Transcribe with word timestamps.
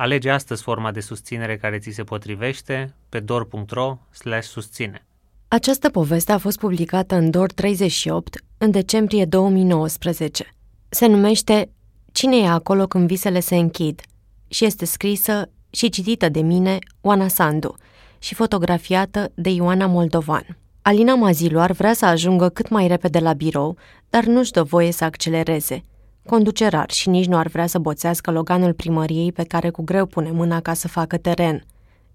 Alege 0.00 0.30
astăzi 0.30 0.62
forma 0.62 0.90
de 0.90 1.00
susținere 1.00 1.56
care 1.56 1.78
ți 1.78 1.90
se 1.90 2.02
potrivește 2.02 2.94
pe 3.08 3.20
dor.ro 3.20 3.98
susține. 4.40 5.06
Această 5.48 5.88
poveste 5.88 6.32
a 6.32 6.38
fost 6.38 6.58
publicată 6.58 7.14
în 7.14 7.30
DOR 7.30 7.52
38 7.52 8.44
în 8.58 8.70
decembrie 8.70 9.24
2019. 9.24 10.54
Se 10.88 11.06
numește 11.06 11.70
Cine 12.12 12.36
e 12.36 12.48
acolo 12.48 12.86
când 12.86 13.06
visele 13.06 13.40
se 13.40 13.56
închid 13.56 14.00
și 14.48 14.64
este 14.64 14.84
scrisă 14.84 15.50
și 15.70 15.88
citită 15.88 16.28
de 16.28 16.40
mine, 16.40 16.78
Oana 17.00 17.28
Sandu, 17.28 17.76
și 18.18 18.34
fotografiată 18.34 19.32
de 19.34 19.50
Ioana 19.50 19.86
Moldovan. 19.86 20.58
Alina 20.82 21.14
Maziluar 21.14 21.72
vrea 21.72 21.92
să 21.92 22.04
ajungă 22.04 22.48
cât 22.48 22.68
mai 22.68 22.86
repede 22.86 23.18
la 23.18 23.32
birou, 23.32 23.76
dar 24.10 24.24
nu-și 24.24 24.52
dă 24.52 24.62
voie 24.62 24.92
să 24.92 25.04
accelereze– 25.04 25.82
Conduce 26.28 26.66
rar 26.66 26.90
și 26.90 27.08
nici 27.08 27.26
nu 27.26 27.36
ar 27.36 27.46
vrea 27.46 27.66
să 27.66 27.78
boțească 27.78 28.30
loganul 28.30 28.72
primăriei 28.72 29.32
pe 29.32 29.42
care 29.42 29.70
cu 29.70 29.82
greu 29.82 30.06
pune 30.06 30.30
mâna 30.30 30.60
ca 30.60 30.74
să 30.74 30.88
facă 30.88 31.16
teren. 31.16 31.64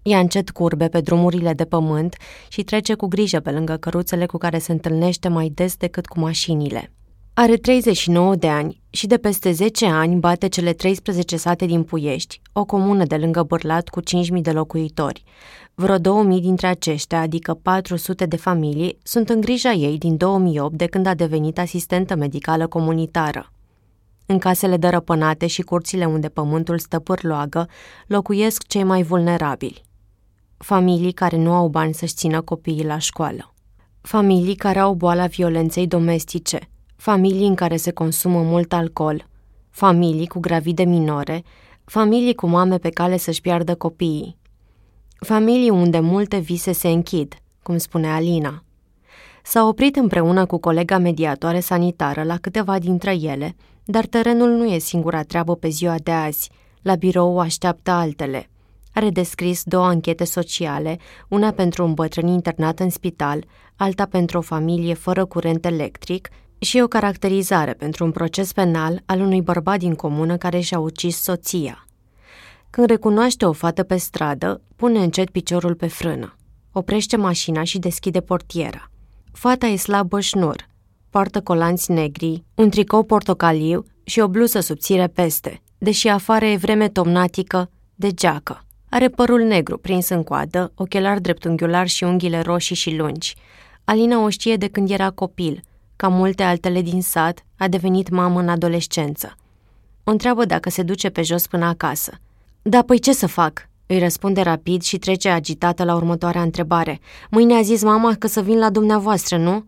Ia 0.02 0.18
încet 0.18 0.50
curbe 0.50 0.88
pe 0.88 1.00
drumurile 1.00 1.52
de 1.52 1.64
pământ 1.64 2.16
și 2.48 2.62
trece 2.62 2.94
cu 2.94 3.06
grijă 3.06 3.40
pe 3.40 3.50
lângă 3.50 3.76
căruțele 3.76 4.26
cu 4.26 4.38
care 4.38 4.58
se 4.58 4.72
întâlnește 4.72 5.28
mai 5.28 5.50
des 5.54 5.76
decât 5.76 6.06
cu 6.06 6.20
mașinile. 6.20 6.92
Are 7.34 7.56
39 7.56 8.34
de 8.34 8.48
ani 8.48 8.80
și 8.90 9.06
de 9.06 9.16
peste 9.16 9.52
10 9.52 9.86
ani 9.86 10.16
bate 10.16 10.48
cele 10.48 10.72
13 10.72 11.36
sate 11.36 11.66
din 11.66 11.82
Puiești, 11.82 12.40
o 12.52 12.64
comună 12.64 13.04
de 13.04 13.16
lângă 13.16 13.42
Bârlat 13.42 13.88
cu 13.88 14.00
5.000 14.00 14.40
de 14.42 14.50
locuitori. 14.50 15.24
Vreo 15.74 15.96
2.000 15.98 16.02
dintre 16.40 16.66
aceștia, 16.66 17.20
adică 17.20 17.54
400 17.54 18.26
de 18.26 18.36
familii, 18.36 18.98
sunt 19.02 19.28
în 19.28 19.40
grija 19.40 19.72
ei 19.72 19.98
din 19.98 20.16
2008 20.16 20.74
de 20.74 20.86
când 20.86 21.06
a 21.06 21.14
devenit 21.14 21.58
asistentă 21.58 22.16
medicală 22.16 22.66
comunitară. 22.66 23.48
În 24.26 24.38
casele 24.38 24.76
dărăpânate 24.76 25.46
și 25.46 25.62
curțile 25.62 26.04
unde 26.04 26.28
pământul 26.28 26.78
stă 26.78 26.98
pârloagă, 26.98 27.68
locuiesc 28.06 28.66
cei 28.66 28.82
mai 28.82 29.02
vulnerabili. 29.02 29.82
Familii 30.56 31.12
care 31.12 31.36
nu 31.36 31.52
au 31.52 31.68
bani 31.68 31.94
să-și 31.94 32.14
țină 32.14 32.40
copiii 32.40 32.84
la 32.84 32.98
școală. 32.98 33.54
Familii 34.00 34.54
care 34.54 34.78
au 34.78 34.94
boala 34.94 35.26
violenței 35.26 35.86
domestice. 35.86 36.58
Familii 36.96 37.46
în 37.46 37.54
care 37.54 37.76
se 37.76 37.90
consumă 37.90 38.42
mult 38.42 38.72
alcool. 38.72 39.26
Familii 39.70 40.26
cu 40.26 40.38
gravide 40.38 40.84
minore. 40.84 41.42
Familii 41.84 42.34
cu 42.34 42.46
mame 42.46 42.78
pe 42.78 42.90
cale 42.90 43.16
să-și 43.16 43.40
piardă 43.40 43.74
copiii. 43.74 44.36
Familii 45.18 45.70
unde 45.70 46.00
multe 46.00 46.38
vise 46.38 46.72
se 46.72 46.88
închid, 46.88 47.34
cum 47.62 47.76
spune 47.76 48.08
Alina. 48.12 48.64
S-a 49.42 49.66
oprit 49.66 49.96
împreună 49.96 50.46
cu 50.46 50.58
colega 50.58 50.98
mediatoare 50.98 51.60
sanitară 51.60 52.22
la 52.22 52.36
câteva 52.36 52.78
dintre 52.78 53.14
ele, 53.14 53.56
dar 53.84 54.06
terenul 54.06 54.50
nu 54.50 54.64
e 54.64 54.78
singura 54.78 55.22
treabă 55.22 55.56
pe 55.56 55.68
ziua 55.68 55.94
de 56.02 56.10
azi. 56.10 56.50
La 56.82 56.94
birou 56.94 57.38
așteaptă 57.38 57.90
altele. 57.90 58.48
Are 58.92 59.10
descris 59.10 59.62
două 59.64 59.84
anchete 59.84 60.24
sociale, 60.24 60.98
una 61.28 61.50
pentru 61.50 61.84
un 61.84 61.94
bătrân 61.94 62.26
internat 62.26 62.80
în 62.80 62.90
spital, 62.90 63.44
alta 63.76 64.06
pentru 64.06 64.38
o 64.38 64.40
familie 64.40 64.94
fără 64.94 65.24
curent 65.24 65.64
electric 65.64 66.28
și 66.58 66.80
o 66.80 66.86
caracterizare 66.86 67.72
pentru 67.72 68.04
un 68.04 68.10
proces 68.10 68.52
penal 68.52 69.02
al 69.06 69.20
unui 69.20 69.42
bărbat 69.42 69.78
din 69.78 69.94
comună 69.94 70.36
care 70.36 70.60
și-a 70.60 70.78
ucis 70.78 71.22
soția. 71.22 71.86
Când 72.70 72.86
recunoaște 72.86 73.46
o 73.46 73.52
fată 73.52 73.82
pe 73.82 73.96
stradă, 73.96 74.60
pune 74.76 74.98
încet 74.98 75.30
piciorul 75.30 75.74
pe 75.74 75.86
frână. 75.86 76.36
Oprește 76.72 77.16
mașina 77.16 77.62
și 77.62 77.78
deschide 77.78 78.20
portiera. 78.20 78.90
Fata 79.32 79.66
e 79.66 79.76
slabă 79.76 80.20
șnur, 80.20 80.68
poartă 81.14 81.40
colanți 81.40 81.90
negri, 81.90 82.44
un 82.54 82.70
tricou 82.70 83.02
portocaliu 83.02 83.84
și 84.04 84.20
o 84.20 84.28
bluză 84.28 84.60
subțire 84.60 85.06
peste, 85.06 85.62
deși 85.78 86.08
afară 86.08 86.44
e 86.44 86.56
vreme 86.56 86.88
tomnatică 86.88 87.70
de 87.94 88.10
geacă. 88.10 88.64
Are 88.88 89.08
părul 89.08 89.40
negru 89.40 89.78
prins 89.78 90.08
în 90.08 90.22
coadă, 90.22 90.72
ochelari 90.74 91.20
dreptunghiular 91.20 91.88
și 91.88 92.04
unghiile 92.04 92.40
roșii 92.40 92.76
și 92.76 92.96
lungi. 92.96 93.34
Alina 93.84 94.22
o 94.22 94.28
știe 94.28 94.56
de 94.56 94.68
când 94.68 94.90
era 94.90 95.10
copil. 95.10 95.62
Ca 95.96 96.08
multe 96.08 96.42
altele 96.42 96.82
din 96.82 97.02
sat, 97.02 97.44
a 97.56 97.68
devenit 97.68 98.08
mamă 98.08 98.40
în 98.40 98.48
adolescență. 98.48 99.36
O 100.04 100.10
întreabă 100.10 100.44
dacă 100.44 100.70
se 100.70 100.82
duce 100.82 101.08
pe 101.08 101.22
jos 101.22 101.46
până 101.46 101.64
acasă. 101.64 102.12
Da, 102.62 102.82
păi 102.82 102.98
ce 102.98 103.12
să 103.12 103.26
fac?" 103.26 103.68
îi 103.86 103.98
răspunde 103.98 104.40
rapid 104.40 104.82
și 104.82 104.98
trece 104.98 105.28
agitată 105.28 105.84
la 105.84 105.94
următoarea 105.94 106.42
întrebare. 106.42 107.00
Mâine 107.30 107.54
a 107.54 107.62
zis 107.62 107.82
mama 107.82 108.14
că 108.14 108.26
să 108.26 108.42
vin 108.42 108.58
la 108.58 108.70
dumneavoastră, 108.70 109.36
nu?" 109.36 109.64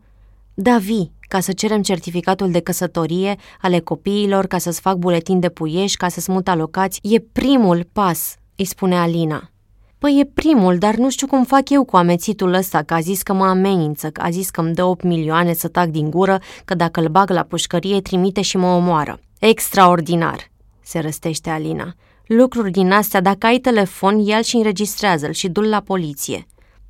Da, 0.58 0.78
vii, 0.78 1.12
ca 1.28 1.40
să 1.40 1.52
cerem 1.52 1.82
certificatul 1.82 2.50
de 2.50 2.60
căsătorie 2.60 3.36
ale 3.60 3.80
copiilor, 3.80 4.46
ca 4.46 4.58
să-ți 4.58 4.80
fac 4.80 4.96
buletin 4.96 5.40
de 5.40 5.48
puiești, 5.48 5.96
ca 5.96 6.08
să-ți 6.08 6.30
mut 6.30 6.48
alocați. 6.48 7.00
E 7.02 7.20
primul 7.20 7.88
pas, 7.92 8.36
îi 8.56 8.64
spune 8.64 8.96
Alina. 8.96 9.50
Păi 9.98 10.20
e 10.20 10.30
primul, 10.34 10.78
dar 10.78 10.94
nu 10.94 11.10
știu 11.10 11.26
cum 11.26 11.44
fac 11.44 11.70
eu 11.70 11.84
cu 11.84 11.96
amețitul 11.96 12.52
ăsta, 12.52 12.82
că 12.82 12.94
a 12.94 13.00
zis 13.00 13.22
că 13.22 13.32
mă 13.32 13.46
amenință, 13.46 14.10
că 14.10 14.20
a 14.20 14.30
zis 14.30 14.50
că 14.50 14.60
îmi 14.60 14.74
dă 14.74 14.84
8 14.84 15.02
milioane 15.02 15.52
să 15.52 15.68
tac 15.68 15.86
din 15.86 16.10
gură, 16.10 16.40
că 16.64 16.74
dacă 16.74 17.00
îl 17.00 17.08
bag 17.08 17.30
la 17.30 17.42
pușcărie 17.42 18.00
trimite 18.00 18.40
și 18.40 18.56
mă 18.56 18.66
omoară. 18.66 19.20
Extraordinar, 19.38 20.50
se 20.82 20.98
răstește 20.98 21.50
Alina. 21.50 21.94
Lucruri 22.26 22.70
din 22.70 22.92
astea, 22.92 23.20
dacă 23.20 23.46
ai 23.46 23.58
telefon, 23.58 24.18
ia 24.18 24.40
și 24.40 24.56
înregistrează-l 24.56 25.32
și 25.32 25.48
du-l 25.48 25.68
la 25.68 25.80
poliție. 25.80 26.46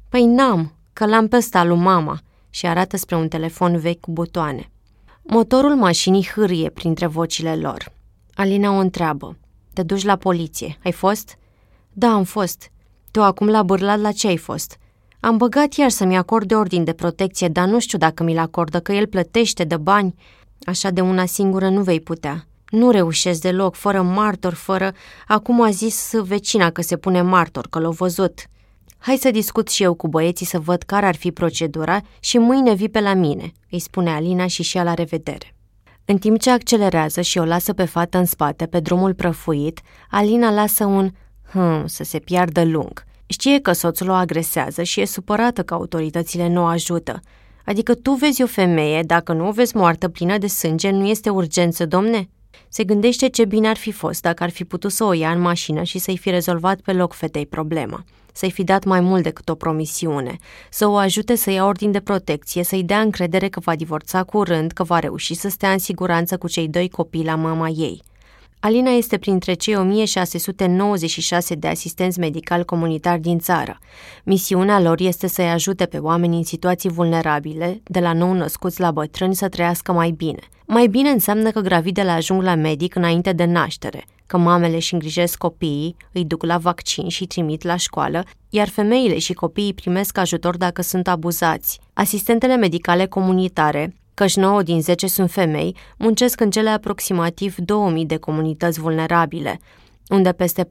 Păi 0.09 0.25
n-am, 0.25 0.73
că 0.93 1.07
l-am 1.07 1.29
pe 1.29 1.37
ăsta 1.37 1.65
lui 1.65 1.79
mama 1.79 2.21
și 2.56 2.67
arată 2.67 2.97
spre 2.97 3.17
un 3.17 3.28
telefon 3.28 3.78
vechi 3.78 4.00
cu 4.00 4.11
butoane. 4.11 4.71
Motorul 5.22 5.75
mașinii 5.75 6.28
hârie 6.34 6.71
printre 6.71 7.06
vocile 7.06 7.56
lor. 7.56 7.93
Alina 8.34 8.71
o 8.71 8.78
întreabă. 8.78 9.37
Te 9.72 9.83
duci 9.83 10.05
la 10.05 10.17
poliție. 10.17 10.78
Ai 10.84 10.93
fost? 10.93 11.37
Da, 11.93 12.09
am 12.09 12.25
fost. 12.25 12.71
Tu 13.11 13.22
acum 13.22 13.49
la 13.49 13.62
bârlat 13.62 14.00
la 14.00 14.12
ce 14.12 14.27
ai 14.27 14.37
fost? 14.37 14.78
Am 15.21 15.37
băgat 15.37 15.72
iar 15.72 15.91
să-mi 15.91 16.16
acorde 16.16 16.55
ordin 16.55 16.84
de 16.84 16.93
protecție, 16.93 17.49
dar 17.49 17.69
nu 17.69 17.78
știu 17.81 17.99
dacă 17.99 18.22
mi-l 18.22 18.39
acordă, 18.39 18.81
că 18.81 18.93
el 18.93 19.06
plătește 19.06 19.65
de 19.65 19.77
bani. 19.77 20.15
Așa 20.65 20.91
de 20.91 21.00
una 21.00 21.27
singură 21.27 21.69
nu 21.69 21.83
vei 21.83 22.00
putea. 22.00 22.47
Nu 22.71 22.91
reușesc 22.91 23.41
deloc, 23.41 23.75
fără 23.75 24.03
martor, 24.03 24.55
fără... 24.55 24.93
Acum 25.27 25.62
a 25.62 25.71
zis 25.71 26.12
vecina 26.15 26.71
că 26.71 26.83
se 26.83 26.97
pune 26.97 27.22
martor, 27.22 27.66
că 27.69 27.78
l-a 27.78 27.89
văzut. 27.89 28.47
Hai 28.99 29.17
să 29.17 29.31
discut 29.31 29.69
și 29.69 29.83
eu 29.83 29.95
cu 29.95 30.09
băieții 30.09 30.47
să 30.47 30.59
văd 30.59 30.83
care 30.83 31.07
ar 31.07 31.17
fi 31.17 31.33
procedura 31.33 32.01
și 32.21 32.39
mâine 32.39 32.75
vii 32.75 32.89
pe 32.89 33.01
la 33.01 33.15
mine, 33.15 33.53
îi 33.71 33.79
spune 33.79 34.11
Alina 34.11 34.47
și 34.47 34.63
și 34.63 34.77
la 34.77 34.95
revedere. 34.95 35.55
În 36.05 36.19
timp 36.19 36.41
ce 36.41 36.51
accelerează 36.51 37.21
și 37.21 37.39
o 37.39 37.45
lasă 37.45 37.73
pe 37.73 37.85
fată 37.85 38.19
în 38.19 38.25
spate, 38.25 38.67
pe 38.67 38.81
drumul 38.81 39.15
prăfuit, 39.15 39.81
Alina 40.11 40.51
lasă 40.51 40.85
un 40.85 41.11
hm 41.53 41.87
să 41.87 42.05
se 42.05 42.19
piardă 42.19 42.65
lung. 42.65 43.05
Știe 43.27 43.61
că 43.61 43.73
soțul 43.73 44.09
o 44.09 44.13
agresează 44.13 44.83
și 44.83 45.01
e 45.01 45.05
supărată 45.05 45.63
că 45.63 45.75
autoritățile 45.75 46.49
nu 46.49 46.63
o 46.63 46.67
ajută. 46.67 47.21
Adică 47.65 47.95
tu 47.95 48.13
vezi 48.13 48.43
o 48.43 48.47
femeie, 48.47 49.03
dacă 49.03 49.33
nu 49.33 49.49
o 49.49 49.51
vezi 49.51 49.77
moartă 49.77 50.09
plină 50.09 50.39
de 50.39 50.47
sânge, 50.47 50.91
nu 50.91 51.07
este 51.07 51.31
urgență, 51.31 51.87
domne? 51.87 52.29
Se 52.69 52.85
gândește 52.85 53.29
ce 53.29 53.45
bine 53.45 53.69
ar 53.69 53.77
fi 53.77 53.93
fost 53.93 54.23
dacă 54.23 54.43
ar 54.43 54.51
fi 54.51 54.65
putut 54.65 54.93
să 54.93 55.05
o 55.05 55.13
ia 55.13 55.31
în 55.31 55.41
mașină 55.41 55.83
și 55.83 55.99
să-i 55.99 56.19
fi 56.19 56.31
rezolvat 56.31 56.81
pe 56.81 56.93
loc 56.93 57.13
fetei 57.13 57.47
problema 57.47 58.05
să-i 58.37 58.51
fi 58.51 58.65
dat 58.65 58.85
mai 58.85 59.01
mult 59.01 59.23
decât 59.23 59.49
o 59.49 59.55
promisiune, 59.55 60.37
să 60.71 60.87
o 60.87 60.97
ajute 60.97 61.34
să 61.34 61.51
ia 61.51 61.65
ordin 61.65 61.91
de 61.91 62.01
protecție, 62.01 62.65
să-i 62.65 62.83
dea 62.83 63.01
încredere 63.01 63.49
că 63.49 63.60
va 63.60 63.77
divorța 63.77 64.22
curând, 64.22 64.71
că 64.71 64.83
va 64.83 64.99
reuși 64.99 65.34
să 65.34 65.49
stea 65.49 65.72
în 65.72 65.78
siguranță 65.78 66.37
cu 66.37 66.49
cei 66.49 66.69
doi 66.69 66.89
copii 66.89 67.25
la 67.25 67.34
mama 67.34 67.69
ei. 67.69 68.03
Alina 68.60 68.91
este 68.91 69.19
printre 69.19 69.53
cei 69.53 69.77
1696 69.77 71.55
de 71.55 71.69
asistenți 71.69 72.19
medicali 72.19 72.65
comunitari 72.65 73.21
din 73.21 73.39
țară. 73.39 73.78
Misiunea 74.25 74.81
lor 74.81 75.01
este 75.01 75.27
să-i 75.27 75.51
ajute 75.51 75.87
pe 75.87 75.99
oameni 75.99 76.37
în 76.37 76.45
situații 76.45 76.91
vulnerabile, 76.91 77.81
de 77.84 78.01
la 78.01 78.13
nou 78.13 78.33
născuți 78.33 78.81
la 78.81 78.91
bătrâni, 78.91 79.34
să 79.34 79.49
trăiască 79.49 79.93
mai 79.93 80.10
bine. 80.10 80.41
Mai 80.66 80.87
bine 80.87 81.09
înseamnă 81.09 81.51
că 81.51 81.60
gravidele 81.60 82.10
ajung 82.10 82.43
la 82.43 82.55
medic 82.55 82.95
înainte 82.95 83.33
de 83.33 83.45
naștere, 83.45 84.05
că 84.27 84.37
mamele 84.37 84.77
își 84.77 84.93
îngrijesc 84.93 85.39
copiii, 85.39 85.97
îi 86.13 86.25
duc 86.25 86.45
la 86.45 86.59
vaccin 86.59 87.09
și 87.09 87.27
trimit 87.27 87.63
la 87.63 87.77
școală, 87.77 88.25
iar 88.51 88.69
femeile 88.69 89.19
și 89.19 89.33
copiii 89.33 89.75
primesc 89.75 90.19
ajutor 90.19 90.57
dacă 90.57 90.83
sunt 90.83 91.09
abuzați. 91.09 91.81
Asistentele 91.93 92.57
medicale 92.57 93.07
comunitare, 93.07 93.97
căci 94.15 94.37
9 94.37 94.63
din 94.63 94.81
10 94.83 95.07
sunt 95.07 95.31
femei, 95.31 95.77
muncesc 95.99 96.41
în 96.41 96.51
cele 96.51 96.71
aproximativ 96.71 97.57
2000 97.57 98.07
de 98.07 98.17
comunități 98.17 98.81
vulnerabile. 98.81 99.61
unde 100.09 100.33
peste 100.33 100.65
42% 100.65 100.69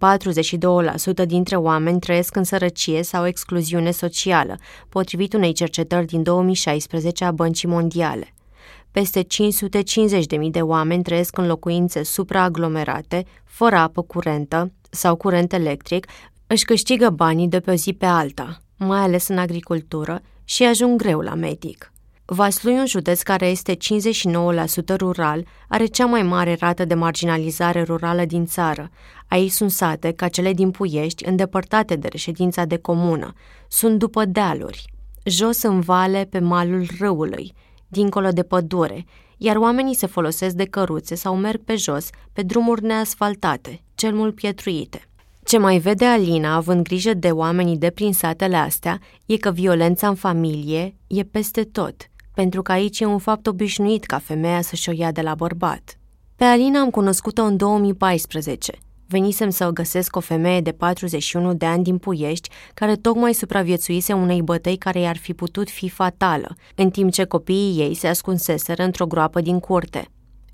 dintre 1.25 1.55
oameni 1.55 1.99
trăiesc 1.99 2.35
în 2.35 2.43
sărăcie 2.43 3.03
sau 3.03 3.27
excluziune 3.27 3.91
socială, 3.91 4.55
potrivit 4.89 5.33
unei 5.33 5.53
cercetări 5.53 6.05
din 6.05 6.23
2016 6.23 7.25
a 7.25 7.31
Băncii 7.31 7.67
Mondiale. 7.67 8.34
Peste 8.95 9.23
550.000 9.23 9.27
de 10.51 10.61
oameni 10.61 11.03
trăiesc 11.03 11.37
în 11.37 11.47
locuințe 11.47 12.03
supraaglomerate, 12.03 13.25
fără 13.43 13.75
apă 13.75 14.01
curentă 14.01 14.71
sau 14.89 15.15
curent 15.15 15.53
electric, 15.53 16.07
își 16.47 16.65
câștigă 16.65 17.09
banii 17.09 17.47
de 17.47 17.59
pe 17.59 17.71
o 17.71 17.73
zi 17.73 17.93
pe 17.93 18.05
alta, 18.05 18.57
mai 18.77 18.99
ales 18.99 19.27
în 19.27 19.37
agricultură, 19.37 20.21
și 20.43 20.63
ajung 20.63 20.99
greu 20.99 21.19
la 21.19 21.33
medic. 21.33 21.91
Vaslui, 22.25 22.73
un 22.73 22.85
județ 22.85 23.21
care 23.21 23.45
este 23.45 23.75
59% 23.75 23.77
rural, 24.97 25.45
are 25.67 25.85
cea 25.85 26.05
mai 26.05 26.23
mare 26.23 26.55
rată 26.59 26.85
de 26.85 26.93
marginalizare 26.93 27.81
rurală 27.83 28.25
din 28.25 28.45
țară. 28.45 28.89
Aici 29.27 29.51
sunt 29.51 29.71
sate, 29.71 30.11
ca 30.11 30.27
cele 30.27 30.53
din 30.53 30.71
Puiești, 30.71 31.27
îndepărtate 31.27 31.95
de 31.95 32.07
reședința 32.07 32.65
de 32.65 32.77
comună. 32.77 33.33
Sunt 33.67 33.99
după 33.99 34.25
dealuri, 34.25 34.85
jos 35.23 35.61
în 35.61 35.79
vale 35.79 36.27
pe 36.29 36.39
malul 36.39 36.85
râului, 36.99 37.53
dincolo 37.95 38.29
de 38.29 38.43
pădure, 38.43 39.05
iar 39.37 39.55
oamenii 39.55 39.95
se 39.95 40.07
folosesc 40.07 40.55
de 40.55 40.65
căruțe 40.65 41.15
sau 41.15 41.35
merg 41.35 41.61
pe 41.63 41.75
jos, 41.75 42.09
pe 42.33 42.41
drumuri 42.41 42.83
neasfaltate, 42.83 43.81
cel 43.95 44.13
mult 44.13 44.35
pietruite. 44.35 45.01
Ce 45.43 45.57
mai 45.57 45.77
vede 45.77 46.05
Alina, 46.05 46.55
având 46.55 46.83
grijă 46.83 47.13
de 47.13 47.31
oamenii 47.31 47.77
de 47.77 47.89
prin 47.89 48.13
satele 48.13 48.55
astea, 48.55 48.99
e 49.25 49.37
că 49.37 49.51
violența 49.51 50.07
în 50.07 50.15
familie 50.15 50.95
e 51.07 51.23
peste 51.23 51.63
tot– 51.63 51.95
pentru 52.35 52.61
că 52.61 52.71
aici 52.71 52.99
e 52.99 53.05
un 53.05 53.17
fapt 53.17 53.47
obișnuit 53.47 54.05
ca 54.05 54.17
femeia 54.19 54.61
să-și 54.61 54.89
o 54.89 54.91
ia 54.95 55.11
de 55.11 55.21
la 55.21 55.35
bărbat. 55.35 55.99
Pe 56.35 56.43
Alina 56.43 56.79
am 56.79 56.89
cunoscut-o 56.89 57.43
în 57.43 57.57
2014. 57.57 58.73
Venisem 59.07 59.49
să 59.49 59.67
o 59.67 59.71
găsesc 59.71 60.15
o 60.15 60.19
femeie 60.19 60.61
de 60.61 60.71
41 60.71 61.53
de 61.53 61.65
ani 61.65 61.83
din 61.83 61.97
Puiești, 61.97 62.49
care 62.73 62.95
tocmai 62.95 63.33
supraviețuise 63.33 64.13
unei 64.13 64.41
bătăi 64.41 64.77
care 64.77 64.99
i-ar 64.99 65.17
fi 65.17 65.33
putut 65.33 65.69
fi 65.69 65.89
fatală, 65.89 66.55
în 66.75 66.89
timp 66.89 67.11
ce 67.11 67.23
copiii 67.23 67.79
ei 67.79 67.93
se 67.93 68.07
ascunseseră 68.07 68.83
într-o 68.83 69.05
groapă 69.05 69.41
din 69.41 69.59
curte. 69.59 70.07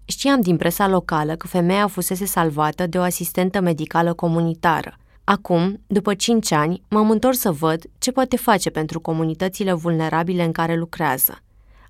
Știam 0.05 0.41
din 0.41 0.57
presa 0.57 0.87
locală 0.87 1.35
că 1.35 1.47
femeia 1.47 1.87
fusese 1.87 2.25
salvată 2.25 2.87
de 2.87 2.97
o 2.97 3.01
asistentă 3.01 3.59
medicală 3.59 4.13
comunitară. 4.13 4.95
Acum, 5.23 5.81
după 5.87 6.13
5 6.13 6.51
ani, 6.51 6.81
m-am 6.89 7.09
întors 7.09 7.39
să 7.39 7.51
văd 7.51 7.83
ce 7.97 8.11
poate 8.11 8.35
face 8.35 8.69
pentru 8.69 8.99
comunitățile 8.99 9.73
vulnerabile 9.73 10.43
în 10.43 10.51
care 10.51 10.75
lucrează 10.75 11.41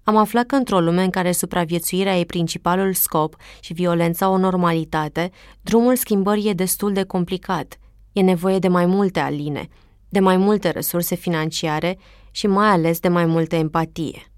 am 0.04 0.16
aflat 0.16 0.46
că 0.46 0.56
într-o 0.56 0.80
lume 0.80 1.04
în 1.04 1.10
care 1.10 1.32
supraviețuirea 1.32 2.20
e 2.20 2.24
principalul 2.24 2.94
scop 2.94 3.36
și 3.60 3.74
violența 3.74 4.30
o 4.30 4.38
normalitate, 4.38 5.32
drumul 5.62 5.96
schimbării 5.96 6.50
e 6.50 6.54
destul 6.54 6.94
de 6.94 7.04
complicat. 7.04 7.78
E 8.12 8.22
nevoie 8.22 8.60
de 8.60 8.68
mai 8.68 8.86
multe 8.86 9.20
aline, 9.20 9.68
de 10.10 10.20
mai 10.20 10.38
multe 10.38 10.70
resurse 10.70 11.16
financiare 11.16 11.98
și 12.32 12.48
mai 12.48 12.68
ales 12.68 13.00
de 13.00 13.08
mai 13.08 13.26
multă 13.26 13.56
empatie. 13.56 14.32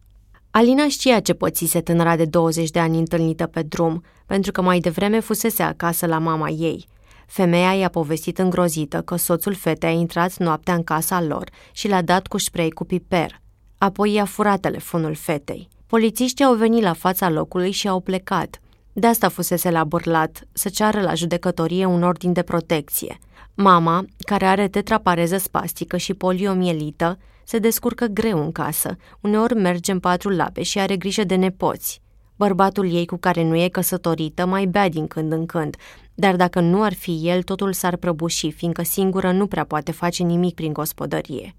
Alina 0.52 0.88
știa 0.88 1.20
ce 1.20 1.34
pățise 1.34 1.82
tânăra 1.82 2.16
de 2.16 2.26
20 2.26 2.70
de 2.70 2.80
ani 2.80 2.98
întâlnită 2.98 3.46
pe 3.46 3.62
drum, 3.62 4.04
pentru 4.26 4.52
că 4.52 4.62
mai 4.62 4.80
devreme 4.80 5.20
fusese 5.20 5.64
acasă 5.64 6.06
la 6.06 6.18
mama 6.18 6.50
ei. 6.50 6.86
Femeia 7.28 7.74
i-a 7.74 7.90
povestit 7.90 8.40
îngrozită 8.40 9.02
că 9.02 9.16
soțul 9.16 9.54
fetei 9.54 9.90
a 9.90 9.92
intrat 9.92 10.38
noaptea 10.38 10.74
în 10.74 10.84
casa 10.84 11.22
lor 11.22 11.50
și 11.72 11.88
l-a 11.88 12.02
dat 12.02 12.28
cu 12.28 12.38
spray 12.38 12.70
cu 12.70 12.84
piper– 12.84 13.42
Apoi 13.84 14.14
i-a 14.14 14.26
furat 14.26 14.60
telefonul 14.60 15.14
fetei. 15.14 15.68
Polițiștii 15.88 16.46
au 16.46 16.56
venit 16.56 16.82
la 16.82 16.94
fața 16.94 17.30
locului 17.30 17.72
și 17.72 17.88
au 17.88 18.00
plecat. 18.00 18.60
De 18.94 19.08
asta 19.08 19.30
fusese 19.30 19.72
la 19.72 19.84
bărlat, 19.84 20.48
să 20.52 20.70
ceară 20.70 21.02
la 21.02 21.14
judecătorie 21.14 21.86
un 21.86 22.04
ordin 22.04 22.34
de 22.34 22.42
protecție. 22.42 23.20
Mama, 23.54 24.06
care 24.18 24.46
are 24.46 24.68
tetrapareză 24.68 25.38
spastică 25.38 25.98
și 25.98 26.14
poliomielită, 26.14 27.18
se 27.44 27.60
descurcă 27.60 28.06
greu 28.06 28.44
în 28.44 28.52
casă, 28.52 28.96
uneori 29.22 29.56
merge 29.56 29.92
în 29.92 30.00
patru 30.00 30.30
labe 30.30 30.62
și 30.62 30.80
are 30.80 30.98
grijă 30.98 31.24
de 31.24 31.36
nepoți. 31.36 32.02
Bărbatul 32.36 32.94
ei 32.94 33.06
cu 33.06 33.18
care 33.18 33.44
nu 33.44 33.56
e 33.56 33.68
căsătorită 33.68 34.46
mai 34.46 34.66
bea 34.66 34.90
din 34.90 35.08
când 35.08 35.32
în 35.32 35.46
când, 35.46 35.76
dar 36.14 36.36
dacă 36.36 36.60
nu 36.60 36.84
ar 36.84 36.94
fi 36.94 37.20
el, 37.24 37.44
totul 37.44 37.74
s-ar 37.74 37.96
prăbuși, 37.96 38.52
fiindcă 38.52 38.84
singură 38.84 39.32
nu 39.32 39.48
prea 39.48 39.64
poate 39.64 39.92
face 39.92 40.24
nimic 40.24 40.56
prin 40.56 40.74
gospodărie. 40.74 41.56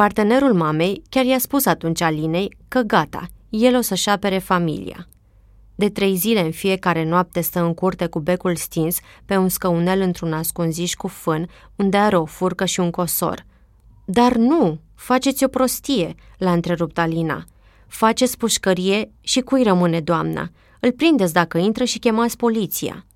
Partenerul 0.00 0.54
mamei 0.54 1.02
chiar 1.08 1.24
i-a 1.24 1.38
spus 1.38 1.66
atunci 1.66 2.00
Alinei 2.00 2.56
că 2.68 2.80
gata, 2.80 3.28
el 3.48 3.76
o 3.76 3.80
să-și 3.80 4.08
apere 4.08 4.38
familia. 4.38 5.08
De 5.74 5.88
trei 5.88 6.14
zile 6.14 6.40
în 6.40 6.50
fiecare 6.50 7.04
noapte 7.04 7.40
stă 7.40 7.60
în 7.60 7.74
curte 7.74 8.06
cu 8.06 8.20
becul 8.20 8.56
stins 8.56 8.98
pe 9.24 9.36
un 9.36 9.48
scăunel 9.48 10.00
într-un 10.00 10.32
ascunziș 10.32 10.94
cu 10.94 11.06
fân, 11.08 11.48
unde 11.76 11.96
are 11.96 12.16
o 12.16 12.24
furcă 12.24 12.64
și 12.64 12.80
un 12.80 12.90
cosor. 12.90 13.46
Dar 14.04 14.36
nu, 14.36 14.78
faceți 14.94 15.44
o 15.44 15.48
prostie, 15.48 16.14
l-a 16.38 16.52
întrerupt 16.52 16.98
Alina. 16.98 17.44
Faceți 17.86 18.36
pușcărie 18.36 19.10
și 19.20 19.40
cui 19.40 19.62
rămâne 19.62 20.00
doamna? 20.00 20.50
Îl 20.80 20.92
prindeți 20.92 21.32
dacă 21.32 21.58
intră 21.58 21.84
și 21.84 21.98
chemați 21.98 22.36
poliția. 22.36 23.06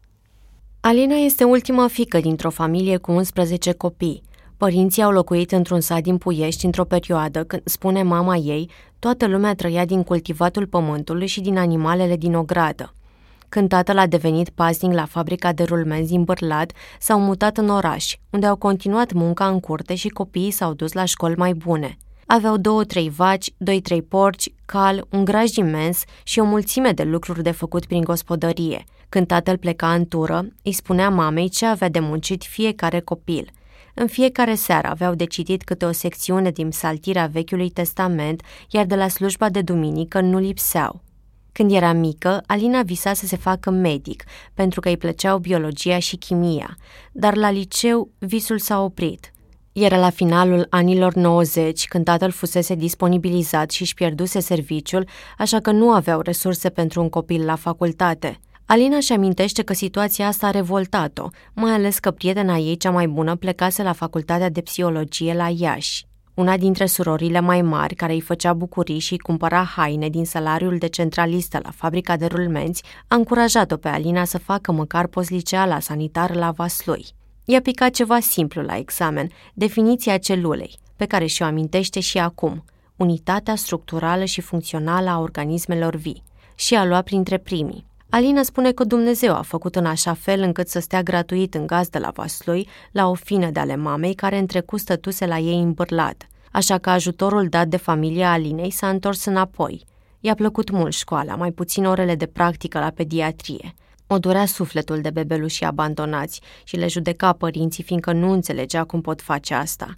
Alina 0.81 1.15
este 1.15 1.45
ultima 1.45 1.89
fică 1.89 2.21
dintr-o 2.21 2.51
familie 2.51 2.97
cu 2.97 3.13
11 3.13 3.73
copii– 3.73 4.23
Părinții 4.57 5.03
au 5.03 5.11
locuit 5.11 5.53
într-un 5.53 5.81
sat 5.81 6.03
din 6.03 6.19
Puiești 6.19 6.65
într-o 6.65 6.85
perioadă 6.85 7.45
când, 7.45 7.63
spune 7.65 8.03
mama 8.03 8.37
ei, 8.37 8.71
toată 8.99 9.27
lumea 9.27 9.55
trăia 9.55 9.85
din 9.85 10.03
cultivatul 10.03 10.67
pământului 10.67 11.27
și 11.27 11.41
din 11.41 11.59
animalele 11.59 12.17
din 12.17 12.35
ogradă. 12.35 12.95
Când 13.49 13.69
tatăl 13.69 13.99
a 13.99 14.07
devenit 14.07 14.49
paznic 14.49 14.93
la 14.93 15.05
fabrica 15.05 15.53
de 15.53 15.63
rulmenzi 15.63 16.11
din 16.11 16.25
Bârlad, 16.25 16.73
s-au 16.99 17.21
mutat 17.21 17.57
în 17.57 17.69
oraș, 17.69 18.17
unde 18.31 18.47
au 18.47 18.57
continuat 18.57 19.13
munca 19.13 19.47
în 19.47 19.61
curte 19.61 19.95
și 19.95 20.09
copiii 20.09 20.51
s-au 20.51 20.73
dus 20.73 20.93
la 20.93 21.05
școli 21.05 21.35
mai 21.37 21.53
bune. 21.53 21.99
Aveau 22.27 22.57
două-trei 22.57 23.09
vaci, 23.09 23.51
doi-trei 23.57 24.03
porci, 24.03 24.53
cal, 24.67 25.07
un 25.11 25.25
graj 25.25 25.57
imens 25.57 26.05
și 26.23 26.39
o 26.39 26.45
mulțime 26.45 26.93
de 26.93 27.03
lucruri 27.03 27.43
de 27.43 27.51
făcut 27.51 27.87
prin 27.87 28.03
gospodărie. 28.03 28.85
Când 29.09 29.27
tatăl 29.27 29.57
pleca 29.57 29.93
în 29.93 30.05
tură, 30.07 30.47
îi 30.63 30.73
spunea 30.73 31.11
mamei 31.11 31.49
ce 31.49 31.67
avea 31.67 31.89
de 31.89 31.99
muncit 31.99 32.43
fiecare 32.43 33.01
copil– 33.01 33.51
în 33.95 34.07
fiecare 34.07 34.55
seară 34.55 34.89
aveau 34.89 35.15
de 35.15 35.25
citit 35.25 35.63
câte 35.63 35.85
o 35.85 35.93
secțiune 35.93 36.51
din 36.51 36.71
saltirea 36.71 37.27
Vechiului 37.27 37.71
Testament, 37.71 38.43
iar 38.71 38.85
de 38.85 38.95
la 38.95 39.09
slujba 39.09 39.49
de 39.49 39.63
duminică 39.63 40.21
nu 40.21 40.39
lipseau. 40.39 41.03
Când 41.53 41.73
era 41.73 41.93
mică, 41.93 42.43
Alina 42.47 42.83
visa 42.83 43.13
să 43.13 43.27
se 43.27 43.37
facă 43.37 43.71
medic, 43.71 44.25
pentru 44.55 44.81
că 44.81 44.89
îi 44.89 44.97
plăceau 44.97 45.39
biologia 45.39 45.99
și 45.99 46.17
chimia, 46.17 46.77
dar 47.13 47.37
la 47.37 47.51
liceu 47.51 48.11
visul 48.19 48.59
s-a 48.59 48.83
oprit. 48.83 49.33
Era 49.73 49.99
la 49.99 50.11
finalul 50.11 50.67
anilor 50.71 51.15
90, 51.15 51.87
când 51.89 52.05
tatăl 52.05 52.31
fusese 52.31 52.75
disponibilizat 52.75 53.71
și 53.71 53.83
își 53.83 53.95
pierduse 53.95 54.41
serviciul, 54.41 55.09
așa 55.39 55.61
că 55.61 55.71
nu 55.71 55.91
aveau 55.91 56.21
resurse 56.21 56.69
pentru 56.69 57.01
un 57.01 57.09
copil 57.09 57.45
la 57.45 57.55
facultate– 57.55 58.39
Alina 58.67 58.97
își 58.97 59.13
amintește 59.13 59.63
că 59.63 59.73
situația 59.73 60.27
asta 60.27 60.47
a 60.47 60.51
revoltat-o, 60.51 61.29
mai 61.53 61.73
ales 61.73 61.99
că 61.99 62.11
prietena 62.11 62.57
ei 62.57 62.77
cea 62.77 62.91
mai 62.91 63.07
bună 63.07 63.37
plecase 63.37 63.83
la 63.83 63.93
facultatea 63.93 64.49
de 64.49 64.61
psihologie 64.61 65.35
la 65.35 65.49
Iași. 65.49 66.07
Una 66.35 66.57
dintre 66.57 66.87
surorile 66.87 67.41
mai 67.41 67.63
mari, 67.63 67.95
care 67.95 68.13
îi 68.13 68.21
făcea 68.21 68.53
bucurii 68.53 68.99
și 68.99 69.13
îi 69.13 69.19
cumpăra 69.19 69.63
haine 69.63 70.09
din 70.09 70.25
salariul 70.25 70.79
de 70.79 70.87
centralistă 70.87 71.61
la 71.63 71.71
fabrica 71.71 72.17
de 72.17 72.27
rulmenți, 72.27 72.83
a 73.09 73.15
încurajat-o 73.15 73.77
pe 73.77 73.89
Alina 73.89 74.25
să 74.25 74.39
facă 74.39 74.73
măcar 74.73 75.07
postliceala 75.07 75.81
sanitară 75.81 76.35
la 76.35 76.51
Vaslui. 76.51 77.07
I-a 77.45 77.61
picat 77.61 77.91
ceva 77.91 78.21
simplu 78.21 78.63
la 78.63 78.77
examen, 78.77 79.29
definiția 79.55 80.19
celulei, 80.19 80.79
pe 80.97 81.05
care 81.05 81.27
și-o 81.27 81.45
amintește 81.45 82.01
și 82.01 82.19
acum, 82.19 82.65
unitatea 82.97 83.55
structurală 83.55 84.25
și 84.25 84.41
funcțională 84.41 85.11
a 85.11 85.19
organismelor 85.19 85.97
vii, 85.97 86.23
și 86.55 86.75
a 86.75 86.85
luat 86.85 87.05
printre 87.05 87.39
primii. 87.39 87.93
Alina 88.15 88.43
spune 88.43 88.73
că 88.73 88.85
Dumnezeu 88.85 89.35
a 89.35 89.43
făcut 89.43 89.77
în 89.77 89.87
așa 89.87 90.13
fel 90.13 90.41
încât 90.41 90.69
să 90.69 90.81
stea 90.81 91.03
gratuit 91.03 91.55
în 91.55 91.67
gaz 91.67 91.89
de 91.89 91.99
la 91.99 92.11
Vaslui 92.11 92.69
la 92.93 93.09
o 93.09 93.15
fină 93.15 93.51
de 93.51 93.61
ale 93.61 93.77
mamei 93.77 94.15
care 94.15 94.39
în 94.39 94.47
trecut 94.47 94.81
stătuse 94.81 95.27
la 95.27 95.39
ei 95.39 95.63
îmbârlat, 95.63 96.29
așa 96.53 96.79
că 96.79 96.91
ajutorul 96.91 97.49
dat 97.49 97.69
de 97.69 97.77
familia 97.77 98.33
Alinei 98.33 98.71
s-a 98.71 98.89
întors 98.89 99.25
înapoi. 99.25 99.85
I-a 100.21 100.35
plăcut 100.35 100.71
mult 100.71 100.93
școala, 100.93 101.35
mai 101.35 101.51
puțin 101.51 101.85
orele 101.85 102.15
de 102.15 102.27
practică 102.27 102.79
la 102.79 102.91
pediatrie. 102.91 103.75
O 104.07 104.19
durea 104.19 104.47
sufletul 104.47 105.01
de 105.01 105.11
bebeluși 105.11 105.65
abandonați 105.65 106.41
și 106.65 106.77
le 106.77 106.89
judeca 106.89 107.33
părinții 107.33 107.83
fiindcă 107.83 108.13
nu 108.13 108.31
înțelegea 108.31 108.85
cum 108.85 109.01
pot 109.01 109.23
face 109.23 109.55
asta. 109.55 109.97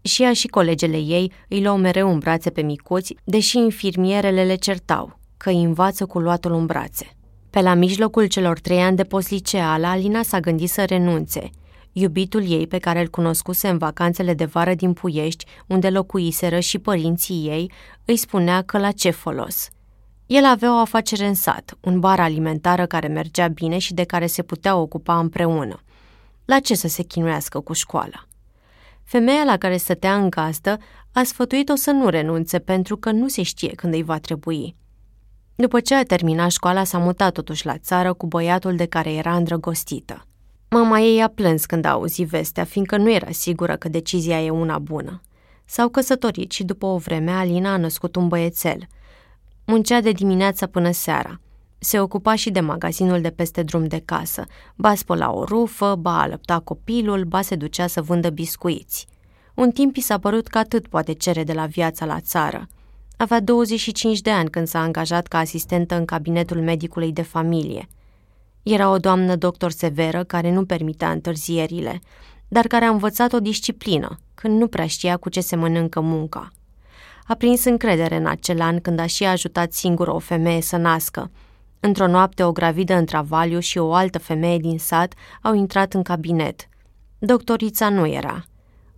Și 0.00 0.22
ea 0.22 0.32
și 0.32 0.48
colegele 0.48 0.98
ei 0.98 1.32
îi 1.48 1.62
luau 1.62 1.76
mereu 1.76 2.12
în 2.12 2.18
brațe 2.18 2.50
pe 2.50 2.62
micuți, 2.62 3.16
deși 3.24 3.58
infirmierele 3.58 4.44
le 4.44 4.54
certau 4.54 5.18
că 5.36 5.50
îi 5.50 5.62
învață 5.62 6.06
cu 6.06 6.18
luatul 6.18 6.52
în 6.52 6.66
brațe. 6.66 7.16
Pe 7.54 7.60
la 7.60 7.74
mijlocul 7.74 8.26
celor 8.26 8.58
trei 8.58 8.80
ani 8.80 8.96
de 8.96 9.04
postliceală, 9.04 9.86
Alina 9.86 10.22
s-a 10.22 10.40
gândit 10.40 10.70
să 10.70 10.84
renunțe. 10.84 11.50
Iubitul 11.92 12.50
ei, 12.50 12.66
pe 12.66 12.78
care 12.78 13.00
îl 13.00 13.08
cunoscuse 13.08 13.68
în 13.68 13.78
vacanțele 13.78 14.34
de 14.34 14.44
vară 14.44 14.74
din 14.74 14.92
Puiești, 14.92 15.44
unde 15.66 15.90
locuiseră 15.90 16.58
și 16.58 16.78
părinții 16.78 17.46
ei, 17.46 17.72
îi 18.04 18.16
spunea 18.16 18.62
că 18.62 18.78
la 18.78 18.90
ce 18.90 19.10
folos. 19.10 19.68
El 20.26 20.44
avea 20.44 20.74
o 20.74 20.78
afacere 20.78 21.26
în 21.26 21.34
sat, 21.34 21.78
un 21.80 22.00
bar 22.00 22.20
alimentară 22.20 22.86
care 22.86 23.06
mergea 23.08 23.48
bine 23.48 23.78
și 23.78 23.94
de 23.94 24.04
care 24.04 24.26
se 24.26 24.42
putea 24.42 24.76
ocupa 24.76 25.18
împreună. 25.18 25.80
La 26.44 26.58
ce 26.58 26.74
să 26.74 26.88
se 26.88 27.02
chinuiască 27.02 27.60
cu 27.60 27.72
școala? 27.72 28.26
Femeia 29.04 29.44
la 29.44 29.56
care 29.56 29.76
stătea 29.76 30.14
în 30.14 30.30
gazdă 30.30 30.78
a 31.12 31.22
sfătuit-o 31.22 31.74
să 31.74 31.90
nu 31.90 32.08
renunțe 32.08 32.58
pentru 32.58 32.96
că 32.96 33.10
nu 33.10 33.28
se 33.28 33.42
știe 33.42 33.72
când 33.74 33.94
îi 33.94 34.02
va 34.02 34.18
trebui. 34.18 34.74
După 35.56 35.80
ce 35.80 35.94
a 35.94 36.02
terminat 36.02 36.50
școala, 36.50 36.84
s-a 36.84 36.98
mutat 36.98 37.32
totuși 37.32 37.66
la 37.66 37.78
țară 37.78 38.12
cu 38.12 38.26
băiatul 38.26 38.76
de 38.76 38.86
care 38.86 39.12
era 39.12 39.36
îndrăgostită. 39.36 40.26
Mama 40.70 41.00
ei 41.00 41.22
a 41.22 41.28
plâns 41.28 41.66
când 41.66 41.84
a 41.84 41.90
auzit 41.90 42.28
vestea, 42.28 42.64
fiindcă 42.64 42.96
nu 42.96 43.12
era 43.12 43.30
sigură 43.30 43.76
că 43.76 43.88
decizia 43.88 44.42
e 44.42 44.50
una 44.50 44.78
bună. 44.78 45.20
S-au 45.64 45.88
căsătorit 45.88 46.50
și 46.50 46.64
după 46.64 46.86
o 46.86 46.96
vreme 46.96 47.30
Alina 47.30 47.72
a 47.72 47.76
născut 47.76 48.16
un 48.16 48.28
băiețel. 48.28 48.78
Muncea 49.64 50.00
de 50.00 50.10
dimineața 50.10 50.66
până 50.66 50.90
seara. 50.90 51.40
Se 51.78 52.00
ocupa 52.00 52.34
și 52.34 52.50
de 52.50 52.60
magazinul 52.60 53.20
de 53.20 53.30
peste 53.30 53.62
drum 53.62 53.84
de 53.84 54.02
casă. 54.04 54.44
Ba 54.76 54.94
spăla 54.94 55.32
o 55.32 55.44
rufă, 55.44 55.94
ba 55.94 56.20
alăpta 56.20 56.58
copilul, 56.58 57.24
ba 57.24 57.42
se 57.42 57.54
ducea 57.54 57.86
să 57.86 58.02
vândă 58.02 58.30
biscuiți. 58.30 59.06
Un 59.54 59.70
timp 59.70 59.96
i 59.96 60.00
s-a 60.00 60.18
părut 60.18 60.46
că 60.46 60.58
atât 60.58 60.88
poate 60.88 61.12
cere 61.12 61.44
de 61.44 61.52
la 61.52 61.66
viața 61.66 62.04
la 62.04 62.20
țară. 62.20 62.68
Avea 63.16 63.40
25 63.40 64.20
de 64.20 64.30
ani 64.30 64.50
când 64.50 64.66
s-a 64.66 64.80
angajat 64.80 65.26
ca 65.26 65.38
asistentă 65.38 65.94
în 65.94 66.04
cabinetul 66.04 66.60
medicului 66.60 67.12
de 67.12 67.22
familie. 67.22 67.88
Era 68.62 68.90
o 68.90 68.96
doamnă 68.96 69.36
doctor 69.36 69.70
severă 69.70 70.24
care 70.24 70.52
nu 70.52 70.64
permitea 70.64 71.10
întârzierile, 71.10 72.00
dar 72.48 72.66
care 72.66 72.84
a 72.84 72.90
învățat 72.90 73.32
o 73.32 73.40
disciplină, 73.40 74.18
când 74.34 74.60
nu 74.60 74.66
prea 74.66 74.86
știa 74.86 75.16
cu 75.16 75.28
ce 75.28 75.40
se 75.40 75.56
mănâncă 75.56 76.00
munca. 76.00 76.52
A 77.26 77.34
prins 77.34 77.64
încredere 77.64 78.16
în 78.16 78.26
acel 78.26 78.60
an 78.60 78.80
când 78.80 78.98
a 78.98 79.06
și 79.06 79.24
ajutat 79.24 79.72
singură 79.72 80.14
o 80.14 80.18
femeie 80.18 80.60
să 80.60 80.76
nască. 80.76 81.30
Într-o 81.80 82.06
noapte, 82.06 82.44
o 82.44 82.52
gravidă 82.52 82.94
în 82.94 83.04
travaliu 83.04 83.58
și 83.58 83.78
o 83.78 83.92
altă 83.92 84.18
femeie 84.18 84.58
din 84.58 84.78
sat 84.78 85.14
au 85.42 85.54
intrat 85.54 85.94
în 85.94 86.02
cabinet. 86.02 86.68
Doctorița 87.18 87.88
nu 87.88 88.06
era. 88.06 88.44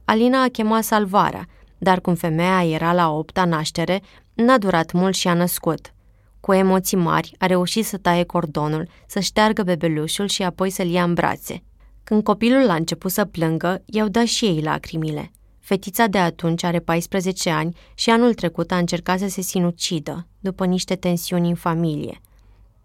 Alina 0.04 0.42
a 0.42 0.48
chemat 0.48 0.84
salvarea, 0.84 1.46
dar 1.86 2.00
cum 2.00 2.14
femeia 2.14 2.64
era 2.64 2.92
la 2.92 3.10
opta 3.10 3.44
naștere, 3.44 4.02
n-a 4.34 4.58
durat 4.58 4.92
mult 4.92 5.14
și 5.14 5.28
a 5.28 5.34
născut. 5.34 5.94
Cu 6.40 6.52
emoții 6.52 6.96
mari, 6.96 7.34
a 7.38 7.46
reușit 7.46 7.84
să 7.86 7.96
taie 7.96 8.24
cordonul, 8.24 8.88
să 9.06 9.20
șteargă 9.20 9.62
bebelușul 9.62 10.28
și 10.28 10.42
apoi 10.42 10.70
să-l 10.70 10.86
ia 10.86 11.02
în 11.02 11.14
brațe. 11.14 11.62
Când 12.04 12.22
copilul 12.22 12.70
a 12.70 12.74
început 12.74 13.10
să 13.10 13.24
plângă, 13.24 13.82
i-au 13.84 14.08
dat 14.08 14.24
și 14.24 14.44
ei 14.44 14.60
lacrimile. 14.60 15.30
Fetița 15.58 16.06
de 16.06 16.18
atunci 16.18 16.62
are 16.62 16.78
14 16.78 17.50
ani 17.50 17.76
și 17.94 18.10
anul 18.10 18.34
trecut 18.34 18.70
a 18.70 18.76
încercat 18.76 19.18
să 19.18 19.28
se 19.28 19.40
sinucidă, 19.40 20.26
după 20.40 20.64
niște 20.64 20.94
tensiuni 20.94 21.48
în 21.48 21.54
familie. 21.54 22.20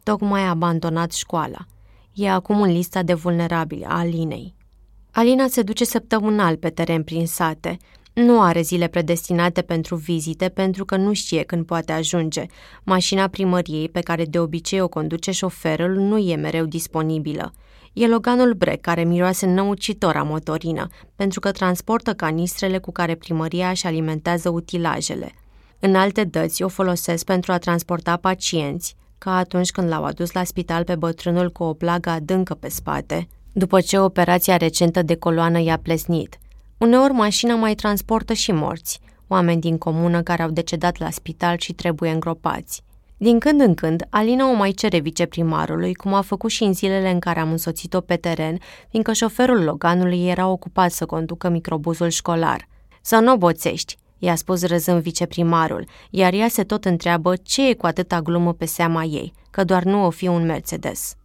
Tocmai 0.04 0.42
a 0.42 0.50
abandonat 0.50 1.12
școala. 1.12 1.66
E 2.14 2.30
acum 2.30 2.62
în 2.62 2.72
lista 2.72 3.04
de 3.04 3.14
vulnerabili 3.14 3.86
a 3.86 3.98
Alinei. 3.98 4.56
Alina 5.12 5.48
se 5.48 5.62
duce 5.62 5.86
săptămânal 5.86 6.56
pe 6.56 6.70
teren 6.70 7.04
prin 7.04 7.28
sate, 7.28 7.78
nu 8.14 8.42
are 8.42 8.62
zile 8.62 8.88
predestinate 8.88 9.62
pentru 9.62 9.96
vizite 9.96 10.50
pentru 10.50 10.86
că 10.86 10.96
nu 10.96 11.14
știe 11.14 11.44
când 11.44 11.66
poate 11.66 11.92
ajunge. 11.92 12.46
Mașina 12.84 13.28
primăriei, 13.28 13.90
pe 13.90 14.00
care 14.00 14.26
de 14.26 14.40
obicei 14.40 14.82
o 14.82 14.88
conduce 14.88 15.32
șoferul, 15.32 15.96
nu 15.96 16.18
e 16.18 16.36
mereu 16.36 16.66
disponibilă. 16.66 17.54
E 17.94 18.08
Loganul 18.08 18.54
Breck, 18.54 18.82
care 18.82 19.04
miroase 19.04 19.46
năucitor 19.46 20.16
a 20.16 20.24
motorină, 20.24 20.88
pentru 21.16 21.40
că 21.40 21.52
transportă 21.52 22.14
canistrele 22.14 22.78
cu 22.78 22.92
care 22.92 23.16
primăria 23.16 23.70
își 23.70 23.86
alimentează 23.86 24.50
utilajele. 24.50 25.32
În 25.80 25.96
alte 25.96 26.24
dăți 26.24 26.64
o 26.64 26.68
folosesc 26.68 27.26
pentru 27.26 27.52
a 27.52 27.58
transporta 27.58 28.18
pacienți, 28.18 28.96
ca 29.18 29.38
atunci 29.38 29.72
când 29.72 29.88
l-au 29.88 30.04
adus 30.04 30.32
la 30.32 30.44
spital 30.44 30.84
pe 30.84 30.96
bătrânul 30.96 31.52
cu 31.52 31.64
o 31.64 31.74
plagă 31.74 32.10
adâncă 32.10 32.54
pe 32.54 32.70
spate, 32.70 33.28
după 33.52 33.82
ce 33.82 34.00
operația 34.00 34.58
recentă 34.58 35.02
de 35.02 35.16
coloană 35.16 35.62
i-a 35.62 35.78
plesnit. 35.78 36.40
Uneori 36.82 37.14
mașina 37.14 37.56
mai 37.56 37.76
transportă 37.76 38.34
și 38.34 38.52
morți, 38.52 39.00
oameni 39.28 39.62
din 39.62 39.78
comună 39.78 40.22
care 40.22 40.42
au 40.42 40.50
decedat 40.50 40.98
la 40.98 41.10
spital 41.10 41.58
și 41.58 41.74
trebuie 41.74 42.12
îngropați. 42.12 42.84
Din 43.18 43.40
când 43.40 43.62
în 43.62 43.74
când, 43.74 44.06
Alina 44.10 44.50
o 44.50 44.54
mai 44.54 44.72
cere 44.72 45.00
viceprimarului, 45.00 45.94
cum 45.94 46.14
a 46.14 46.22
făcut 46.22 46.50
și 46.50 46.64
în 46.64 46.74
zilele 46.74 47.10
în 47.10 47.20
care 47.20 47.40
am 47.40 47.52
însoțit-o 47.52 48.02
pe 48.02 48.16
teren, 48.16 48.58
fiindcă 48.90 49.14
șoferul 49.14 49.64
Loganului 49.64 50.28
era 50.28 50.48
ocupat 50.48 50.92
să 50.92 51.06
conducă 51.06 51.50
microbuzul 51.50 52.10
școlar. 52.10 52.68
Să 53.02 53.16
nu 53.16 53.34
oboțești, 53.34 53.98
i-a 54.18 54.36
spus 54.36 54.66
râzând 54.66 55.02
viceprimarul, 55.02 55.86
iar 56.10 56.34
ea 56.34 56.48
se 56.48 56.64
tot 56.64 56.86
întreabă 56.86 57.36
ce 57.36 57.68
e 57.70 57.74
cu 57.74 57.86
atâta 57.86 58.22
glumă 58.22 58.54
pe 58.54 58.66
seama 58.66 59.04
ei, 59.04 59.34
că 59.52 59.64
doar 59.64 59.84
nu 59.84 60.06
o 60.06 60.10
fi 60.10 60.28
un 60.28 60.46
Mercedes. 60.46 61.16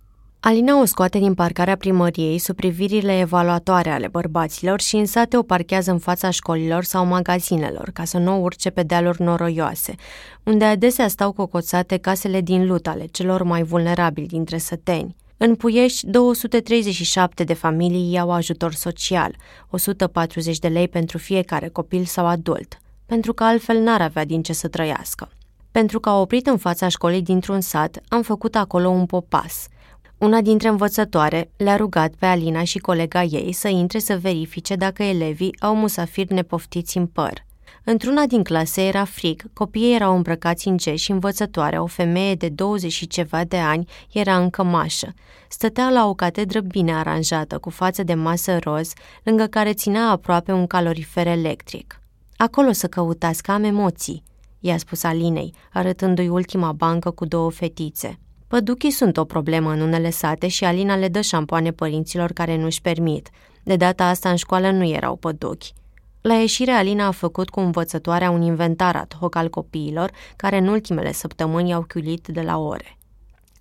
Alina 0.48 0.80
o 0.80 0.84
scoate 0.84 1.18
din 1.18 1.34
parcarea 1.34 1.76
primăriei 1.76 2.38
sub 2.38 2.56
privirile 2.56 3.18
evaluatoare 3.18 3.90
ale 3.90 4.08
bărbaților 4.08 4.80
și 4.80 4.96
în 4.96 5.06
sate 5.06 5.36
o 5.36 5.42
parchează 5.42 5.90
în 5.90 5.98
fața 5.98 6.30
școlilor 6.30 6.84
sau 6.84 7.06
magazinelor, 7.06 7.90
ca 7.92 8.04
să 8.04 8.18
nu 8.18 8.42
urce 8.42 8.70
pe 8.70 8.82
dealuri 8.82 9.22
noroioase, 9.22 9.94
unde 10.42 10.64
adesea 10.64 11.08
stau 11.08 11.32
cocoțate 11.32 11.96
casele 11.96 12.40
din 12.40 12.66
lut 12.66 12.86
ale 12.86 13.06
celor 13.06 13.42
mai 13.42 13.62
vulnerabili 13.62 14.26
dintre 14.26 14.58
săteni. 14.58 15.16
În 15.36 15.54
Puiești, 15.54 16.06
237 16.06 17.44
de 17.44 17.54
familii 17.54 18.12
iau 18.12 18.30
ajutor 18.30 18.72
social, 18.72 19.36
140 19.70 20.58
de 20.58 20.68
lei 20.68 20.88
pentru 20.88 21.18
fiecare 21.18 21.68
copil 21.68 22.04
sau 22.04 22.26
adult, 22.26 22.80
pentru 23.06 23.32
că 23.32 23.44
altfel 23.44 23.78
n-ar 23.78 24.00
avea 24.00 24.24
din 24.24 24.42
ce 24.42 24.52
să 24.52 24.68
trăiască. 24.68 25.28
Pentru 25.70 26.00
că 26.00 26.08
a 26.08 26.20
oprit 26.20 26.46
în 26.46 26.56
fața 26.56 26.88
școlii 26.88 27.22
dintr-un 27.22 27.60
sat, 27.60 27.98
am 28.08 28.22
făcut 28.22 28.56
acolo 28.56 28.88
un 28.88 29.06
popas– 29.06 29.66
una 30.18 30.40
dintre 30.40 30.68
învățătoare 30.68 31.50
le-a 31.56 31.76
rugat 31.76 32.12
pe 32.18 32.26
Alina 32.26 32.64
și 32.64 32.78
colega 32.78 33.22
ei 33.22 33.52
să 33.52 33.68
intre 33.68 33.98
să 33.98 34.16
verifice 34.16 34.74
dacă 34.74 35.02
elevii 35.02 35.56
au 35.60 35.76
musafiri 35.76 36.32
nepoftiți 36.32 36.96
în 36.96 37.06
păr. 37.06 37.44
Într-una 37.84 38.26
din 38.26 38.42
clase 38.42 38.82
era 38.82 39.04
frig, 39.04 39.42
copiii 39.52 39.94
erau 39.94 40.16
îmbrăcați 40.16 40.68
în 40.68 40.76
geș 40.76 41.02
și 41.02 41.10
învățătoarea, 41.10 41.82
o 41.82 41.86
femeie 41.86 42.34
de 42.34 42.48
20 42.48 42.92
și 42.92 43.06
ceva 43.06 43.44
de 43.44 43.56
ani, 43.56 43.88
era 44.12 44.36
în 44.36 44.50
cămașă. 44.50 45.14
Stătea 45.48 45.90
la 45.90 46.08
o 46.08 46.14
catedră 46.14 46.60
bine 46.60 46.94
aranjată, 46.94 47.58
cu 47.58 47.70
față 47.70 48.02
de 48.02 48.14
masă 48.14 48.58
roz, 48.58 48.92
lângă 49.22 49.44
care 49.44 49.72
ținea 49.72 50.08
aproape 50.08 50.52
un 50.52 50.66
calorifer 50.66 51.26
electric. 51.26 52.00
Acolo 52.36 52.72
să 52.72 52.86
căutați, 52.86 53.42
că 53.42 53.52
am 53.52 53.64
emoții, 53.64 54.22
i-a 54.60 54.76
spus 54.76 55.02
Alinei, 55.02 55.54
arătându-i 55.72 56.28
ultima 56.28 56.72
bancă 56.72 57.10
cu 57.10 57.24
două 57.24 57.50
fetițe. 57.50 58.18
Păduchii 58.48 58.90
sunt 58.90 59.16
o 59.16 59.24
problemă 59.24 59.70
în 59.70 59.80
unele 59.80 60.10
sate 60.10 60.48
și 60.48 60.64
Alina 60.64 60.96
le 60.96 61.08
dă 61.08 61.20
șampoane 61.20 61.70
părinților 61.70 62.32
care 62.32 62.56
nu-și 62.56 62.80
permit. 62.80 63.30
De 63.62 63.76
data 63.76 64.08
asta 64.08 64.30
în 64.30 64.36
școală 64.36 64.70
nu 64.70 64.84
erau 64.84 65.16
păduchi. 65.16 65.72
La 66.20 66.34
ieșire, 66.34 66.70
Alina 66.70 67.06
a 67.06 67.10
făcut 67.10 67.48
cu 67.48 67.60
învățătoarea 67.60 68.30
un 68.30 68.42
inventar 68.42 68.96
ad 68.96 69.14
hoc 69.20 69.34
al 69.34 69.48
copiilor, 69.48 70.10
care 70.36 70.58
în 70.58 70.66
ultimele 70.66 71.12
săptămâni 71.12 71.72
au 71.72 71.84
chiulit 71.88 72.26
de 72.26 72.40
la 72.40 72.58
ore. 72.58 72.98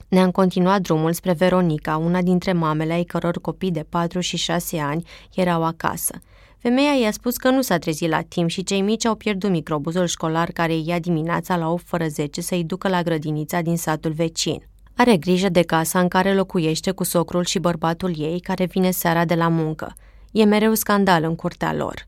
Ne-am 0.07 0.31
continuat 0.31 0.81
drumul 0.81 1.13
spre 1.13 1.33
Veronica, 1.33 1.97
una 1.97 2.21
dintre 2.21 2.53
mamele 2.53 2.93
ai 2.93 3.03
căror 3.03 3.41
copii 3.41 3.71
de 3.71 3.85
4 3.89 4.19
și 4.19 4.37
6 4.37 4.79
ani 4.79 5.07
erau 5.33 5.63
acasă. 5.63 6.21
Femeia 6.57 6.93
i-a 6.93 7.11
spus 7.11 7.37
că 7.37 7.49
nu 7.49 7.61
s-a 7.61 7.77
trezit 7.77 8.09
la 8.09 8.21
timp 8.21 8.49
și 8.49 8.63
cei 8.63 8.81
mici 8.81 9.05
au 9.05 9.15
pierdut 9.15 9.49
microbuzul 9.49 10.05
școlar 10.05 10.51
care 10.51 10.73
îi 10.73 10.87
ia 10.87 10.99
dimineața 10.99 11.57
la 11.57 11.69
8 11.69 11.83
fără 11.85 12.07
10 12.07 12.41
să-i 12.41 12.63
ducă 12.63 12.87
la 12.87 13.01
grădinița 13.01 13.61
din 13.61 13.77
satul 13.77 14.11
vecin. 14.11 14.67
Are 14.97 15.17
grijă 15.17 15.49
de 15.49 15.61
casa 15.61 15.99
în 15.99 16.07
care 16.07 16.33
locuiește 16.33 16.91
cu 16.91 17.03
socrul 17.03 17.43
și 17.43 17.59
bărbatul 17.59 18.13
ei, 18.17 18.39
care 18.39 18.65
vine 18.65 18.91
seara 18.91 19.25
de 19.25 19.35
la 19.35 19.47
muncă. 19.47 19.95
E 20.31 20.43
mereu 20.43 20.73
scandal 20.73 21.23
în 21.23 21.35
curtea 21.35 21.73
lor. 21.73 22.05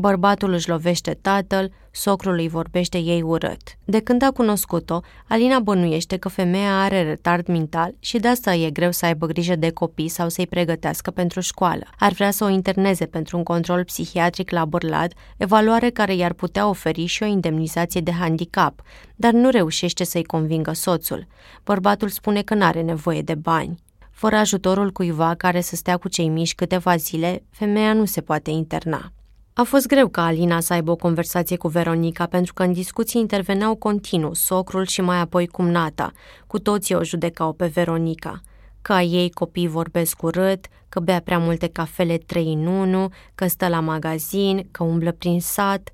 Bărbatul 0.00 0.52
își 0.52 0.68
lovește 0.68 1.18
tatăl, 1.20 1.72
socrul 1.90 2.38
îi 2.38 2.48
vorbește 2.48 2.98
ei 2.98 3.22
urât. 3.22 3.60
De 3.84 4.00
când 4.00 4.22
a 4.22 4.30
cunoscut-o, 4.30 5.00
Alina 5.28 5.58
bănuiește 5.58 6.16
că 6.16 6.28
femeia 6.28 6.82
are 6.82 7.02
retard 7.02 7.46
mental 7.46 7.94
și 7.98 8.18
de 8.18 8.28
asta 8.28 8.54
e 8.54 8.70
greu 8.70 8.90
să 8.90 9.06
aibă 9.06 9.26
grijă 9.26 9.56
de 9.56 9.70
copii 9.70 10.08
sau 10.08 10.28
să-i 10.28 10.46
pregătească 10.46 11.10
pentru 11.10 11.40
școală. 11.40 11.82
Ar 11.98 12.12
vrea 12.12 12.30
să 12.30 12.44
o 12.44 12.48
interneze 12.48 13.06
pentru 13.06 13.36
un 13.36 13.42
control 13.42 13.84
psihiatric 13.84 14.50
la 14.50 14.64
Bârlad, 14.64 15.12
evaluare 15.36 15.90
care 15.90 16.14
i-ar 16.14 16.32
putea 16.32 16.68
oferi 16.68 17.04
și 17.04 17.22
o 17.22 17.26
indemnizație 17.26 18.00
de 18.00 18.12
handicap, 18.12 18.82
dar 19.16 19.32
nu 19.32 19.50
reușește 19.50 20.04
să-i 20.04 20.24
convingă 20.24 20.72
soțul. 20.72 21.26
Bărbatul 21.64 22.08
spune 22.08 22.42
că 22.42 22.54
n-are 22.54 22.82
nevoie 22.82 23.22
de 23.22 23.34
bani. 23.34 23.82
Fără 24.10 24.36
ajutorul 24.36 24.90
cuiva 24.90 25.34
care 25.34 25.60
să 25.60 25.76
stea 25.76 25.96
cu 25.96 26.08
cei 26.08 26.28
mici 26.28 26.54
câteva 26.54 26.96
zile, 26.96 27.42
femeia 27.50 27.92
nu 27.92 28.04
se 28.04 28.20
poate 28.20 28.50
interna. 28.50 29.12
A 29.60 29.64
fost 29.64 29.86
greu 29.86 30.08
ca 30.08 30.24
Alina 30.24 30.60
să 30.60 30.72
aibă 30.72 30.90
o 30.90 30.96
conversație 30.96 31.56
cu 31.56 31.68
Veronica, 31.68 32.26
pentru 32.26 32.52
că 32.54 32.62
în 32.62 32.72
discuții 32.72 33.20
interveneau 33.20 33.74
continuu 33.74 34.34
socrul 34.34 34.86
și 34.86 35.00
mai 35.00 35.18
apoi 35.18 35.46
cumnata. 35.46 36.12
Cu 36.46 36.58
toții 36.58 36.94
o 36.94 37.04
judecau 37.04 37.52
pe 37.52 37.66
Veronica. 37.66 38.40
Că 38.82 38.92
ei 38.92 39.30
copii 39.30 39.68
vorbesc 39.68 40.22
urât, 40.22 40.66
că 40.88 41.00
bea 41.00 41.20
prea 41.20 41.38
multe 41.38 41.68
cafele 41.68 42.18
trei 42.18 42.52
în 42.52 42.66
unu, 42.66 43.08
că 43.34 43.46
stă 43.46 43.68
la 43.68 43.80
magazin, 43.80 44.68
că 44.70 44.84
umblă 44.84 45.12
prin 45.12 45.40
sat. 45.40 45.90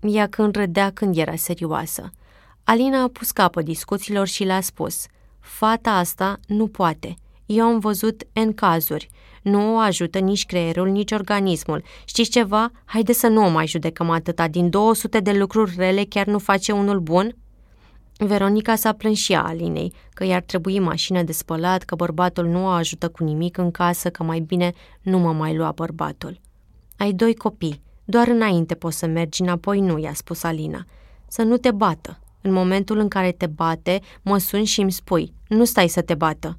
Ea 0.00 0.26
când 0.26 0.54
râdea 0.54 0.90
când 0.90 1.16
era 1.16 1.36
serioasă. 1.36 2.10
Alina 2.64 3.02
a 3.02 3.08
pus 3.08 3.30
capă 3.30 3.62
discuțiilor 3.62 4.26
și 4.26 4.44
le-a 4.44 4.60
spus 4.60 5.06
Fata 5.38 5.90
asta 5.90 6.38
nu 6.46 6.66
poate. 6.66 7.16
Eu 7.46 7.64
am 7.64 7.78
văzut 7.78 8.22
în 8.32 8.54
cazuri. 8.54 9.10
Nu 9.42 9.74
o 9.74 9.78
ajută 9.78 10.18
nici 10.18 10.46
creierul, 10.46 10.88
nici 10.88 11.12
organismul. 11.12 11.82
Știți 12.04 12.30
ceva? 12.30 12.70
Haide 12.84 13.12
să 13.12 13.26
nu 13.26 13.44
o 13.44 13.48
mai 13.48 13.66
judecăm 13.66 14.10
atâta. 14.10 14.48
Din 14.48 14.70
200 14.70 15.20
de 15.20 15.32
lucruri 15.32 15.74
rele 15.76 16.04
chiar 16.04 16.26
nu 16.26 16.38
face 16.38 16.72
unul 16.72 17.00
bun? 17.00 17.34
Veronica 18.18 18.74
s-a 18.74 18.92
plâns 18.92 19.18
și 19.18 19.34
a 19.34 19.42
Alinei, 19.42 19.92
că 20.14 20.24
i-ar 20.24 20.42
trebui 20.42 20.78
mașină 20.78 21.22
de 21.22 21.32
spălat, 21.32 21.82
că 21.82 21.94
bărbatul 21.94 22.46
nu 22.46 22.64
o 22.64 22.68
ajută 22.68 23.08
cu 23.08 23.24
nimic 23.24 23.58
în 23.58 23.70
casă, 23.70 24.10
că 24.10 24.22
mai 24.22 24.40
bine 24.40 24.72
nu 25.02 25.18
mă 25.18 25.32
mai 25.32 25.56
lua 25.56 25.72
bărbatul. 25.74 26.40
Ai 26.96 27.12
doi 27.12 27.34
copii, 27.34 27.82
doar 28.04 28.28
înainte 28.28 28.74
poți 28.74 28.98
să 28.98 29.06
mergi, 29.06 29.42
înapoi 29.42 29.80
nu, 29.80 29.98
i-a 29.98 30.14
spus 30.14 30.42
Alina. 30.42 30.84
Să 31.28 31.42
nu 31.42 31.56
te 31.56 31.70
bată. 31.70 32.18
În 32.42 32.52
momentul 32.52 32.98
în 32.98 33.08
care 33.08 33.32
te 33.32 33.46
bate, 33.46 34.00
mă 34.22 34.38
suni 34.38 34.64
și 34.64 34.80
îmi 34.80 34.92
spui, 34.92 35.32
nu 35.48 35.64
stai 35.64 35.88
să 35.88 36.02
te 36.02 36.14
bată. 36.14 36.58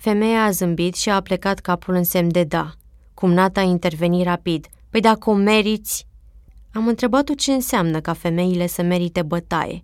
Femeia 0.00 0.44
a 0.44 0.50
zâmbit 0.50 0.94
și 0.94 1.10
a 1.10 1.20
plecat 1.20 1.58
capul 1.58 1.94
în 1.94 2.04
semn 2.04 2.32
de 2.32 2.44
da. 2.44 2.72
Cumnata 3.14 3.60
a 3.60 3.62
intervenit 3.62 4.24
rapid. 4.24 4.66
Păi 4.90 5.00
dacă 5.00 5.30
o 5.30 5.34
meriți... 5.34 6.06
Am 6.72 6.86
întrebat-o 6.86 7.34
ce 7.34 7.52
înseamnă 7.52 8.00
ca 8.00 8.12
femeile 8.12 8.66
să 8.66 8.82
merite 8.82 9.22
bătaie. 9.22 9.82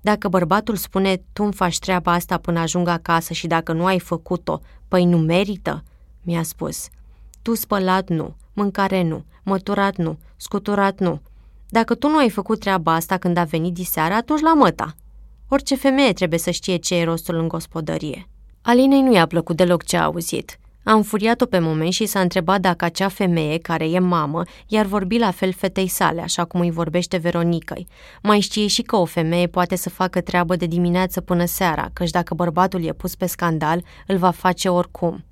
Dacă 0.00 0.28
bărbatul 0.28 0.76
spune, 0.76 1.22
tu 1.32 1.42
îmi 1.42 1.52
faci 1.52 1.78
treaba 1.78 2.12
asta 2.12 2.38
până 2.38 2.58
ajung 2.60 2.88
acasă 2.88 3.32
și 3.32 3.46
dacă 3.46 3.72
nu 3.72 3.84
ai 3.84 3.98
făcut-o, 3.98 4.60
păi 4.88 5.04
nu 5.04 5.18
merită, 5.18 5.82
mi-a 6.22 6.42
spus. 6.42 6.88
Tu 7.42 7.54
spălat 7.54 8.08
nu, 8.08 8.34
mâncare 8.52 9.02
nu, 9.02 9.24
măturat 9.42 9.96
nu, 9.96 10.18
scuturat 10.36 11.00
nu. 11.00 11.20
Dacă 11.68 11.94
tu 11.94 12.08
nu 12.08 12.16
ai 12.16 12.30
făcut 12.30 12.60
treaba 12.60 12.94
asta 12.94 13.16
când 13.16 13.36
a 13.36 13.44
venit 13.44 13.74
diseară, 13.74 14.14
atunci 14.14 14.40
la 14.40 14.54
măta. 14.54 14.94
Orice 15.48 15.74
femeie 15.74 16.12
trebuie 16.12 16.38
să 16.38 16.50
știe 16.50 16.76
ce 16.76 16.94
e 16.94 17.04
rostul 17.04 17.34
în 17.34 17.48
gospodărie. 17.48 18.28
Alinei 18.66 19.02
nu 19.02 19.12
i-a 19.12 19.26
plăcut 19.26 19.56
deloc 19.56 19.84
ce 19.84 19.96
a 19.96 20.02
auzit. 20.02 20.58
A 20.84 20.92
înfuriat-o 20.92 21.46
pe 21.46 21.58
moment 21.58 21.92
și 21.92 22.06
s-a 22.06 22.20
întrebat 22.20 22.60
dacă 22.60 22.84
acea 22.84 23.08
femeie, 23.08 23.58
care 23.58 23.88
e 23.88 23.98
mamă, 23.98 24.42
i-ar 24.66 24.86
vorbi 24.86 25.18
la 25.18 25.30
fel 25.30 25.52
fetei 25.52 25.88
sale, 25.88 26.20
așa 26.20 26.44
cum 26.44 26.60
îi 26.60 26.70
vorbește 26.70 27.16
Veronicăi. 27.16 27.86
Mai 28.22 28.40
știe 28.40 28.66
și 28.66 28.82
că 28.82 28.96
o 28.96 29.04
femeie 29.04 29.46
poate 29.46 29.76
să 29.76 29.90
facă 29.90 30.20
treabă 30.20 30.56
de 30.56 30.66
dimineață 30.66 31.20
până 31.20 31.44
seara, 31.44 31.90
căci 31.92 32.10
dacă 32.10 32.34
bărbatul 32.34 32.84
e 32.84 32.92
pus 32.92 33.14
pe 33.14 33.26
scandal, 33.26 33.84
îl 34.06 34.16
va 34.16 34.30
face 34.30 34.68
oricum. 34.68 35.24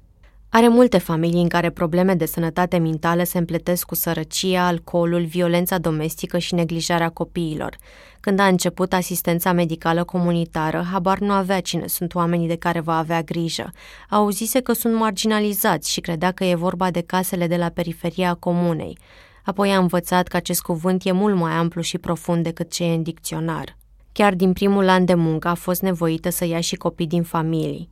Are 0.54 0.68
multe 0.68 0.98
familii 0.98 1.42
în 1.42 1.48
care 1.48 1.70
probleme 1.70 2.14
de 2.14 2.26
sănătate 2.26 2.78
mentală 2.78 3.22
se 3.22 3.38
împletesc 3.38 3.86
cu 3.86 3.94
sărăcia, 3.94 4.66
alcoolul, 4.66 5.24
violența 5.24 5.78
domestică 5.78 6.38
și 6.38 6.54
neglijarea 6.54 7.08
copiilor. 7.08 7.76
Când 8.20 8.38
a 8.38 8.46
început 8.46 8.92
asistența 8.92 9.52
medicală 9.52 10.04
comunitară, 10.04 10.86
habar 10.90 11.18
nu 11.18 11.32
avea 11.32 11.60
cine 11.60 11.86
sunt 11.86 12.14
oamenii 12.14 12.48
de 12.48 12.56
care 12.56 12.80
va 12.80 12.98
avea 12.98 13.22
grijă. 13.22 13.70
Auzise 14.10 14.60
că 14.60 14.72
sunt 14.72 14.94
marginalizați 14.94 15.90
și 15.90 16.00
credea 16.00 16.30
că 16.30 16.44
e 16.44 16.54
vorba 16.54 16.90
de 16.90 17.00
casele 17.00 17.46
de 17.46 17.56
la 17.56 17.68
periferia 17.68 18.34
comunei. 18.34 18.98
Apoi 19.44 19.70
a 19.70 19.78
învățat 19.78 20.28
că 20.28 20.36
acest 20.36 20.62
cuvânt 20.62 21.04
e 21.04 21.12
mult 21.12 21.36
mai 21.36 21.52
amplu 21.52 21.80
și 21.80 21.98
profund 21.98 22.44
decât 22.44 22.70
ce 22.70 22.84
e 22.84 22.94
în 22.94 23.02
dicționar. 23.02 23.76
Chiar 24.12 24.34
din 24.34 24.52
primul 24.52 24.88
an 24.88 25.04
de 25.04 25.14
muncă 25.14 25.48
a 25.48 25.54
fost 25.54 25.82
nevoită 25.82 26.30
să 26.30 26.44
ia 26.44 26.60
și 26.60 26.76
copii 26.76 27.06
din 27.06 27.22
familii 27.22 27.90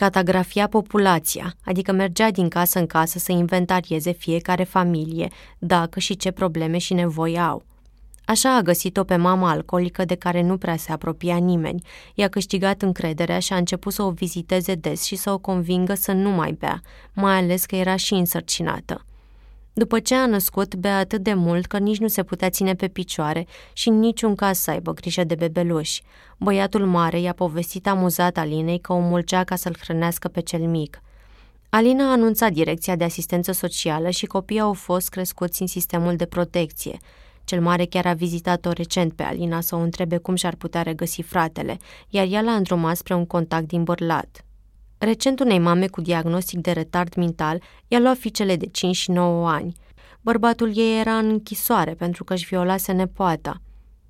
catagrafia 0.00 0.66
populația, 0.66 1.54
adică 1.64 1.92
mergea 1.92 2.30
din 2.30 2.48
casă 2.48 2.78
în 2.78 2.86
casă 2.86 3.18
să 3.18 3.32
inventarieze 3.32 4.12
fiecare 4.12 4.64
familie, 4.64 5.28
dacă 5.58 5.98
și 5.98 6.16
ce 6.16 6.30
probleme 6.30 6.78
și 6.78 6.94
nevoi 6.94 7.40
au. 7.40 7.64
Așa 8.24 8.56
a 8.56 8.60
găsit-o 8.60 9.04
pe 9.04 9.16
mama 9.16 9.50
alcoolică 9.50 10.04
de 10.04 10.14
care 10.14 10.42
nu 10.42 10.56
prea 10.56 10.76
se 10.76 10.92
apropia 10.92 11.36
nimeni. 11.36 11.82
I-a 12.14 12.28
câștigat 12.28 12.82
încrederea 12.82 13.38
și 13.38 13.52
a 13.52 13.56
început 13.56 13.92
să 13.92 14.02
o 14.02 14.10
viziteze 14.10 14.74
des 14.74 15.04
și 15.04 15.16
să 15.16 15.30
o 15.30 15.38
convingă 15.38 15.94
să 15.94 16.12
nu 16.12 16.30
mai 16.30 16.52
bea, 16.52 16.80
mai 17.12 17.36
ales 17.36 17.64
că 17.64 17.76
era 17.76 17.96
și 17.96 18.14
însărcinată. 18.14 19.04
După 19.72 19.98
ce 19.98 20.14
a 20.14 20.26
născut, 20.26 20.74
bea 20.74 20.98
atât 20.98 21.22
de 21.22 21.34
mult 21.34 21.66
că 21.66 21.78
nici 21.78 21.98
nu 21.98 22.08
se 22.08 22.22
putea 22.22 22.50
ține 22.50 22.74
pe 22.74 22.88
picioare 22.88 23.46
și 23.72 23.88
în 23.88 23.98
niciun 23.98 24.34
caz 24.34 24.58
să 24.58 24.70
aibă 24.70 24.92
grijă 24.92 25.24
de 25.24 25.34
bebeluși. 25.34 26.02
Băiatul 26.38 26.86
mare 26.86 27.20
i-a 27.20 27.32
povestit 27.32 27.86
amuzat 27.86 28.36
Alinei 28.36 28.78
că 28.78 28.92
o 28.92 28.98
mulcea 28.98 29.44
ca 29.44 29.56
să-l 29.56 29.76
hrănească 29.80 30.28
pe 30.28 30.40
cel 30.40 30.60
mic. 30.60 31.02
Alina 31.68 32.08
a 32.08 32.12
anunțat 32.12 32.52
direcția 32.52 32.96
de 32.96 33.04
asistență 33.04 33.52
socială 33.52 34.10
și 34.10 34.26
copiii 34.26 34.60
au 34.60 34.72
fost 34.72 35.08
crescuți 35.08 35.60
în 35.60 35.66
sistemul 35.66 36.16
de 36.16 36.26
protecție. 36.26 36.98
Cel 37.44 37.60
mare 37.60 37.84
chiar 37.84 38.06
a 38.06 38.12
vizitat-o 38.12 38.70
recent 38.70 39.12
pe 39.12 39.22
Alina 39.22 39.60
să 39.60 39.74
o 39.74 39.78
întrebe 39.78 40.16
cum 40.16 40.34
și-ar 40.34 40.54
putea 40.54 40.82
regăsi 40.82 41.22
fratele, 41.22 41.76
iar 42.08 42.26
ea 42.30 42.40
l-a 42.40 42.52
îndrumat 42.52 42.96
spre 42.96 43.14
un 43.14 43.26
contact 43.26 43.66
din 43.66 43.84
Bărlat. 43.84 44.44
Recent 45.02 45.40
unei 45.40 45.58
mame 45.58 45.86
cu 45.86 46.00
diagnostic 46.00 46.58
de 46.58 46.70
retard 46.70 47.14
mental 47.14 47.62
i-a 47.88 47.98
luat 47.98 48.16
fiicele 48.16 48.56
de 48.56 48.66
5 48.66 48.96
și 48.96 49.10
9 49.10 49.50
ani. 49.50 49.74
Bărbatul 50.20 50.78
ei 50.78 51.00
era 51.00 51.18
în 51.18 51.28
închisoare 51.28 51.94
pentru 51.94 52.24
că 52.24 52.32
își 52.32 52.46
violase 52.46 52.92
nepoata. 52.92 53.60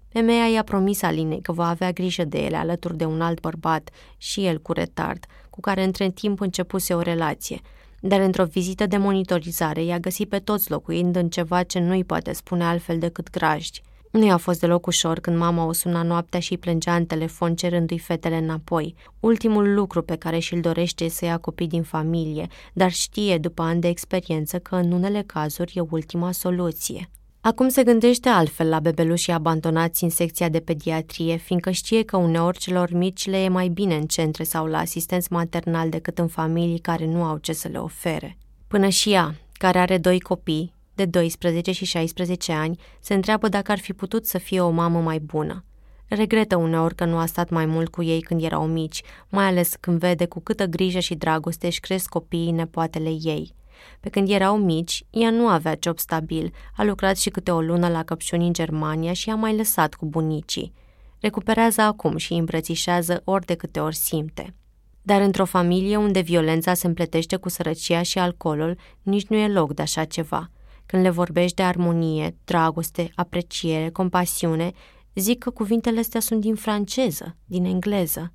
Femeia 0.08 0.46
i-a 0.46 0.62
promis 0.62 1.02
Alinei 1.02 1.40
că 1.40 1.52
va 1.52 1.68
avea 1.68 1.92
grijă 1.92 2.24
de 2.24 2.38
ele 2.38 2.56
alături 2.56 2.96
de 2.96 3.04
un 3.04 3.20
alt 3.20 3.40
bărbat, 3.40 3.90
și 4.16 4.46
el 4.46 4.58
cu 4.58 4.72
retard, 4.72 5.24
cu 5.50 5.60
care 5.60 5.84
între 5.84 6.10
timp 6.10 6.40
începuse 6.40 6.94
o 6.94 7.00
relație. 7.00 7.60
Dar 8.00 8.20
într-o 8.20 8.44
vizită 8.44 8.86
de 8.86 8.96
monitorizare 8.96 9.82
i-a 9.82 9.98
găsit 9.98 10.28
pe 10.28 10.38
toți 10.38 10.70
locuind 10.70 11.16
în 11.16 11.28
ceva 11.28 11.62
ce 11.62 11.78
nu-i 11.78 12.04
poate 12.04 12.32
spune 12.32 12.64
altfel 12.64 12.98
decât 12.98 13.30
grajdi. 13.30 13.82
Nu 14.10 14.26
i-a 14.26 14.36
fost 14.36 14.60
deloc 14.60 14.86
ușor 14.86 15.18
când 15.18 15.36
mama 15.36 15.64
o 15.64 15.72
suna 15.72 16.02
noaptea 16.02 16.40
și 16.40 16.56
plângea 16.56 16.94
în 16.94 17.06
telefon 17.06 17.54
cerându-i 17.54 17.98
fetele 17.98 18.36
înapoi. 18.36 18.94
Ultimul 19.20 19.74
lucru 19.74 20.02
pe 20.02 20.16
care 20.16 20.38
și-l 20.38 20.60
dorește 20.60 21.04
e 21.04 21.08
să 21.08 21.24
ia 21.24 21.38
copii 21.38 21.66
din 21.66 21.82
familie, 21.82 22.46
dar 22.72 22.92
știe 22.92 23.38
după 23.38 23.62
ani 23.62 23.80
de 23.80 23.88
experiență 23.88 24.58
că 24.58 24.74
în 24.74 24.92
unele 24.92 25.22
cazuri 25.26 25.72
e 25.74 25.80
ultima 25.90 26.32
soluție. 26.32 27.10
Acum 27.40 27.68
se 27.68 27.82
gândește 27.82 28.28
altfel 28.28 28.68
la 28.68 28.80
bebelușii 28.80 29.32
abandonați 29.32 30.04
în 30.04 30.10
secția 30.10 30.48
de 30.48 30.60
pediatrie, 30.60 31.36
fiindcă 31.36 31.70
știe 31.70 32.02
că 32.02 32.16
uneori 32.16 32.58
celor 32.58 32.92
mici 32.92 33.26
le 33.26 33.42
e 33.42 33.48
mai 33.48 33.68
bine 33.68 33.94
în 33.94 34.06
centre 34.06 34.44
sau 34.44 34.66
la 34.66 34.78
asistenți 34.78 35.32
maternal 35.32 35.88
decât 35.88 36.18
în 36.18 36.28
familii 36.28 36.78
care 36.78 37.06
nu 37.06 37.22
au 37.22 37.38
ce 37.38 37.52
să 37.52 37.68
le 37.68 37.78
ofere. 37.78 38.36
Până 38.68 38.88
și 38.88 39.12
ea, 39.12 39.34
care 39.52 39.78
are 39.78 39.98
doi 39.98 40.20
copii, 40.20 40.74
de 41.04 41.06
12 41.06 41.72
și 41.72 41.84
16 41.84 42.52
ani, 42.52 42.78
se 43.00 43.14
întreabă 43.14 43.48
dacă 43.48 43.72
ar 43.72 43.78
fi 43.78 43.92
putut 43.92 44.26
să 44.26 44.38
fie 44.38 44.60
o 44.60 44.70
mamă 44.70 45.00
mai 45.00 45.18
bună. 45.18 45.64
Regretă 46.08 46.56
uneori 46.56 46.94
că 46.94 47.04
nu 47.04 47.16
a 47.16 47.26
stat 47.26 47.50
mai 47.50 47.66
mult 47.66 47.88
cu 47.88 48.02
ei 48.02 48.20
când 48.20 48.42
erau 48.42 48.66
mici, 48.66 49.02
mai 49.28 49.44
ales 49.44 49.74
când 49.80 49.98
vede 49.98 50.26
cu 50.26 50.40
câtă 50.40 50.64
grijă 50.64 50.98
și 50.98 51.14
dragoste 51.14 51.66
își 51.66 51.80
cresc 51.80 52.08
copiii 52.08 52.50
nepoatele 52.50 53.08
ei. 53.22 53.54
Pe 54.00 54.08
când 54.08 54.30
erau 54.30 54.56
mici, 54.56 55.04
ea 55.10 55.30
nu 55.30 55.48
avea 55.48 55.76
job 55.80 55.98
stabil, 55.98 56.52
a 56.76 56.84
lucrat 56.84 57.16
și 57.16 57.30
câte 57.30 57.50
o 57.50 57.60
lună 57.60 57.88
la 57.88 58.02
căpșuni 58.02 58.46
în 58.46 58.52
Germania 58.52 59.12
și 59.12 59.30
a 59.30 59.34
mai 59.34 59.56
lăsat 59.56 59.94
cu 59.94 60.06
bunicii. 60.06 60.72
Recuperează 61.20 61.80
acum 61.80 62.16
și 62.16 62.32
îmbrățișează 62.32 63.22
ori 63.24 63.46
de 63.46 63.54
câte 63.54 63.80
ori 63.80 63.96
simte. 63.96 64.54
Dar 65.02 65.20
într-o 65.20 65.44
familie 65.44 65.96
unde 65.96 66.20
violența 66.20 66.74
se 66.74 66.86
împletește 66.86 67.36
cu 67.36 67.48
sărăcia 67.48 68.02
și 68.02 68.18
alcoolul, 68.18 68.78
nici 69.02 69.26
nu 69.26 69.36
e 69.36 69.48
loc 69.48 69.74
de 69.74 69.82
așa 69.82 70.04
ceva– 70.04 70.50
când 70.90 71.02
le 71.02 71.10
vorbești 71.10 71.56
de 71.56 71.62
armonie, 71.62 72.36
dragoste, 72.44 73.10
apreciere, 73.14 73.90
compasiune, 73.90 74.72
zic 75.14 75.38
că 75.38 75.50
cuvintele 75.50 75.98
astea 75.98 76.20
sunt 76.20 76.40
din 76.40 76.54
franceză, 76.54 77.36
din 77.44 77.64
engleză. 77.64 78.32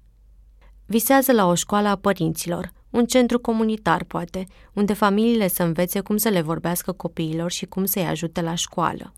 Visează 0.85 1.31
la 1.31 1.47
o 1.47 1.53
școală 1.53 1.87
a 1.87 1.95
părinților, 1.95 2.71
un 2.89 3.05
centru 3.05 3.39
comunitar, 3.39 4.03
poate, 4.03 4.45
unde 4.73 4.93
familiile 4.93 5.47
să 5.47 5.63
învețe 5.63 5.99
cum 5.99 6.17
să 6.17 6.29
le 6.29 6.41
vorbească 6.41 6.91
copiilor 6.91 7.51
și 7.51 7.65
cum 7.65 7.85
să-i 7.85 8.05
ajute 8.05 8.41
la 8.41 8.55
școală 8.55 9.13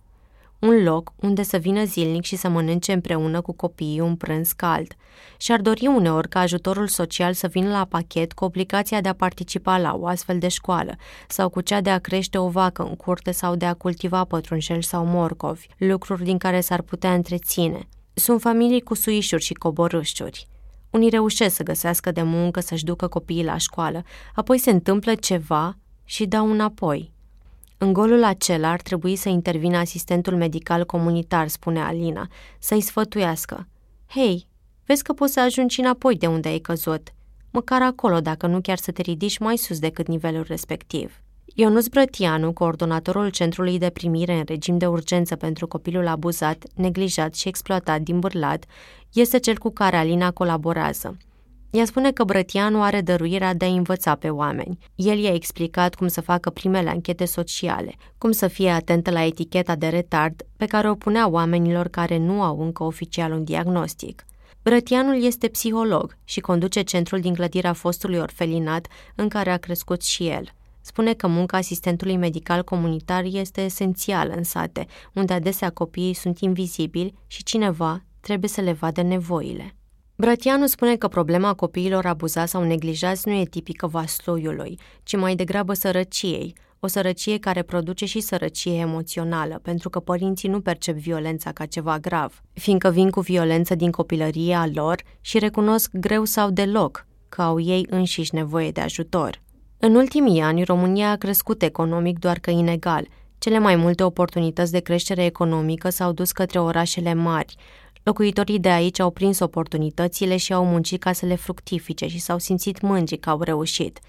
un 0.60 0.84
loc 0.84 1.14
unde 1.16 1.44
să 1.44 1.58
vină 1.58 1.84
zilnic 1.84 2.24
și 2.24 2.36
să 2.36 2.50
mănânce 2.50 2.94
împreună 2.94 3.42
cu 3.42 3.52
copiii 3.54 4.00
un 4.00 4.16
prânz 4.16 4.52
cald. 4.52 4.94
Și-ar 5.38 5.62
dori 5.62 5.88
uneori 5.88 6.30
ca 6.30 6.40
ajutorul 6.40 6.88
social 6.88 7.34
să 7.34 7.48
vină 7.48 7.70
la 7.70 7.86
pachet 7.86 8.34
cu 8.34 8.44
obligația 8.44 9.02
de 9.02 9.10
a 9.10 9.14
participa 9.14 9.78
la 9.78 9.96
o 9.96 10.08
astfel 10.08 10.38
de 10.38 10.48
școală 10.48 10.96
sau 11.28 11.50
cu 11.50 11.62
cea 11.62 11.82
de 11.82 11.90
a 11.90 12.00
crește 12.00 12.38
o 12.38 12.50
vacă 12.50 12.84
în 12.84 12.96
curte 12.96 13.32
sau 13.32 13.56
de 13.56 13.66
a 13.66 13.74
cultiva 13.74 14.24
pătrunjel 14.24 14.82
sau 14.82 15.06
morcovi, 15.06 15.68
lucruri 15.78 16.24
din 16.24 16.38
care 16.38 16.62
s-ar 16.62 16.82
putea 16.82 17.14
întreține. 17.14 17.88
Sunt 18.14 18.42
familii 18.42 18.82
cu 18.82 18.94
suișuri 18.94 19.44
și 19.44 19.54
coborâșuri. 19.54 20.48
Unii 20.90 21.10
reușesc 21.10 21.56
să 21.56 21.64
găsească 21.64 22.12
de 22.12 22.22
muncă 22.22 22.60
să-și 22.60 22.84
ducă 22.84 23.08
copiii 23.08 23.44
la 23.44 23.58
școală, 23.58 24.04
apoi 24.36 24.58
se 24.58 24.70
întâmplă 24.70 25.16
ceva 25.16 25.78
și 26.04 26.26
dau 26.26 26.52
înapoi, 26.52 27.14
în 27.78 27.94
golul 27.94 28.24
acela 28.24 28.72
ar 28.72 28.82
trebui 28.82 29.16
să 29.16 29.30
intervină 29.30 29.78
asistentul 29.78 30.36
medical 30.36 30.86
comunitar, 30.86 31.48
spune 31.48 31.80
Alina, 31.80 32.28
să-i 32.60 32.82
sfătuiască. 32.82 33.68
Hei, 34.08 34.48
vezi 34.86 35.04
că 35.04 35.14
poți 35.14 35.34
să 35.34 35.40
ajungi 35.40 35.80
înapoi 35.80 36.16
de 36.16 36.28
unde 36.28 36.48
ai 36.48 36.60
căzut. 36.60 37.14
Măcar 37.52 37.82
acolo, 37.82 38.20
dacă 38.20 38.48
nu 38.48 38.62
chiar 38.62 38.78
să 38.78 38.92
te 38.92 39.02
ridici 39.02 39.38
mai 39.38 39.58
sus 39.58 39.80
decât 39.80 40.08
nivelul 40.08 40.46
respectiv. 40.48 41.22
Ionuț 41.46 41.88
Brătianu, 41.88 42.54
coordonatorul 42.54 43.30
Centrului 43.30 43.78
de 43.78 43.90
Primire 43.90 44.34
în 44.34 44.44
regim 44.46 44.78
de 44.78 44.88
urgență 44.88 45.36
pentru 45.36 45.68
copilul 45.68 46.08
abuzat, 46.08 46.64
neglijat 46.76 47.36
și 47.36 47.48
exploatat 47.48 48.02
din 48.02 48.20
Bârlad, 48.20 48.66
este 49.14 49.40
cel 49.40 49.58
cu 49.58 49.70
care 49.70 49.96
Alina 49.96 50.32
colaborează. 50.32 51.18
Ea 51.70 51.86
spune 51.86 52.12
că 52.12 52.24
Brătianu 52.24 52.82
are 52.82 53.02
dăruirea 53.02 53.54
de 53.54 53.66
a 53.66 53.68
învăța 53.68 54.16
pe 54.16 54.30
oameni. 54.30 54.78
El 54.96 55.18
i-a 55.20 55.34
explicat 55.34 55.96
cum 55.96 56.08
să 56.08 56.22
facă 56.22 56.50
primele 56.50 56.90
anchete 56.90 57.26
sociale, 57.26 57.96
cum 58.18 58.32
să 58.32 58.48
fie 58.48 58.70
atentă 58.70 59.12
la 59.12 59.24
eticheta 59.24 59.76
de 59.76 59.88
retard 59.88 60.46
pe 60.58 60.66
care 60.66 60.90
o 60.90 60.96
punea 60.96 61.28
oamenilor 61.28 61.88
care 61.88 62.18
nu 62.18 62.42
au 62.42 62.62
încă 62.62 62.84
oficial 62.84 63.32
un 63.32 63.44
diagnostic. 63.44 64.26
Brătianul 64.64 65.24
este 65.24 65.48
psiholog 65.48 66.18
și 66.24 66.40
conduce 66.40 66.82
centrul 66.82 67.20
din 67.20 67.34
clădirea 67.34 67.74
fostului 67.74 68.18
orfelinat 68.18 68.88
în 69.16 69.28
care 69.28 69.52
a 69.52 69.58
crescut 69.58 70.04
și 70.04 70.28
el. 70.28 70.52
Spune 70.82 71.14
că 71.14 71.28
munca 71.28 71.58
asistentului 71.58 72.18
medical 72.18 72.64
comunitar 72.64 73.24
este 73.24 73.62
esențială 73.62 74.34
în 74.34 74.44
sate, 74.44 74.86
unde 75.14 75.34
adesea 75.34 75.70
copiii 75.70 76.14
sunt 76.14 76.40
invizibili 76.40 77.14
și 77.28 77.44
cineva 77.44 78.04
trebuie 78.20 78.50
să 78.50 78.62
le 78.62 78.72
vadă 78.72 79.02
nevoile. 79.02 79.77
Brătianu 80.20 80.66
spune 80.66 80.96
că 80.96 81.08
problema 81.08 81.54
copiilor 81.54 82.06
abuzați 82.06 82.52
sau 82.52 82.64
neglijați 82.64 83.28
nu 83.28 83.34
e 83.34 83.46
tipică 83.46 83.88
vasluiului, 83.88 84.80
ci 85.04 85.16
mai 85.16 85.36
degrabă 85.36 85.74
sărăciei, 85.74 86.56
o 86.80 86.88
sărăcie 86.88 87.38
care 87.40 87.62
produce 87.62 88.06
și 88.06 88.20
sărăcie 88.20 88.80
emoțională, 88.80 89.60
pentru 89.64 89.90
că 89.90 90.00
părinții 90.00 90.50
nu 90.50 90.62
percep 90.62 90.96
violența 90.96 91.52
ca 91.52 91.66
ceva 91.66 92.00
grav, 92.00 92.42
fiindcă 92.54 92.90
vin 92.90 93.10
cu 93.10 93.20
violență 93.20 93.76
din 93.76 93.92
copilăria 93.92 94.70
lor 94.74 95.02
și 95.22 95.40
recunosc 95.40 95.92
greu 95.94 96.24
sau 96.24 96.50
deloc 96.50 97.06
că 97.30 97.42
au 97.42 97.60
ei 97.60 97.86
înșiși 97.90 98.36
nevoie 98.36 98.72
de 98.72 98.82
ajutor. 98.82 99.42
În 99.78 99.96
ultimii 99.96 100.42
ani, 100.42 100.64
România 100.64 101.10
a 101.10 101.16
crescut 101.16 101.62
economic 101.62 102.20
doar 102.20 102.40
că 102.40 102.52
inegal. 102.52 103.08
Cele 103.40 103.60
mai 103.60 103.76
multe 103.76 104.04
oportunități 104.04 104.72
de 104.72 104.80
creștere 104.80 105.26
economică 105.26 105.90
s-au 105.90 106.12
dus 106.12 106.32
către 106.32 106.60
orașele 106.60 107.14
mari, 107.14 107.56
Locuitorii 108.08 108.60
de 108.60 108.70
aici 108.70 109.00
au 109.00 109.12
prins 109.12 109.40
oportunitățile 109.40 110.38
și 110.38 110.54
au 110.54 110.66
muncit 110.66 111.02
ca 111.02 111.14
să 111.14 111.26
le 111.26 111.36
fructifice 111.36 112.08
și 112.08 112.20
s-au 112.20 112.38
simțit 112.38 112.82
mândri 112.82 113.18
că 113.18 113.30
au 113.30 113.42
reușit. 113.42 114.00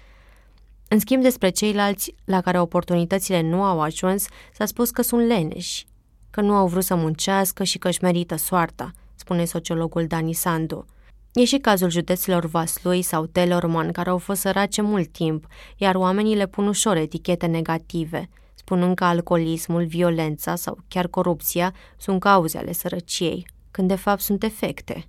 În 0.87 0.99
schimb, 0.99 1.21
despre 1.21 1.49
ceilalți 1.49 2.15
la 2.25 2.41
care 2.41 2.59
oportunitățile 2.59 3.41
nu 3.41 3.63
au 3.63 3.81
ajuns, 3.81 4.25
s-a 4.53 4.65
spus 4.65 4.89
că 4.89 5.01
sunt 5.01 5.27
leneși, 5.27 5.85
că 6.29 6.41
nu 6.41 6.53
au 6.53 6.67
vrut 6.67 6.83
să 6.83 6.95
muncească 6.95 7.63
și 7.63 7.77
că 7.77 7.87
își 7.87 8.03
merită 8.03 8.35
soarta, 8.35 8.91
spune 9.15 9.45
sociologul 9.45 10.05
Dani 10.07 10.33
Sandu. 10.33 10.85
E 11.33 11.45
și 11.45 11.57
cazul 11.57 11.89
județelor 11.89 12.45
Vaslui 12.45 13.01
sau 13.01 13.25
Telorman, 13.25 13.91
care 13.91 14.09
au 14.09 14.17
fost 14.17 14.41
sărace 14.41 14.81
mult 14.81 15.11
timp, 15.11 15.47
iar 15.77 15.95
oamenii 15.95 16.35
le 16.35 16.47
pun 16.47 16.67
ușor 16.67 16.95
etichete 16.95 17.45
negative, 17.45 18.29
spunând 18.53 18.95
că 18.95 19.03
alcoolismul, 19.03 19.85
violența 19.85 20.55
sau 20.55 20.77
chiar 20.87 21.07
corupția 21.07 21.73
sunt 21.97 22.19
cauze 22.19 22.57
ale 22.57 22.71
sărăciei 22.71 23.57
când 23.79 23.91
de 23.91 23.97
fapt 23.97 24.21
sunt 24.21 24.43
efecte. 24.43 25.07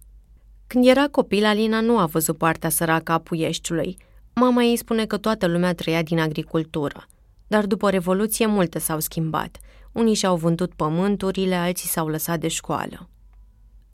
Când 0.66 0.86
era 0.86 1.06
copil, 1.08 1.44
Alina 1.44 1.80
nu 1.80 1.98
a 1.98 2.06
văzut 2.06 2.36
partea 2.36 2.68
săracă 2.68 3.12
a 3.12 3.18
puieștiului. 3.18 3.96
Mama 4.34 4.62
ei 4.62 4.76
spune 4.76 5.06
că 5.06 5.16
toată 5.16 5.46
lumea 5.46 5.74
trăia 5.74 6.02
din 6.02 6.20
agricultură. 6.20 7.06
Dar 7.46 7.66
după 7.66 7.90
Revoluție 7.90 8.46
multe 8.46 8.78
s-au 8.78 9.00
schimbat. 9.00 9.58
Unii 9.92 10.14
și-au 10.14 10.36
vândut 10.36 10.74
pământurile, 10.74 11.54
alții 11.54 11.88
s-au 11.88 12.08
lăsat 12.08 12.40
de 12.40 12.48
școală. 12.48 13.08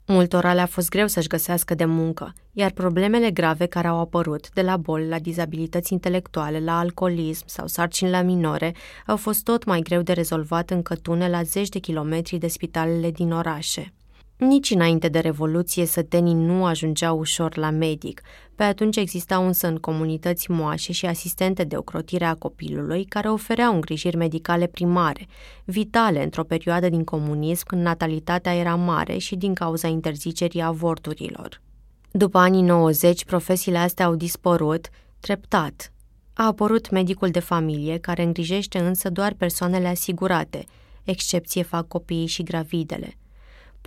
Multora 0.05 0.53
le-a 0.53 0.65
fost 0.65 0.89
greu 0.89 1.07
să-și 1.07 1.27
găsească 1.27 1.75
de 1.75 1.85
muncă, 1.85 2.33
iar 2.51 2.71
problemele 2.71 3.31
grave 3.31 3.65
care 3.65 3.87
au 3.87 3.99
apărut, 3.99 4.49
de 4.53 4.61
la 4.61 4.77
boli, 4.77 5.07
la 5.07 5.19
dizabilități 5.19 5.93
intelectuale, 5.93 6.59
la 6.59 6.79
alcoolism 6.79 7.43
sau 7.45 7.67
sarcini 7.67 8.09
la 8.09 8.21
minore, 8.21 8.73
au 9.07 9.17
fost 9.17 9.43
tot 9.43 9.63
mai 9.63 9.81
greu 9.81 10.01
de 10.01 10.13
rezolvat 10.13 10.69
în 10.69 10.81
cătune 10.81 11.29
la 11.29 11.43
zeci 11.43 11.69
de 11.69 11.79
kilometri 11.79 12.37
de 12.37 12.47
spitalele 12.47 13.11
din 13.11 13.31
orașe. 13.31 13.91
Nici 14.37 14.69
înainte 14.69 15.07
de 15.07 15.19
Revoluție, 15.19 15.85
sătenii 15.85 16.33
nu 16.33 16.65
ajungeau 16.65 17.19
ușor 17.19 17.57
la 17.57 17.69
medic. 17.69 18.21
Pe 18.55 18.63
atunci 18.63 18.95
existau 18.95 19.45
însă 19.45 19.67
în 19.67 19.77
comunități 19.77 20.51
moașe 20.51 20.91
și 20.91 21.05
asistente 21.05 21.63
de 21.63 21.77
ocrotire 21.77 22.25
a 22.25 22.33
copilului 22.33 23.05
care 23.05 23.29
ofereau 23.29 23.73
îngrijiri 23.73 24.15
medicale 24.17 24.67
primare, 24.67 25.25
vitale 25.65 26.23
într-o 26.23 26.43
perioadă 26.43 26.89
din 26.89 27.03
comunism 27.03 27.65
când 27.65 27.81
natalitatea 27.81 28.55
era 28.55 28.75
mare 28.75 29.17
și 29.17 29.35
din 29.35 29.53
cauza 29.53 29.87
interzicerii 29.87 30.61
avorturilor. 30.61 31.61
După 32.11 32.37
anii 32.37 32.61
90, 32.61 33.25
profesiile 33.25 33.77
astea 33.77 34.05
au 34.05 34.15
dispărut, 34.15 34.89
treptat. 35.19 35.93
A 36.33 36.45
apărut 36.45 36.89
medicul 36.89 37.29
de 37.29 37.39
familie, 37.39 37.97
care 37.97 38.23
îngrijește 38.23 38.79
însă 38.79 39.09
doar 39.09 39.33
persoanele 39.33 39.87
asigurate, 39.87 40.65
excepție 41.03 41.63
fac 41.63 41.87
copiii 41.87 42.27
și 42.27 42.43
gravidele– 42.43 43.13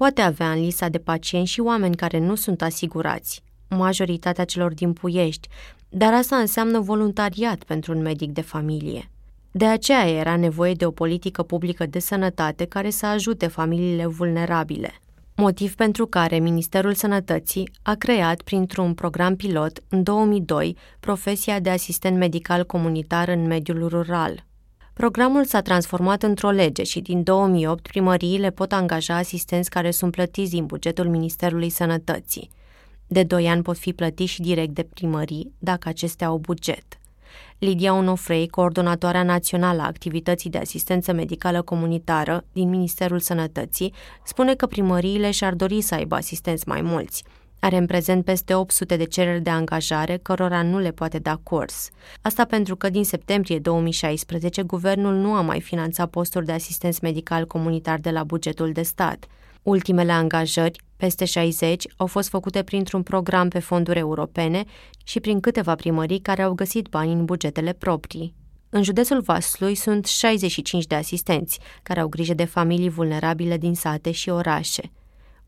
poate 0.00 0.20
avea 0.20 0.50
în 0.50 0.60
lista 0.60 0.88
de 0.88 0.98
pacienți 0.98 1.50
și 1.50 1.60
oameni 1.60 1.96
care 1.96 2.18
nu 2.18 2.34
sunt 2.34 2.62
asigurați, 2.62 3.42
majoritatea 3.68 4.44
celor 4.44 4.74
din 4.74 4.92
Puiești, 4.92 5.48
dar 5.88 6.12
asta 6.12 6.36
înseamnă 6.36 6.80
voluntariat 6.80 7.62
pentru 7.62 7.92
un 7.92 8.02
medic 8.02 8.32
de 8.32 8.40
familie. 8.40 9.10
De 9.50 9.66
aceea 9.66 10.08
era 10.08 10.36
nevoie 10.36 10.72
de 10.72 10.86
o 10.86 10.90
politică 10.90 11.42
publică 11.42 11.86
de 11.86 11.98
sănătate 11.98 12.64
care 12.64 12.90
să 12.90 13.06
ajute 13.06 13.46
familiile 13.46 14.06
vulnerabile. 14.06 14.92
Motiv 15.36 15.74
pentru 15.74 16.06
care 16.06 16.38
Ministerul 16.38 16.94
Sănătății 16.94 17.70
a 17.82 17.94
creat 17.94 18.42
printr-un 18.42 18.94
program 18.94 19.36
pilot 19.36 19.82
în 19.88 20.02
2002 20.02 20.76
profesia 21.00 21.60
de 21.60 21.70
asistent 21.70 22.16
medical 22.16 22.64
comunitar 22.64 23.28
în 23.28 23.46
mediul 23.46 23.88
rural– 23.88 24.44
Programul 24.92 25.44
s-a 25.44 25.61
transformat 25.61 26.22
într-o 26.22 26.50
lege 26.50 26.83
și 26.83 27.00
din 27.00 27.22
2008 27.22 27.88
primăriile 27.88 28.50
pot 28.50 28.72
angaja 28.72 29.16
asistenți 29.16 29.70
care 29.70 29.90
sunt 29.90 30.12
plătiți 30.12 30.50
din 30.50 30.66
bugetul 30.66 31.09
Ministerului 31.09 31.70
Sănătății. 31.70 32.50
De 33.07 33.22
2 33.22 33.48
ani 33.48 33.62
pot 33.62 33.79
fi 33.79 33.92
plătiți 33.92 34.33
și 34.33 34.40
direct 34.40 34.74
de 34.74 34.83
primării, 34.83 35.53
dacă 35.59 35.88
acestea 35.88 36.26
au 36.26 36.38
buget. 36.38 36.85
Lidia 37.59 37.94
Onofrei, 37.94 38.48
coordonatoarea 38.48 39.22
națională 39.22 39.83
a 39.83 39.87
activității 39.87 40.50
de 40.50 40.59
asistență 40.59 41.12
medicală 41.12 41.62
comunitară 41.62 42.44
din 42.53 42.68
Ministerul 42.68 43.18
Sănătății, 43.18 43.94
spune 44.24 44.55
că 44.55 44.66
primăriile 44.66 45.31
și-ar 45.31 45.55
dori 45.55 45.81
să 45.81 45.94
aibă 45.94 46.14
asistenți 46.14 46.68
mai 46.68 46.81
mulți– 46.81 47.24
are 47.61 47.77
în 47.77 47.87
prezent 47.87 48.25
peste 48.25 48.55
800 48.55 48.96
de 48.96 49.05
cereri 49.05 49.40
de 49.40 49.51
angajare 49.51 50.16
cărora 50.16 50.62
nu 50.62 50.79
le 50.79 50.90
poate 50.90 51.18
da 51.18 51.40
curs. 51.42 51.90
Asta 52.23 52.44
pentru 52.44 52.77
că 52.77 52.90
din 52.90 53.05
septembrie 53.05 53.59
2016 53.59 54.62
guvernul 54.62 55.14
nu 55.14 55.33
a 55.33 55.40
mai 55.40 55.61
finanțat 55.61 56.11
posturi 56.11 56.46
de 56.46 56.53
asistent 56.53 57.01
medical 57.01 57.46
comunitar 57.46 57.99
de 57.99 58.11
la 58.11 58.25
bugetul 58.25 58.73
de 58.73 58.83
stat. 58.83 59.27
Ultimele 59.62 60.12
angajări, 60.12 60.81
peste 60.96 61.25
60, 61.25 61.87
au 61.96 62.07
fost 62.07 62.29
făcute 62.29 62.62
printr-un 62.62 63.03
program 63.03 63.49
pe 63.49 63.59
fonduri 63.59 63.99
europene 63.99 64.64
și 65.05 65.20
prin 65.20 65.40
câteva 65.40 65.75
primării 65.75 66.20
care 66.20 66.42
au 66.42 66.53
găsit 66.53 66.87
bani 66.88 67.12
în 67.12 67.25
bugetele 67.25 67.73
proprii. 67.73 68.35
În 68.68 68.83
județul 68.83 69.20
Vaslui 69.20 69.75
sunt 69.75 70.07
65 70.07 70.87
de 70.87 70.94
asistenți 70.94 71.59
care 71.83 72.01
au 72.01 72.09
grijă 72.09 72.35
de 72.35 72.44
familii 72.44 72.88
vulnerabile 72.88 73.57
din 73.57 73.75
sate 73.75 74.11
și 74.11 74.29
orașe. 74.29 74.90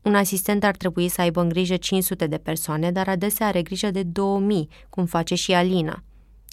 Un 0.03 0.15
asistent 0.15 0.63
ar 0.63 0.75
trebui 0.75 1.07
să 1.07 1.21
aibă 1.21 1.41
în 1.41 1.49
grijă 1.49 1.75
500 1.75 2.27
de 2.27 2.37
persoane, 2.37 2.91
dar 2.91 3.07
adesea 3.07 3.47
are 3.47 3.61
grijă 3.61 3.91
de 3.91 4.03
2000, 4.03 4.69
cum 4.89 5.05
face 5.05 5.35
și 5.35 5.53
Alina. 5.53 6.03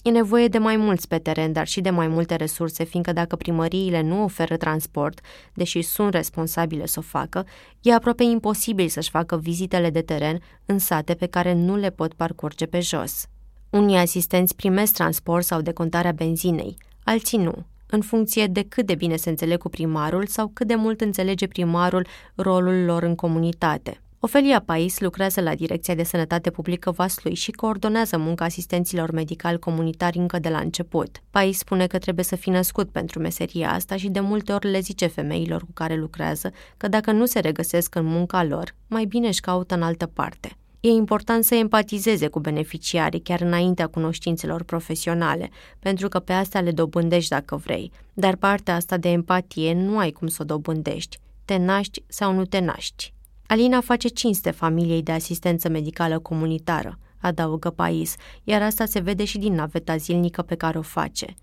E 0.03 0.09
nevoie 0.09 0.47
de 0.47 0.57
mai 0.57 0.77
mulți 0.77 1.07
pe 1.07 1.17
teren, 1.17 1.51
dar 1.51 1.67
și 1.67 1.81
de 1.81 1.89
mai 1.89 2.07
multe 2.07 2.35
resurse, 2.35 2.83
fiindcă 2.83 3.13
dacă 3.13 3.35
primăriile 3.35 4.01
nu 4.01 4.23
oferă 4.23 4.57
transport, 4.57 5.19
deși 5.53 5.81
sunt 5.81 6.13
responsabile 6.13 6.85
să 6.85 6.99
o 6.99 7.01
facă, 7.01 7.45
e 7.81 7.93
aproape 7.93 8.23
imposibil 8.23 8.87
să-și 8.87 9.09
facă 9.09 9.37
vizitele 9.37 9.89
de 9.89 10.01
teren 10.01 10.41
în 10.65 10.79
sate 10.79 11.13
pe 11.13 11.25
care 11.25 11.53
nu 11.53 11.75
le 11.75 11.89
pot 11.89 12.13
parcurge 12.13 12.65
pe 12.65 12.79
jos. 12.79 13.25
Unii 13.69 13.97
asistenți 13.97 14.55
primesc 14.55 14.93
transport 14.93 15.45
sau 15.45 15.61
decontarea 15.61 16.11
benzinei, 16.11 16.77
alții 17.03 17.37
nu 17.37 17.65
în 17.91 18.01
funcție 18.01 18.47
de 18.47 18.63
cât 18.63 18.85
de 18.85 18.95
bine 18.95 19.15
se 19.15 19.29
înțeleg 19.29 19.57
cu 19.57 19.69
primarul 19.69 20.25
sau 20.27 20.47
cât 20.53 20.67
de 20.67 20.75
mult 20.75 21.01
înțelege 21.01 21.47
primarul 21.47 22.07
rolul 22.35 22.85
lor 22.85 23.03
în 23.03 23.15
comunitate. 23.15 24.01
Ofelia 24.23 24.61
Pais 24.65 24.99
lucrează 24.99 25.41
la 25.41 25.55
Direcția 25.55 25.95
de 25.95 26.03
Sănătate 26.03 26.49
Publică 26.49 26.91
Vaslui 26.91 27.33
și 27.33 27.51
coordonează 27.51 28.17
munca 28.17 28.45
asistenților 28.45 29.11
medicali 29.11 29.59
comunitari 29.59 30.17
încă 30.17 30.39
de 30.39 30.49
la 30.49 30.57
început. 30.57 31.21
Pais 31.29 31.57
spune 31.57 31.87
că 31.87 31.97
trebuie 31.97 32.25
să 32.25 32.35
fi 32.35 32.49
născut 32.49 32.89
pentru 32.89 33.19
meseria 33.19 33.71
asta 33.71 33.95
și 33.95 34.09
de 34.09 34.19
multe 34.19 34.51
ori 34.51 34.71
le 34.71 34.79
zice 34.79 35.07
femeilor 35.07 35.61
cu 35.61 35.71
care 35.73 35.95
lucrează 35.95 36.51
că 36.77 36.87
dacă 36.87 37.11
nu 37.11 37.25
se 37.25 37.39
regăsesc 37.39 37.95
în 37.95 38.05
munca 38.05 38.43
lor, 38.43 38.75
mai 38.87 39.05
bine 39.05 39.27
își 39.27 39.41
caută 39.41 39.75
în 39.75 39.81
altă 39.81 40.05
parte. 40.05 40.55
E 40.81 40.89
important 40.89 41.43
să 41.43 41.55
empatizeze 41.55 42.27
cu 42.27 42.39
beneficiarii 42.39 43.21
chiar 43.21 43.41
înaintea 43.41 43.87
cunoștințelor 43.87 44.63
profesionale, 44.63 45.49
pentru 45.79 46.07
că 46.07 46.19
pe 46.19 46.33
asta 46.33 46.59
le 46.61 46.71
dobândești 46.71 47.29
dacă 47.29 47.55
vrei, 47.55 47.91
dar 48.13 48.35
partea 48.35 48.75
asta 48.75 48.97
de 48.97 49.09
empatie 49.09 49.73
nu 49.73 49.97
ai 49.97 50.11
cum 50.11 50.27
să 50.27 50.37
o 50.41 50.45
dobândești. 50.45 51.19
Te 51.45 51.57
naști 51.57 52.03
sau 52.07 52.33
nu 52.33 52.45
te 52.45 52.59
naști. 52.59 53.13
Alina 53.47 53.81
face 53.81 54.07
cinste 54.07 54.51
familiei 54.51 55.03
de 55.03 55.11
asistență 55.11 55.69
medicală 55.69 56.19
comunitară, 56.19 56.99
adaugă 57.17 57.69
Pais, 57.69 58.15
iar 58.43 58.61
asta 58.61 58.85
se 58.85 58.99
vede 58.99 59.23
și 59.23 59.37
din 59.37 59.53
naveta 59.53 59.95
zilnică 59.95 60.41
pe 60.41 60.55
care 60.55 60.77
o 60.77 60.81
face. 60.81 61.35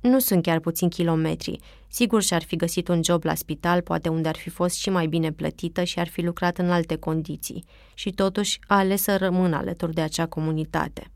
Nu 0.00 0.18
sunt 0.18 0.42
chiar 0.42 0.58
puțin 0.60 0.88
kilometri. 0.88 1.58
Sigur 1.88 2.22
și-ar 2.22 2.42
fi 2.42 2.56
găsit 2.56 2.88
un 2.88 3.00
job 3.02 3.24
la 3.24 3.34
spital, 3.34 3.80
poate 3.80 4.08
unde 4.08 4.28
ar 4.28 4.36
fi 4.36 4.50
fost 4.50 4.74
și 4.74 4.90
mai 4.90 5.06
bine 5.06 5.32
plătită 5.32 5.84
și 5.84 5.98
ar 5.98 6.08
fi 6.08 6.22
lucrat 6.22 6.58
în 6.58 6.70
alte 6.70 6.96
condiții. 6.96 7.64
Și 7.94 8.10
totuși 8.10 8.58
a 8.66 8.76
ales 8.76 9.02
să 9.02 9.16
rămână 9.16 9.56
alături 9.56 9.94
de 9.94 10.00
acea 10.00 10.26
comunitate. 10.26 11.10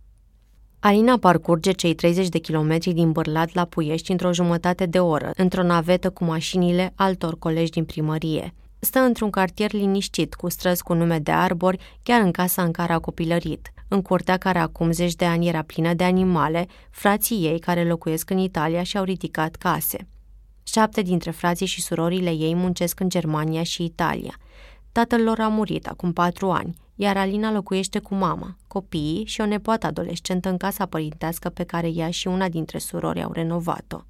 Alina 0.79 1.19
parcurge 1.19 1.73
cei 1.73 1.95
30 1.95 2.29
de 2.29 2.39
kilometri 2.39 2.93
din 2.93 3.13
Bărlat 3.13 3.55
la 3.55 3.65
Puiești 3.65 4.11
într-o 4.11 4.33
jumătate 4.33 4.87
de 4.87 5.01
oră, 5.01 5.31
într-o 5.37 5.63
navetă 5.63 6.11
cu 6.11 6.25
mașinile 6.25 6.93
altor 6.95 7.39
colegi 7.39 7.71
din 7.71 7.85
primărie. 7.85 8.55
Stă 8.85 8.99
într-un 8.99 9.31
cartier 9.31 9.73
liniștit, 9.73 10.35
cu 10.35 10.49
străzi 10.49 10.83
cu 10.83 10.95
nume 10.95 11.19
de 11.19 11.31
arbori, 11.31 11.99
chiar 12.03 12.21
în 12.21 12.31
casa 12.31 12.63
în 12.63 12.73
care 12.73 12.93
a 12.93 12.99
copilărit. 12.99 13.73
În 13.89 14.03
curtea 14.03 14.37
care 14.37 14.59
acum 14.59 14.91
zeci 14.91 15.15
de 15.15 15.25
ani 15.25 15.49
era 15.49 15.63
plină 15.63 15.95
de 15.95 16.05
animale, 16.05 16.67
frații 16.91 17.45
ei 17.45 17.59
care 17.59 17.85
locuiesc 17.85 18.31
în 18.31 18.39
Italia 18.39 18.83
și-au 18.83 19.05
ridicat 19.05 19.57
case. 19.57 20.09
Șapte 20.63 21.03
dintre 21.03 21.31
frații 21.31 21.67
și 21.67 21.83
surorile 21.83 22.31
ei 22.31 22.55
muncesc 22.55 23.01
în 23.01 23.09
Germania 23.09 23.63
și 23.63 23.85
Italia. 23.85 24.39
Tatăl 24.93 25.23
lor 25.23 25.41
a 25.41 25.49
murit 25.49 25.87
acum 25.87 26.13
patru 26.13 26.51
ani, 26.51 26.75
iar 26.95 27.17
Alina 27.17 27.53
locuiește 27.53 27.99
cu 27.99 28.15
mama, 28.15 28.57
copiii 28.67 29.25
și 29.25 29.41
o 29.41 29.47
nepoată 29.47 29.87
adolescentă 29.87 30.49
în 30.49 30.57
casa 30.57 30.87
părintească 30.87 31.49
pe 31.49 31.65
care 31.65 31.89
ea 31.89 32.11
și 32.11 32.29
una 32.29 32.49
dintre 32.49 32.79
surori 32.79 33.23
au 33.23 33.33
renovat-o. 33.33 34.01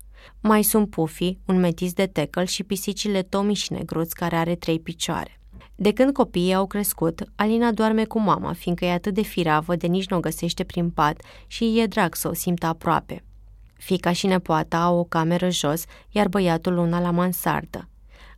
Mai 0.41 0.63
sunt 0.63 0.91
Puffy, 0.91 1.39
un 1.47 1.57
metis 1.57 1.93
de 1.93 2.07
tecăl 2.07 2.45
și 2.45 2.65
pisicile 2.65 3.23
Tommy 3.23 3.55
și 3.55 3.73
Negruț 3.73 4.13
care 4.13 4.37
are 4.37 4.55
trei 4.55 4.81
picioare. 4.81 5.41
De 5.75 5.93
când 5.93 6.13
copiii 6.13 6.55
au 6.55 6.67
crescut, 6.67 7.23
Alina 7.35 7.73
doarme 7.73 8.05
cu 8.05 8.21
mama, 8.21 8.53
fiindcă 8.53 8.85
e 8.85 8.93
atât 8.93 9.15
de 9.15 9.23
firavă 9.23 9.77
de 9.77 9.87
nici 9.87 10.09
nu 10.09 10.17
o 10.17 10.21
găsește 10.21 10.65
prin 10.65 10.91
pat 10.91 11.23
și 11.47 11.81
e 11.81 11.87
drag 11.87 12.15
să 12.15 12.29
o 12.29 12.35
simtă 12.35 12.67
aproape. 12.67 13.25
Fica 13.77 14.13
și 14.13 14.27
nepoata 14.27 14.83
au 14.83 14.99
o 14.99 15.05
cameră 15.05 15.51
jos, 15.51 15.85
iar 16.11 16.29
băiatul 16.29 16.77
una 16.77 17.01
la 17.01 17.11
mansardă. 17.11 17.89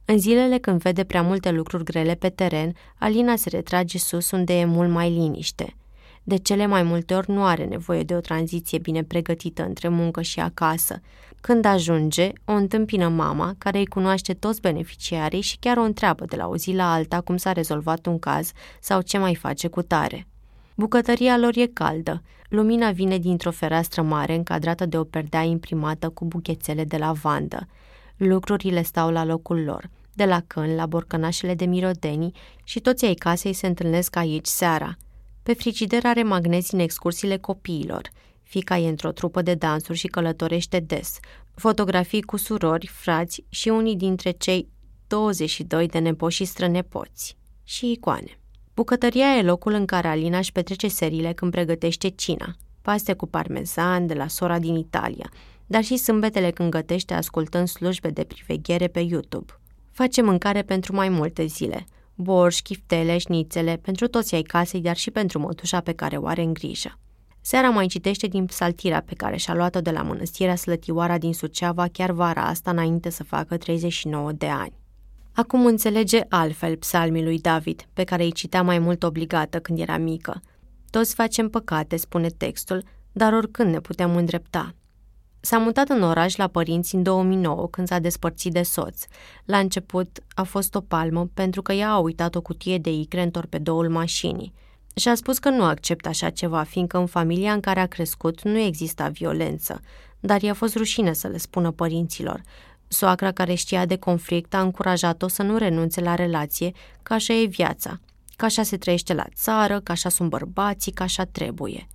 În 0.05 0.18
zilele 0.18 0.59
când 0.59 0.83
vede 0.83 1.05
prea 1.05 1.23
multe 1.23 1.51
lucruri 1.51 1.85
grele 1.85 2.14
pe 2.14 2.29
teren, 2.29 2.75
Alina 2.99 3.37
se 3.37 3.49
retrage 3.49 3.99
sus 3.99 4.31
unde 4.31 4.59
e 4.59 4.64
mult 4.64 4.90
mai 4.90 5.11
liniște. 5.11 5.75
De 6.27 6.37
cele 6.37 6.67
mai 6.67 6.83
multe 6.83 7.15
ori 7.15 7.31
nu 7.31 7.45
are 7.45 7.65
nevoie 7.65 8.03
de 8.03 8.15
o 8.15 8.21
tranziție 8.21 8.79
bine 8.79 9.03
pregătită 9.03 9.65
între 9.65 9.89
muncă 9.89 10.23
și 10.23 10.41
acasă. 10.41 11.01
Când 11.41 11.65
ajunge, 11.65 12.33
o 12.45 12.53
întâmpină 12.53 13.09
mama, 13.09 13.55
care 13.59 13.79
îi 13.79 13.87
cunoaște 13.87 14.35
toți 14.35 14.61
beneficiarii 14.61 15.41
și 15.41 15.57
chiar 15.61 15.77
o 15.77 15.83
întreabă 15.83 16.25
de 16.25 16.37
la 16.37 16.47
o 16.47 16.57
zi 16.57 16.73
la 16.73 16.93
alta 16.93 17.21
cum 17.21 17.37
s-a 17.37 17.53
rezolvat 17.53 18.07
un 18.07 18.19
caz 18.19 18.53
sau 18.81 19.01
ce 19.01 19.19
mai 19.19 19.35
face 19.35 19.69
cu 19.69 19.83
tare. 19.83 20.27
Bucătăria 20.75 21.37
lor 21.39 21.57
e 21.57 21.67
caldă. 21.67 22.23
Lumina 22.49 22.91
vine 22.91 23.19
dintr-o 23.19 23.51
fereastră 23.51 24.03
mare 24.03 24.35
încadrată 24.35 24.87
de 24.87 24.99
o 24.99 25.05
perdea 25.05 25.43
imprimată 25.43 26.09
cu 26.09 26.25
buchețele 26.25 26.85
de 26.85 26.97
lavandă. 26.97 27.69
Lucrurile 28.17 28.83
stau 28.83 29.11
la 29.11 29.25
locul 29.25 29.65
lor, 29.65 29.91
de 30.13 30.25
la 30.25 30.43
cân 30.47 30.75
la 30.75 30.87
borcănașele 30.87 31.55
de 31.55 31.65
mirodenii 31.65 32.35
și 32.65 32.81
toți 32.81 33.05
ai 33.05 33.15
casei 33.15 33.53
se 33.53 33.67
întâlnesc 33.67 34.17
aici 34.17 34.47
seara. 34.47 34.97
Pe 35.44 35.52
frigider 35.52 36.04
are 36.04 36.22
magnezi 36.22 36.74
în 36.74 36.80
excursiile 36.80 37.37
copiilor. 37.37 38.11
Fica 38.42 38.78
e 38.78 38.88
într-o 38.88 39.12
trupă 39.12 39.42
de 39.42 39.54
dansuri 39.54 39.98
și 39.98 40.07
călătorește 40.07 40.80
des. 40.80 41.18
Fotografii 41.54 42.22
cu 42.22 42.37
surori, 42.37 42.87
frați 42.87 43.44
și 43.48 43.68
unii 43.68 43.96
dintre 43.96 44.30
cei 44.30 44.68
22 45.07 45.87
de 45.87 45.98
nepoți 45.98 46.35
și 46.35 46.44
strănepoți. 46.44 47.37
Și 47.64 47.90
icoane. 47.90 48.38
Bucătăria 48.74 49.37
e 49.37 49.42
locul 49.42 49.72
în 49.72 49.85
care 49.85 50.09
Alina 50.09 50.38
își 50.38 50.52
petrece 50.52 50.88
serile 50.88 51.33
când 51.33 51.50
pregătește 51.50 52.09
cina. 52.09 52.57
Paste 52.83 53.12
cu 53.12 53.26
parmezan 53.26 54.07
de 54.07 54.14
la 54.14 54.28
sora 54.28 54.59
din 54.59 54.76
Italia, 54.76 55.30
dar 55.66 55.83
și 55.83 55.96
sâmbetele 55.96 56.50
când 56.50 56.70
gătește 56.70 57.14
ascultând 57.14 57.68
slujbe 57.68 58.11
de 58.11 58.24
priveghere 58.24 58.87
pe 58.87 59.00
YouTube. 59.00 59.52
Face 59.90 60.22
mâncare 60.22 60.62
pentru 60.62 60.94
mai 60.94 61.09
multe 61.09 61.46
zile. 61.46 61.87
Borș, 62.14 62.61
chiftele, 62.61 63.18
șnițele, 63.18 63.77
pentru 63.77 64.07
toți 64.07 64.35
ai 64.35 64.42
casei, 64.42 64.81
dar 64.81 64.96
și 64.96 65.11
pentru 65.11 65.38
mătușa 65.38 65.81
pe 65.81 65.92
care 65.92 66.16
o 66.16 66.27
are 66.27 66.42
în 66.42 66.53
grijă. 66.53 66.98
Seara 67.40 67.70
mai 67.70 67.87
citește 67.87 68.27
din 68.27 68.46
psaltirea 68.46 69.03
pe 69.07 69.14
care 69.14 69.37
și-a 69.37 69.55
luat-o 69.55 69.81
de 69.81 69.90
la 69.90 70.03
mănăstirea 70.03 70.57
Slătioara 70.57 71.18
din 71.18 71.35
Suceava 71.35 71.87
chiar 71.92 72.11
vara 72.11 72.46
asta 72.46 72.70
înainte 72.70 73.11
să 73.11 73.24
facă 73.24 73.57
39 73.57 74.33
de 74.33 74.46
ani. 74.46 74.79
Acum 75.33 75.66
înțelege 75.66 76.20
altfel 76.29 76.77
psalmii 76.77 77.24
lui 77.24 77.38
David, 77.38 77.88
pe 77.92 78.05
care 78.05 78.22
îi 78.22 78.33
citea 78.33 78.62
mai 78.62 78.79
mult 78.79 79.03
obligată 79.03 79.61
când 79.61 79.79
era 79.79 79.96
mică. 79.96 80.42
Toți 80.90 81.14
facem 81.14 81.48
păcate, 81.48 81.96
spune 81.96 82.29
textul, 82.29 82.83
dar 83.12 83.33
oricând 83.33 83.70
ne 83.70 83.81
putem 83.81 84.16
îndrepta. 84.16 84.74
S-a 85.44 85.59
mutat 85.59 85.88
în 85.88 86.02
oraș 86.02 86.37
la 86.37 86.46
părinți 86.46 86.94
în 86.94 87.02
2009, 87.02 87.68
când 87.68 87.87
s-a 87.87 87.98
despărțit 87.98 88.52
de 88.52 88.62
soț. 88.62 89.04
La 89.44 89.59
început 89.59 90.18
a 90.35 90.42
fost 90.42 90.74
o 90.74 90.80
palmă 90.80 91.30
pentru 91.35 91.62
că 91.62 91.72
ea 91.72 91.90
a 91.90 91.98
uitat 91.98 92.35
o 92.35 92.40
cutie 92.40 92.78
de 92.78 92.90
icre 92.90 93.22
în 93.22 93.30
torpedoul 93.30 93.88
mașinii. 93.88 94.52
Și 94.94 95.09
a 95.09 95.14
spus 95.14 95.38
că 95.38 95.48
nu 95.48 95.64
acceptă 95.64 96.09
așa 96.09 96.30
ceva, 96.30 96.62
fiindcă 96.62 96.98
în 96.98 97.07
familia 97.07 97.52
în 97.52 97.61
care 97.61 97.80
a 97.80 97.87
crescut 97.87 98.42
nu 98.42 98.59
exista 98.59 99.09
violență, 99.09 99.80
dar 100.20 100.42
i-a 100.42 100.54
fost 100.54 100.76
rușine 100.76 101.12
să 101.12 101.28
le 101.28 101.38
spună 101.38 101.70
părinților. 101.70 102.42
Soacra 102.88 103.33
care 103.33 103.54
știa 103.54 103.87
de 103.87 103.96
conflict 103.96 104.54
a 104.54 104.61
încurajat-o 104.61 105.28
să 105.28 105.42
nu 105.42 105.57
renunțe 105.57 106.00
la 106.00 106.14
relație, 106.14 106.72
că 107.02 107.12
așa 107.12 107.33
e 107.33 107.44
viața, 107.44 108.00
că 108.37 108.44
așa 108.44 108.62
se 108.62 108.76
trăiește 108.76 109.14
la 109.14 109.24
țară, 109.35 109.80
că 109.80 109.92
așa 109.92 110.09
sunt 110.09 110.28
bărbații, 110.28 110.92
că 110.92 111.02
așa 111.02 111.24
trebuie. 111.24 111.88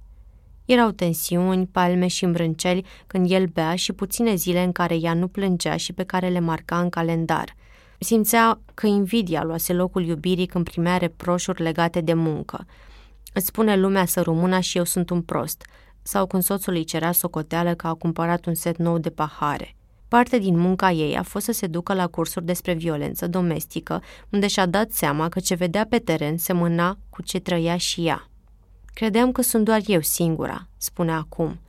Erau 0.71 0.91
tensiuni, 0.91 1.67
palme 1.67 2.08
și 2.08 2.23
îmbrânceli 2.23 2.86
când 3.08 3.32
el 3.32 3.45
bea 3.45 3.75
și 3.75 3.93
puține 3.93 4.36
zile 4.36 4.63
în 4.63 4.71
care 4.71 4.95
ea 4.95 5.13
nu 5.13 5.27
plângea 5.27 5.77
și 5.77 5.93
pe 5.93 6.03
care 6.03 6.27
le 6.27 6.39
marca 6.39 6.79
în 6.79 6.89
calendar. 6.89 7.55
Simțea 7.99 8.60
că 8.73 8.88
invidia 8.88 9.43
luase 9.43 9.73
locul 9.73 10.05
iubirii 10.05 10.45
când 10.45 10.69
primea 10.69 10.97
reproșuri 10.97 11.62
legate 11.62 12.01
de 12.01 12.13
muncă. 12.13 12.65
Îți 13.34 13.45
spune 13.45 13.75
lumea 13.75 14.05
să 14.05 14.21
rumâna 14.21 14.60
și 14.60 14.77
eu 14.77 14.84
sunt 14.84 15.10
un 15.10 15.21
prost, 15.21 15.65
sau 16.01 16.25
când 16.25 16.43
soțul 16.43 16.73
îi 16.73 16.84
cerea 16.84 17.12
socoteală 17.12 17.73
că 17.73 17.88
a 17.88 17.93
cumpărat 17.93 18.45
un 18.45 18.53
set 18.53 18.77
nou 18.77 18.97
de 18.97 19.10
pahare. 19.10 19.75
Parte 20.08 20.39
din 20.39 20.58
munca 20.58 20.91
ei 20.91 21.17
a 21.17 21.23
fost 21.23 21.45
să 21.45 21.51
se 21.51 21.67
ducă 21.67 21.93
la 21.93 22.08
cursuri 22.08 22.45
despre 22.45 22.73
violență 22.73 23.27
domestică, 23.27 24.01
unde 24.29 24.47
și-a 24.47 24.65
dat 24.65 24.91
seama 24.91 25.29
că 25.29 25.39
ce 25.39 25.55
vedea 25.55 25.86
pe 25.89 25.97
teren 25.97 26.38
semăna 26.38 26.97
cu 27.10 27.21
ce 27.21 27.39
trăia 27.39 27.77
și 27.77 28.05
ea. 28.05 28.29
Credeam 28.99 29.31
că 29.31 29.41
sunt 29.41 29.65
doar 29.65 29.81
eu 29.85 30.01
singura, 30.01 30.67
spune 30.77 31.12
acum. 31.12 31.59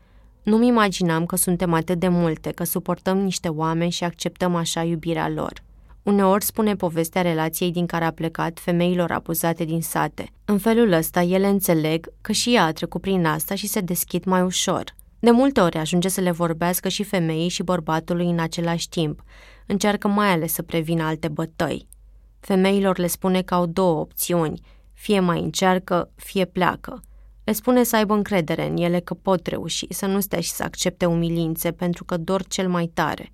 Nu-mi 0.42 0.66
imaginam 0.66 1.26
că 1.26 1.36
suntem 1.36 1.72
atât 1.72 1.98
de 1.98 2.08
multe, 2.08 2.50
că 2.50 2.64
suportăm 2.64 3.18
niște 3.18 3.48
oameni 3.48 3.90
și 3.90 4.04
acceptăm 4.04 4.54
așa 4.54 4.82
iubirea 4.82 5.28
lor. 5.28 5.62
Uneori 6.02 6.44
spune 6.44 6.76
povestea 6.76 7.22
relației 7.22 7.70
din 7.70 7.86
care 7.86 8.04
a 8.04 8.10
plecat 8.10 8.58
femeilor 8.58 9.10
abuzate 9.10 9.64
din 9.64 9.82
sate. 9.82 10.30
În 10.44 10.58
felul 10.58 10.92
ăsta, 10.92 11.22
ele 11.22 11.46
înțeleg 11.46 12.12
că 12.20 12.32
și 12.32 12.54
ea 12.54 12.64
a 12.64 12.72
trecut 12.72 13.00
prin 13.00 13.26
asta 13.26 13.54
și 13.54 13.66
se 13.66 13.80
deschid 13.80 14.24
mai 14.24 14.42
ușor. 14.42 14.94
De 15.18 15.30
multe 15.30 15.60
ori 15.60 15.76
ajunge 15.76 16.08
să 16.08 16.20
le 16.20 16.30
vorbească 16.30 16.88
și 16.88 17.02
femeii 17.02 17.48
și 17.48 17.62
bărbatului 17.62 18.30
în 18.30 18.38
același 18.38 18.88
timp. 18.88 19.22
Încearcă 19.66 20.08
mai 20.08 20.28
ales 20.28 20.52
să 20.52 20.62
prevină 20.62 21.02
alte 21.02 21.28
bătăi. 21.28 21.88
Femeilor 22.40 22.98
le 22.98 23.06
spune 23.06 23.42
că 23.42 23.54
au 23.54 23.66
două 23.66 24.00
opțiuni, 24.00 24.60
fie 24.92 25.20
mai 25.20 25.40
încearcă, 25.40 26.10
fie 26.14 26.44
pleacă. 26.44 27.02
Le 27.50 27.56
spune 27.56 27.82
să 27.82 27.96
aibă 27.96 28.14
încredere 28.14 28.66
în 28.66 28.76
ele 28.76 29.00
că 29.00 29.14
pot 29.14 29.46
reuși, 29.46 29.86
să 29.88 30.06
nu 30.06 30.20
stea 30.20 30.40
și 30.40 30.50
să 30.50 30.62
accepte 30.62 31.06
umilințe 31.06 31.72
pentru 31.72 32.04
că 32.04 32.16
dor 32.16 32.46
cel 32.46 32.68
mai 32.68 32.86
tare. 32.86 33.32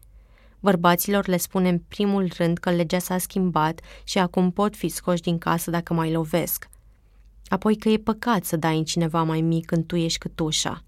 Bărbaților 0.60 1.26
le 1.26 1.36
spune 1.36 1.68
în 1.68 1.78
primul 1.88 2.30
rând 2.36 2.58
că 2.58 2.70
legea 2.70 2.98
s-a 2.98 3.18
schimbat 3.18 3.80
și 4.04 4.18
acum 4.18 4.50
pot 4.50 4.76
fi 4.76 4.88
scoși 4.88 5.22
din 5.22 5.38
casă 5.38 5.70
dacă 5.70 5.94
mai 5.94 6.12
lovesc. 6.12 6.68
Apoi 7.46 7.76
că 7.76 7.88
e 7.88 7.96
păcat 7.96 8.44
să 8.44 8.56
dai 8.56 8.78
în 8.78 8.84
cineva 8.84 9.22
mai 9.22 9.40
mic 9.40 9.66
când 9.66 9.86
tu 9.86 9.96
ești 9.96 10.18
câtușa. 10.18 10.84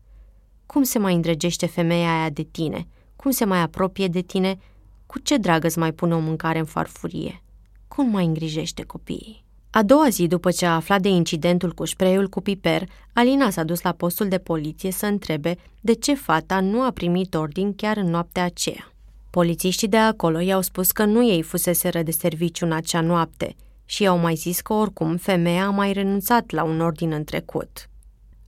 Cum 0.66 0.82
se 0.82 0.98
mai 0.98 1.14
îndrăgește 1.14 1.66
femeia 1.66 2.18
aia 2.18 2.30
de 2.30 2.42
tine? 2.42 2.86
Cum 3.16 3.30
se 3.30 3.44
mai 3.44 3.60
apropie 3.60 4.06
de 4.06 4.20
tine? 4.20 4.58
Cu 5.06 5.18
ce 5.18 5.36
dragă 5.36 5.66
îți 5.66 5.78
mai 5.78 5.92
pune 5.92 6.14
o 6.14 6.18
mâncare 6.18 6.58
în 6.58 6.64
farfurie? 6.64 7.42
Cum 7.88 8.10
mai 8.10 8.24
îngrijește 8.24 8.82
copiii? 8.82 9.46
A 9.70 9.83
doua 9.83 10.09
zi 10.09 10.26
după 10.26 10.50
ce 10.50 10.66
a 10.66 10.74
aflat 10.74 11.00
de 11.00 11.09
incidentul 11.09 11.72
cu 11.72 11.85
spreiul 11.85 12.28
cu 12.28 12.40
piper, 12.40 12.88
Alina 13.12 13.50
s-a 13.50 13.64
dus 13.64 13.83
la 13.83 13.92
postul 13.92 14.28
de 14.28 14.38
poliție 14.38 14.90
să 14.90 15.07
întrebe 15.07 15.57
de 15.81 15.92
ce 15.92 16.14
fata 16.14 16.61
nu 16.61 16.83
a 16.83 16.90
primit 16.90 17.35
ordin 17.35 17.74
chiar 17.74 17.96
în 17.96 18.11
noaptea 18.11 18.44
aceea. 18.44 18.92
Polițiștii 19.31 19.88
de 19.88 19.96
acolo 19.96 20.40
i-au 20.40 20.61
spus 20.61 20.92
că 20.92 21.04
nu 21.04 21.28
ei 21.28 21.42
fuseseră 21.42 22.02
de 22.02 22.11
serviciu 22.11 22.64
în 22.64 22.72
acea 22.72 23.00
noapte 23.00 23.57
și 23.85 24.02
i-au 24.02 24.18
mai 24.18 24.35
zis 24.35 24.61
că 24.61 24.72
oricum 24.72 25.16
femeia 25.16 25.66
a 25.66 25.70
mai 25.70 25.92
renunțat 25.92 26.50
la 26.50 26.62
un 26.62 26.81
ordin 26.81 27.12
în 27.12 27.24
trecut. 27.24 27.88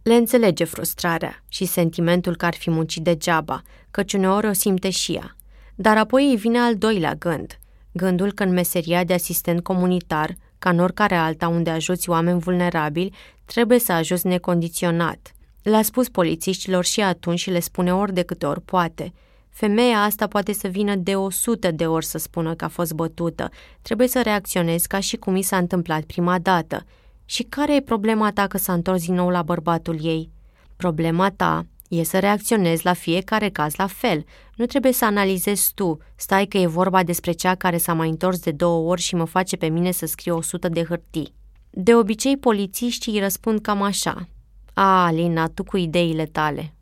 Le 0.02 0.14
înțelege 0.14 0.64
frustrarea 0.64 1.42
și 1.48 1.64
sentimentul 1.64 2.36
că 2.36 2.46
ar 2.46 2.54
fi 2.54 2.70
muncit 2.70 3.02
degeaba, 3.02 3.62
căci 3.90 4.12
uneori 4.12 4.46
o 4.46 4.52
simte 4.52 4.90
și 4.90 5.12
ea. 5.12 5.36
Dar 5.74 5.96
apoi 5.96 6.30
îi 6.30 6.36
vine 6.36 6.58
al 6.58 6.76
doilea 6.76 7.14
gând, 7.14 7.58
gândul 7.92 8.32
că 8.32 8.42
în 8.42 8.52
meseria 8.52 9.04
de 9.04 9.12
asistent 9.12 9.62
comunitar 9.62 10.36
ca 10.60 10.70
în 10.70 10.78
oricare 10.78 11.14
alta 11.14 11.48
unde 11.48 11.70
ajuți 11.70 12.08
oameni 12.08 12.40
vulnerabili, 12.40 13.14
trebuie 13.44 13.78
să 13.78 13.92
ajuți 13.92 14.26
necondiționat. 14.26 15.32
Le-a 15.62 15.82
spus 15.82 16.08
polițiștilor 16.08 16.84
și 16.84 17.00
atunci 17.00 17.38
și 17.38 17.50
le 17.50 17.60
spune 17.60 17.94
ori 17.94 18.12
de 18.12 18.22
câte 18.22 18.46
ori 18.46 18.60
poate. 18.60 19.12
Femeia 19.48 20.02
asta 20.02 20.26
poate 20.26 20.52
să 20.52 20.68
vină 20.68 20.94
de 20.94 21.16
o 21.16 21.30
sută 21.30 21.70
de 21.70 21.86
ori 21.86 22.04
să 22.04 22.18
spună 22.18 22.54
că 22.54 22.64
a 22.64 22.68
fost 22.68 22.92
bătută. 22.92 23.48
Trebuie 23.82 24.08
să 24.08 24.20
reacționezi 24.22 24.88
ca 24.88 25.00
și 25.00 25.16
cum 25.16 25.36
i 25.36 25.42
s-a 25.42 25.56
întâmplat 25.56 26.02
prima 26.02 26.38
dată. 26.38 26.84
Și 27.24 27.42
care 27.42 27.74
e 27.74 27.80
problema 27.80 28.30
ta 28.30 28.46
că 28.46 28.58
s-a 28.58 28.72
întors 28.72 29.04
din 29.04 29.14
nou 29.14 29.28
la 29.28 29.42
bărbatul 29.42 29.98
ei? 30.04 30.30
Problema 30.76 31.30
ta 31.30 31.66
e 31.90 32.02
să 32.02 32.18
reacționezi 32.18 32.84
la 32.84 32.92
fiecare 32.92 33.48
caz 33.48 33.74
la 33.74 33.86
fel. 33.86 34.24
Nu 34.54 34.66
trebuie 34.66 34.92
să 34.92 35.04
analizezi 35.04 35.72
tu. 35.74 35.98
Stai 36.16 36.46
că 36.46 36.58
e 36.58 36.66
vorba 36.66 37.02
despre 37.02 37.32
cea 37.32 37.54
care 37.54 37.76
s-a 37.76 37.92
mai 37.92 38.08
întors 38.08 38.40
de 38.40 38.50
două 38.50 38.90
ori 38.90 39.00
și 39.00 39.14
mă 39.14 39.24
face 39.24 39.56
pe 39.56 39.66
mine 39.66 39.90
să 39.90 40.06
scriu 40.06 40.36
o 40.36 40.40
sută 40.40 40.68
de 40.68 40.84
hârtii. 40.84 41.34
De 41.70 41.94
obicei, 41.94 42.36
polițiștii 42.36 43.12
îi 43.12 43.20
răspund 43.20 43.60
cam 43.60 43.82
așa. 43.82 44.28
A, 44.74 45.04
Alina, 45.04 45.48
tu 45.48 45.64
cu 45.64 45.76
ideile 45.76 46.26
tale. 46.26 46.74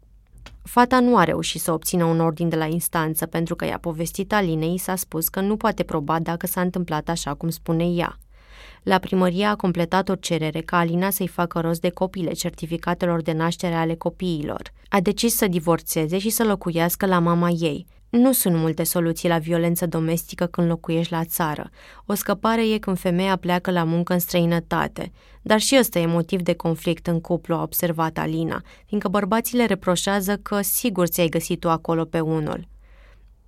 Fata 0.63 1.01
nu 1.01 1.17
a 1.17 1.25
reușit 1.25 1.61
să 1.61 1.73
obțină 1.73 2.05
un 2.05 2.21
ordin 2.21 2.49
de 2.49 2.57
la 2.57 2.67
instanță 2.67 3.27
pentru 3.27 3.57
că 3.57 3.65
i-a 3.65 3.79
povestit 3.79 4.33
Alinei 4.33 4.79
s-a 4.79 4.97
spus 4.97 5.29
că 5.29 5.41
nu 5.41 5.57
poate 5.57 5.83
proba 5.83 6.19
dacă 6.19 6.47
s-a 6.47 6.61
întâmplat 6.61 7.09
așa 7.09 7.35
cum 7.35 7.49
spune 7.49 7.85
ea. 7.85 8.19
La 8.83 8.99
primărie 8.99 9.45
a 9.45 9.57
completat 9.57 10.09
o 10.09 10.15
cerere 10.15 10.61
ca 10.61 10.79
Alina 10.79 11.11
să-i 11.11 11.29
facă 11.29 11.61
rost 11.61 11.81
de 11.81 11.91
copiile 11.91 12.33
certificatelor 12.33 13.23
de 13.23 13.33
naștere 13.33 13.75
ale 13.75 13.95
copiilor. 13.95 14.73
A 14.89 15.01
decis 15.01 15.37
să 15.37 15.47
divorțeze 15.47 16.19
și 16.19 16.31
să 16.31 16.45
locuiască 16.45 17.07
la 17.07 17.19
mama 17.19 17.49
ei– 17.49 17.87
nu 18.09 18.33
sunt 18.33 18.57
multe 18.57 18.83
soluții 18.83 19.29
la 19.29 19.39
violență 19.39 19.87
domestică 19.87 20.47
când 20.47 20.69
locuiești 20.69 21.13
la 21.13 21.25
țară. 21.25 21.71
O 22.07 22.15
scăpare 22.15 22.69
e 22.69 22.79
când 22.79 22.99
femeia 22.99 23.37
pleacă 23.37 23.71
la 23.71 23.85
muncă 23.85 24.13
în 24.13 24.19
străinătate. 24.19 25.13
Dar 25.43 25.61
și 25.61 25.77
ăsta 25.79 25.99
e 25.99 26.07
motiv 26.07 26.41
de 26.43 26.55
conflict 26.55 27.07
în 27.07 27.21
cuplu, 27.21 27.55
a 27.55 27.63
observat 27.63 28.19
Alina, 28.19 28.63
fiindcă 28.87 29.09
bărbații 29.09 29.57
le 29.57 29.65
reproșează 29.65 30.37
că 30.37 30.61
sigur 30.61 31.07
ți-ai 31.07 31.29
găsit 31.29 31.61
tu 31.61 31.69
acolo 31.71 32.05
pe 32.05 32.21
unul. 32.21 32.69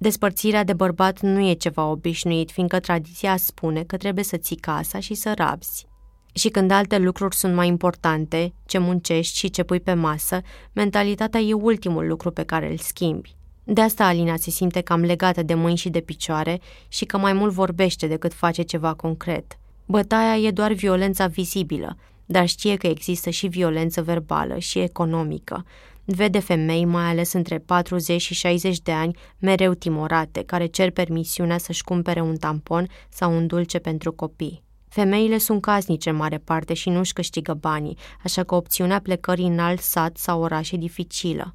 Despărțirea 0.02 0.64
de 0.64 0.72
bărbat 0.72 1.20
nu 1.20 1.48
e 1.48 1.52
ceva 1.52 1.86
obișnuit, 1.86 2.50
fiindcă 2.50 2.80
tradiția 2.80 3.36
spune 3.36 3.82
că 3.82 3.96
trebuie 3.96 4.24
să 4.24 4.36
ții 4.36 4.56
casa 4.56 5.00
și 5.00 5.14
să 5.14 5.32
rabzi. 5.36 5.86
Și 6.32 6.48
când 6.48 6.70
alte 6.70 6.98
lucruri 6.98 7.36
sunt 7.36 7.54
mai 7.54 7.66
importante, 7.66 8.52
ce 8.66 8.78
muncești 8.78 9.36
și 9.36 9.50
ce 9.50 9.62
pui 9.62 9.80
pe 9.80 9.94
masă, 9.94 10.40
mentalitatea 10.72 11.40
e 11.40 11.52
ultimul 11.52 12.06
lucru 12.06 12.30
pe 12.30 12.42
care 12.42 12.70
îl 12.70 12.78
schimbi. 12.78 13.36
De 13.64 13.80
asta 13.80 14.06
Alina 14.06 14.36
se 14.36 14.50
simte 14.50 14.80
cam 14.80 15.00
legată 15.00 15.42
de 15.42 15.54
mâini 15.54 15.76
și 15.76 15.90
de 15.90 16.00
picioare 16.00 16.60
și 16.88 17.04
că 17.04 17.18
mai 17.18 17.32
mult 17.32 17.52
vorbește 17.52 18.06
decât 18.06 18.34
face 18.34 18.62
ceva 18.62 18.94
concret. 18.94 19.58
Bătaia 19.86 20.36
e 20.36 20.50
doar 20.50 20.72
violența 20.72 21.26
vizibilă, 21.26 21.96
dar 22.26 22.46
știe 22.46 22.76
că 22.76 22.86
există 22.86 23.30
și 23.30 23.46
violență 23.46 24.02
verbală 24.02 24.58
și 24.58 24.78
economică. 24.78 25.64
Vede 26.12 26.38
femei, 26.38 26.84
mai 26.84 27.04
ales 27.04 27.32
între 27.32 27.58
40 27.58 28.20
și 28.20 28.34
60 28.34 28.80
de 28.80 28.92
ani, 28.92 29.16
mereu 29.38 29.72
timorate, 29.74 30.42
care 30.42 30.66
cer 30.66 30.90
permisiunea 30.90 31.58
să-și 31.58 31.84
cumpere 31.84 32.20
un 32.20 32.36
tampon 32.36 32.88
sau 33.08 33.36
un 33.36 33.46
dulce 33.46 33.78
pentru 33.78 34.12
copii. 34.12 34.62
Femeile 34.88 35.38
sunt 35.38 35.60
casnice 35.60 36.10
în 36.10 36.16
mare 36.16 36.38
parte 36.38 36.74
și 36.74 36.88
nu-și 36.88 37.12
câștigă 37.12 37.54
banii, 37.54 37.96
așa 38.24 38.42
că 38.42 38.54
opțiunea 38.54 39.00
plecării 39.00 39.46
în 39.46 39.58
alt 39.58 39.80
sat 39.80 40.16
sau 40.16 40.42
oraș 40.42 40.70
e 40.70 40.76
dificilă. 40.76 41.54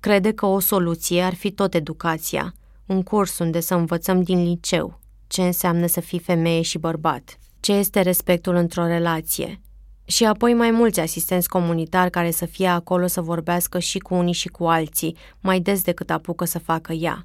Crede 0.00 0.32
că 0.32 0.46
o 0.46 0.58
soluție 0.58 1.22
ar 1.22 1.34
fi 1.34 1.50
tot 1.50 1.74
educația, 1.74 2.54
un 2.86 3.02
curs 3.02 3.38
unde 3.38 3.60
să 3.60 3.74
învățăm 3.74 4.22
din 4.22 4.42
liceu 4.44 5.00
ce 5.26 5.42
înseamnă 5.42 5.86
să 5.86 6.00
fii 6.00 6.18
femeie 6.18 6.62
și 6.62 6.78
bărbat, 6.78 7.38
ce 7.60 7.72
este 7.72 8.00
respectul 8.00 8.54
într-o 8.54 8.86
relație. 8.86 9.60
Și 10.06 10.24
apoi 10.24 10.54
mai 10.54 10.70
mulți 10.70 11.00
asistenți 11.00 11.48
comunitari 11.48 12.10
care 12.10 12.30
să 12.30 12.46
fie 12.46 12.66
acolo 12.66 13.06
să 13.06 13.20
vorbească 13.20 13.78
și 13.78 13.98
cu 13.98 14.14
unii 14.14 14.32
și 14.32 14.48
cu 14.48 14.64
alții, 14.64 15.16
mai 15.40 15.60
des 15.60 15.82
decât 15.82 16.10
apucă 16.10 16.44
să 16.44 16.58
facă 16.58 16.92
ea. 16.92 17.24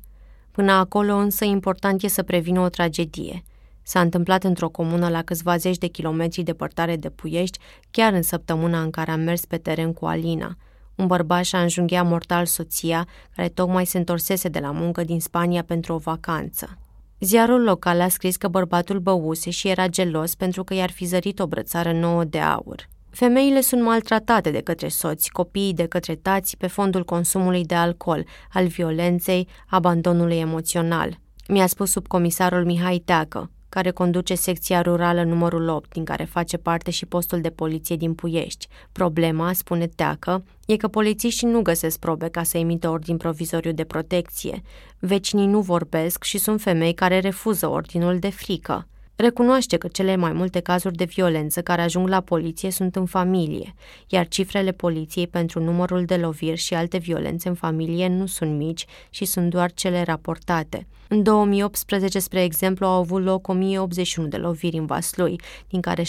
Până 0.52 0.72
acolo 0.72 1.14
însă 1.14 1.46
important 1.46 2.04
e 2.04 2.08
să 2.08 2.24
prevină 2.24 2.60
o 2.60 2.70
tragedie. 2.70 3.44
S-a 3.84 4.00
întâmplat 4.00 4.44
într-o 4.44 4.70
comună 4.70 5.10
la 5.10 5.22
câțiva 5.22 5.58
zeci 5.58 5.78
de 5.78 5.88
kilometri 5.88 6.44
departare 6.44 6.96
de 6.96 7.10
Puiești, 7.10 7.60
chiar 7.92 8.14
în 8.14 8.22
săptămâna 8.22 8.82
în 8.82 8.90
care 8.90 9.12
am 9.12 9.20
mers 9.20 9.46
pe 9.46 9.58
teren 9.58 9.94
cu 9.94 10.06
Alina– 10.06 10.56
un 11.02 11.08
bărbat 11.08 11.44
și-a 11.44 11.62
înjunghiat 11.62 12.06
mortal 12.06 12.46
soția, 12.46 13.08
care 13.36 13.50
tocmai 13.50 13.86
se 13.86 13.98
întorsese 13.98 14.50
de 14.50 14.60
la 14.60 14.72
muncă 14.72 15.04
din 15.04 15.20
Spania 15.20 15.64
pentru 15.64 15.94
o 15.94 15.98
vacanță. 15.98 16.78
Ziarul 17.24 17.64
local 17.64 18.02
a 18.02 18.08
scris 18.08 18.36
că 18.36 18.48
bărbatul 18.48 19.00
băuse 19.00 19.50
și 19.50 19.68
era 19.68 19.88
gelos 19.88 20.36
pentru 20.36 20.64
că 20.64 20.74
i-ar 20.74 20.92
fi 20.92 21.06
zărit 21.06 21.40
o 21.40 21.48
brățară 21.48 21.92
nouă 21.92 22.24
de 22.24 22.40
aur. 22.40 22.90
Femeile 23.10 23.62
sunt 23.62 23.82
maltratate 23.82 24.52
de 24.52 24.62
către 24.62 24.88
soți, 24.88 25.30
copiii 25.30 25.74
de 25.74 25.86
către 25.86 26.16
tați 26.16 26.58
pe 26.58 26.68
fondul 26.68 27.04
consumului 27.04 27.66
de 27.66 27.76
alcool, 27.76 28.26
al 28.54 28.68
violenței, 28.68 29.48
abandonului 29.68 30.38
emoțional. 30.38 31.20
Mi-a 31.48 31.68
spus 31.68 31.92
subcomisarul 31.92 32.66
Mihai 32.66 33.02
Teacă, 33.06 33.52
care 33.72 33.92
conduce 33.92 34.36
secția 34.36 34.82
rurală 34.82 35.24
numărul 35.24 35.68
8, 35.68 35.94
din 35.94 36.04
care 36.04 36.24
face 36.24 36.58
parte 36.58 36.92
și 36.92 37.06
postul 37.06 37.42
de 37.42 37.50
poliție 37.50 37.96
din 37.96 38.14
Puiești. 38.14 38.68
Problema, 38.92 39.54
spune 39.54 39.88
Teacă, 39.88 40.44
e 40.66 40.76
că 40.76 40.88
polițiștii 40.88 41.48
nu 41.48 41.62
găsesc 41.62 42.00
probe 42.00 42.28
ca 42.28 42.44
să 42.44 42.58
emită 42.58 42.90
ordin 42.90 43.18
provizoriu 43.18 43.72
de 43.72 43.84
protecție. 43.84 44.62
Vecinii 45.00 45.48
nu 45.48 45.62
vorbesc 45.62 46.24
și 46.24 46.38
sunt 46.38 46.62
femei 46.62 46.94
care 46.94 47.20
refuză 47.20 47.68
ordinul 47.68 48.20
de 48.20 48.30
frică. 48.30 48.88
Recunoaște 49.22 49.78
că 49.78 49.88
cele 49.88 50.16
mai 50.16 50.34
multe 50.34 50.60
cazuri 50.60 50.96
de 50.96 51.04
violență 51.04 51.62
care 51.62 51.82
ajung 51.82 52.08
la 52.08 52.22
poliție 52.22 52.72
sunt 52.72 52.96
în 52.96 53.06
familie, 53.06 53.74
iar 54.08 54.28
cifrele 54.28 54.72
poliției 54.72 55.28
pentru 55.28 55.64
numărul 55.64 56.06
de 56.06 56.16
loviri 56.16 56.58
și 56.58 56.74
alte 56.74 56.98
violențe 56.98 57.48
în 57.48 57.54
familie 57.54 58.08
nu 58.08 58.26
sunt 58.26 58.58
mici 58.58 58.86
și 59.10 59.26
sunt 59.26 59.50
doar 59.50 59.72
cele 59.72 60.04
raportate. 60.04 60.88
În 61.08 61.24
2018, 61.24 62.20
spre 62.20 62.44
exemplu, 62.44 62.86
au 62.86 63.00
avut 63.00 63.24
loc 63.24 63.48
1081 63.48 64.28
de 64.28 64.38
loviri 64.38 64.78
în 64.78 64.86
Vaslui, 64.86 65.42
din 65.68 65.82
care 65.82 66.04
70% 66.04 66.06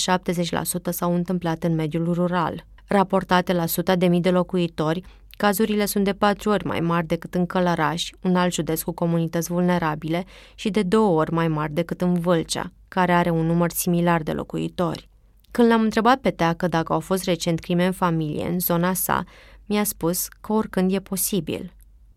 s-au 0.91 1.15
întâmplat 1.15 1.63
în 1.63 1.75
mediul 1.75 2.13
rural. 2.13 2.65
Raportate 2.87 3.53
la 3.53 3.63
100 3.63 3.97
de 3.97 4.07
mii 4.07 4.21
de 4.21 4.31
locuitori, 4.31 5.03
Cazurile 5.37 5.85
sunt 5.85 6.05
de 6.05 6.13
patru 6.13 6.51
ori 6.51 6.67
mai 6.67 6.81
mari 6.81 7.07
decât 7.07 7.35
în 7.35 7.47
Călăraș, 7.47 8.11
un 8.23 8.37
alt 8.37 8.53
județ 8.53 8.83
cu 8.83 8.93
comunități 8.93 9.51
vulnerabile, 9.51 10.25
și 10.55 10.71
de 10.71 10.83
două 10.83 11.19
ori 11.21 11.33
mai 11.33 11.49
mari 11.49 11.73
decât 11.73 12.01
în 12.01 12.15
Vâlcea, 12.15 12.73
care 12.93 13.13
are 13.13 13.31
un 13.31 13.47
număr 13.47 13.71
similar 13.71 14.23
de 14.23 14.33
locuitori. 14.33 15.09
Când 15.51 15.69
l-am 15.69 15.81
întrebat 15.81 16.21
pe 16.21 16.31
Teacă 16.31 16.69
dacă 16.69 16.93
au 16.93 17.01
fost 17.01 17.25
recent 17.25 17.61
crime 17.61 17.87
în 17.87 17.93
familie 17.93 18.49
în 18.49 18.59
zona 18.59 18.93
sa, 18.93 19.25
mi-a 19.67 19.85
spus 19.85 20.29
că 20.41 20.53
oricând 20.53 20.93
e 20.93 21.01
posibil. 21.01 21.73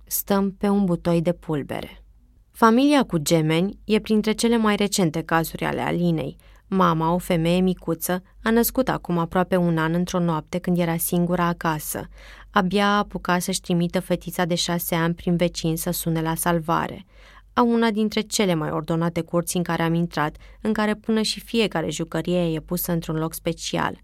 Stăm 0.06 0.52
pe 0.52 0.68
un 0.68 0.86
butoi 0.86 1.22
de 1.22 1.34
pulbere. 1.34 2.04
Familia 2.52 3.04
cu 3.04 3.18
gemeni 3.18 3.80
e 3.84 4.00
printre 4.00 4.32
cele 4.32 4.58
mai 4.58 4.76
recente 4.76 5.22
cazuri 5.22 5.66
ale 5.66 5.82
Alinei. 5.82 6.36
Mama, 6.68 7.14
o 7.14 7.18
femeie 7.18 7.60
micuță, 7.60 8.24
a 8.44 8.50
născut 8.50 8.90
acum 8.90 9.18
aproape 9.18 9.56
un 9.56 9.78
an 9.78 9.94
într-o 9.94 10.20
noapte 10.20 10.58
când 10.58 10.78
era 10.78 10.98
singură 10.98 11.42
acasă. 11.42 12.08
Abia 12.50 12.86
a 12.88 12.98
apucat 12.98 13.42
să-și 13.42 13.62
trimită 13.62 14.00
fetița 14.00 14.46
de 14.46 14.56
șase 14.56 14.96
ani 14.96 15.14
prin 15.14 15.36
vecin 15.36 15.78
să 15.78 15.92
sune 15.92 16.22
la 16.22 16.36
salvare 16.36 17.06
a 17.58 17.62
una 17.62 17.92
dintre 17.92 18.22
cele 18.22 18.54
mai 18.54 18.70
ordonate 18.72 19.22
curți 19.22 19.58
în 19.58 19.64
care 19.64 19.82
am 19.82 19.94
intrat, 19.94 20.38
în 20.62 20.74
care 20.74 20.96
până 20.96 21.22
și 21.22 21.40
fiecare 21.40 21.90
jucărie 21.90 22.54
e 22.54 22.60
pusă 22.60 22.92
într-un 22.92 23.16
loc 23.16 23.34
special. 23.34 24.02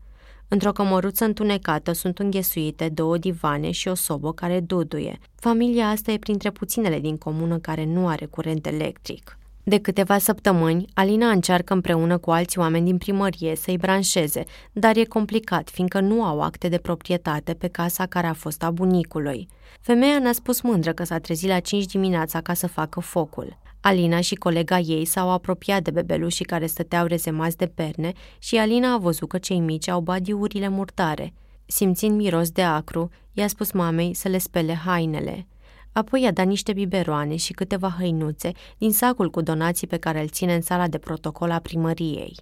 Într-o 0.48 0.72
cămăruță 0.72 1.26
întunecată 1.26 1.92
sunt 1.92 2.20
înghesuite 2.20 2.90
două 2.90 3.18
divane 3.18 3.72
și 3.72 3.88
o 3.88 3.94
sobă 3.94 4.34
care 4.34 4.60
duduie. 4.60 5.20
Familia 5.36 5.90
asta 5.90 6.12
e 6.12 6.18
printre 6.18 6.52
puținele 6.52 7.00
din 7.00 7.18
comună 7.18 7.58
care 7.58 7.86
nu 7.86 8.08
are 8.08 8.26
curent 8.26 8.66
electric. 8.66 9.38
De 9.64 9.78
câteva 9.78 10.18
săptămâni, 10.18 10.86
Alina 10.94 11.30
încearcă 11.30 11.74
împreună 11.74 12.18
cu 12.18 12.32
alți 12.32 12.60
oameni 12.60 12.86
din 12.86 12.98
primărie 12.98 13.56
să-i 13.56 13.78
branșeze, 13.78 14.44
dar 14.72 14.98
e 14.98 15.04
complicat, 15.04 15.70
fiindcă 15.70 16.00
nu 16.00 16.24
au 16.24 16.42
acte 16.42 16.68
de 16.68 16.78
proprietate 16.78 17.54
pe 17.54 17.68
casa 17.68 18.06
care 18.06 18.28
a 18.28 18.34
fost 18.34 18.64
a 18.64 18.72
bunicului. 18.72 19.48
Femeia 19.82 20.20
ne-a 20.20 20.34
spus 20.34 20.62
mândră 20.62 20.94
că 20.94 21.04
s-a 21.04 21.18
trezit 21.18 21.50
la 21.50 21.60
5 21.60 21.86
dimineața 21.86 22.42
ca 22.42 22.54
să 22.54 22.68
facă 22.68 23.00
focul. 23.00 23.60
Alina 23.82 24.20
și 24.20 24.36
colega 24.36 24.80
ei 24.80 25.06
s-au 25.06 25.30
apropiat 25.30 25.82
de 25.82 25.92
bebelușii 25.92 26.46
care 26.46 26.66
stăteau 26.66 27.06
rezemați 27.06 27.58
de 27.58 27.66
perne 27.66 28.12
și 28.40 28.58
Alina 28.58 28.94
a 28.94 28.98
văzut 28.98 29.30
că 29.30 29.38
cei 29.38 29.60
mici 29.60 29.88
au 29.88 30.02
badiurile 30.02 30.68
murtare. 30.68 31.34
Simțind 31.66 32.16
miros 32.16 32.50
de 32.50 32.62
acru, 32.62 33.10
i-a 33.32 33.48
spus 33.48 33.72
mamei 33.72 34.14
să 34.14 34.28
le 34.28 34.38
spele 34.38 34.74
hainele. 34.74 35.48
Apoi 35.94 36.22
i-a 36.22 36.32
dat 36.32 36.46
niște 36.46 36.74
biberoane 36.74 37.36
și 37.36 37.54
câteva 37.54 37.96
hăinuțe 37.98 38.52
din 38.78 38.92
sacul 38.92 39.30
cu 39.30 39.42
donații 39.42 39.88
pe 39.88 39.98
care 39.98 40.22
îl 40.22 40.28
ține 40.28 40.56
în 40.56 40.62
sala 40.62 40.88
de 40.88 40.98
protocol 40.98 41.52
a 41.52 41.60
primăriei. 41.60 42.36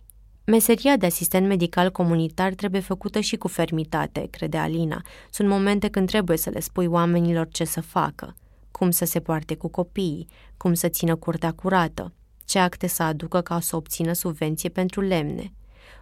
Meseria 0.45 0.97
de 0.97 1.05
asistent 1.05 1.47
medical 1.47 1.91
comunitar 1.91 2.53
trebuie 2.53 2.81
făcută 2.81 3.19
și 3.19 3.35
cu 3.35 3.47
fermitate, 3.47 4.27
crede 4.29 4.57
Alina. 4.57 5.01
Sunt 5.29 5.47
momente 5.47 5.87
când 5.87 6.07
trebuie 6.07 6.37
să 6.37 6.49
le 6.49 6.59
spui 6.59 6.85
oamenilor 6.85 7.47
ce 7.51 7.63
să 7.63 7.81
facă, 7.81 8.35
cum 8.71 8.91
să 8.91 9.05
se 9.05 9.19
poarte 9.19 9.55
cu 9.55 9.67
copiii, 9.67 10.27
cum 10.57 10.73
să 10.73 10.87
țină 10.87 11.15
curtea 11.15 11.51
curată, 11.51 12.13
ce 12.45 12.59
acte 12.59 12.87
să 12.87 13.03
aducă 13.03 13.41
ca 13.41 13.59
să 13.59 13.75
obțină 13.75 14.13
subvenție 14.13 14.69
pentru 14.69 15.01
lemne. 15.01 15.53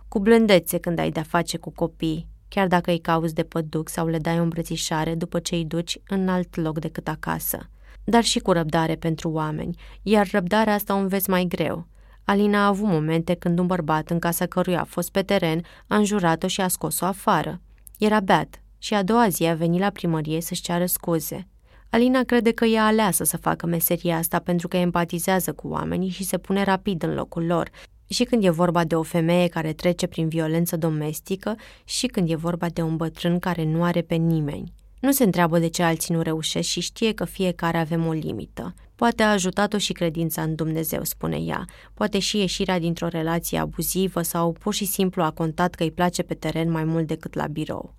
Cu 0.07 0.19
blândețe 0.19 0.78
când 0.78 0.99
ai 0.99 1.11
de-a 1.11 1.24
face 1.24 1.57
cu 1.57 1.69
copii, 1.69 2.28
chiar 2.48 2.68
dacă 2.68 2.91
îi 2.91 3.00
cauți 3.00 3.34
de 3.34 3.43
păduc 3.43 3.89
sau 3.89 4.08
le 4.08 4.18
dai 4.18 4.39
o 4.39 4.41
îmbrățișare 4.41 5.16
după 5.16 5.39
ce 5.39 5.56
îi 5.56 5.66
duci 5.66 5.98
în 6.08 6.30
alt 6.30 6.56
loc 6.56 6.80
decât 6.80 7.08
acasă. 7.08 7.70
dar 8.10 8.24
și 8.24 8.39
cu 8.39 8.52
răbdare 8.52 8.95
pentru 8.95 9.30
oameni, 9.30 9.78
iar 10.02 10.28
răbdarea 10.32 10.74
asta 10.74 10.95
o 10.95 10.98
înveți 10.98 11.30
mai 11.30 11.45
greu. 11.45 11.88
Alina 12.24 12.64
a 12.64 12.68
avut 12.68 12.88
momente 12.88 13.34
când 13.34 13.60
un 13.60 13.66
bărbat 13.66 14.10
în 14.10 14.20
casa 14.20 14.45
căruia 14.45 14.82
a 14.82 14.84
fost 14.84 15.12
pe 15.12 15.22
teren 15.22 15.62
a 15.88 15.95
înjurat-o 15.95 16.48
și 16.48 16.62
a 16.62 16.68
scos-o 16.68 17.06
afară. 17.06 17.62
Era 17.98 18.20
beat 18.20 18.62
și 18.78 18.93
a 18.93 19.04
doua 19.04 19.28
zi 19.28 19.45
a 19.45 19.54
venit 19.54 19.80
la 19.80 19.89
primărie 19.89 20.41
să-și 20.41 20.62
ceară 20.62 20.86
scuze. 20.86 21.48
Alina 21.89 22.24
crede 22.24 22.52
că 22.52 22.66
e 22.66 22.80
aleasă 22.80 23.24
să 23.24 23.38
facă 23.38 23.66
meseria 23.66 24.18
asta 24.18 24.39
pentru 24.39 24.68
că 24.68 24.78
empatizează 24.78 25.54
cu 25.54 25.68
oamenii 25.68 26.10
și 26.10 26.24
se 26.24 26.38
pune 26.38 26.64
rapid 26.64 27.04
în 27.04 27.14
locul 27.14 27.45
lor, 27.45 27.70
și 28.08 28.24
când 28.24 28.43
e 28.43 28.49
vorba 28.49 28.84
de 28.84 28.95
o 28.95 29.03
femeie 29.03 29.47
care 29.47 29.74
trece 29.74 30.08
prin 30.08 30.28
violență 30.28 30.78
domestică 30.78 31.55
și 31.84 32.08
când 32.08 32.30
e 32.30 32.36
vorba 32.36 32.68
de 32.70 32.82
un 32.82 32.95
bătrân 32.95 33.39
care 33.39 33.64
nu 33.64 33.84
are 33.84 34.01
pe 34.01 34.16
nimeni. 34.16 34.74
Nu 34.99 35.12
se 35.12 35.24
întreabă 35.24 35.60
de 35.60 35.68
ce 35.68 35.84
alții 35.84 36.14
nu 36.14 36.22
reușesc 36.22 36.68
și 36.68 36.80
știe 36.80 37.14
că 37.14 37.26
fiecare 37.26 37.78
avem 37.78 38.05
o 38.05 38.12
limită. 38.12 38.74
Poate 38.95 39.24
a 39.24 39.32
ajutat-o 39.32 39.78
și 39.78 39.93
credința 39.93 40.41
în 40.41 40.55
Dumnezeu, 40.55 41.03
spune 41.03 41.38
ea. 41.38 41.66
Poate 41.93 42.20
și 42.20 42.38
ieșirea 42.38 42.80
dintr-o 42.80 43.08
relație 43.08 43.58
abuzivă 43.58 44.22
sau 44.22 44.51
pur 44.51 44.74
și 44.74 44.86
simplu 44.86 45.24
a 45.24 45.32
contat 45.32 45.76
că 45.76 45.84
îi 45.84 45.91
place 45.91 46.24
pe 46.24 46.34
teren 46.34 46.72
mai 46.72 46.84
mult 46.84 47.08
decât 47.08 47.34
la 47.34 47.47
birou. 47.47 47.95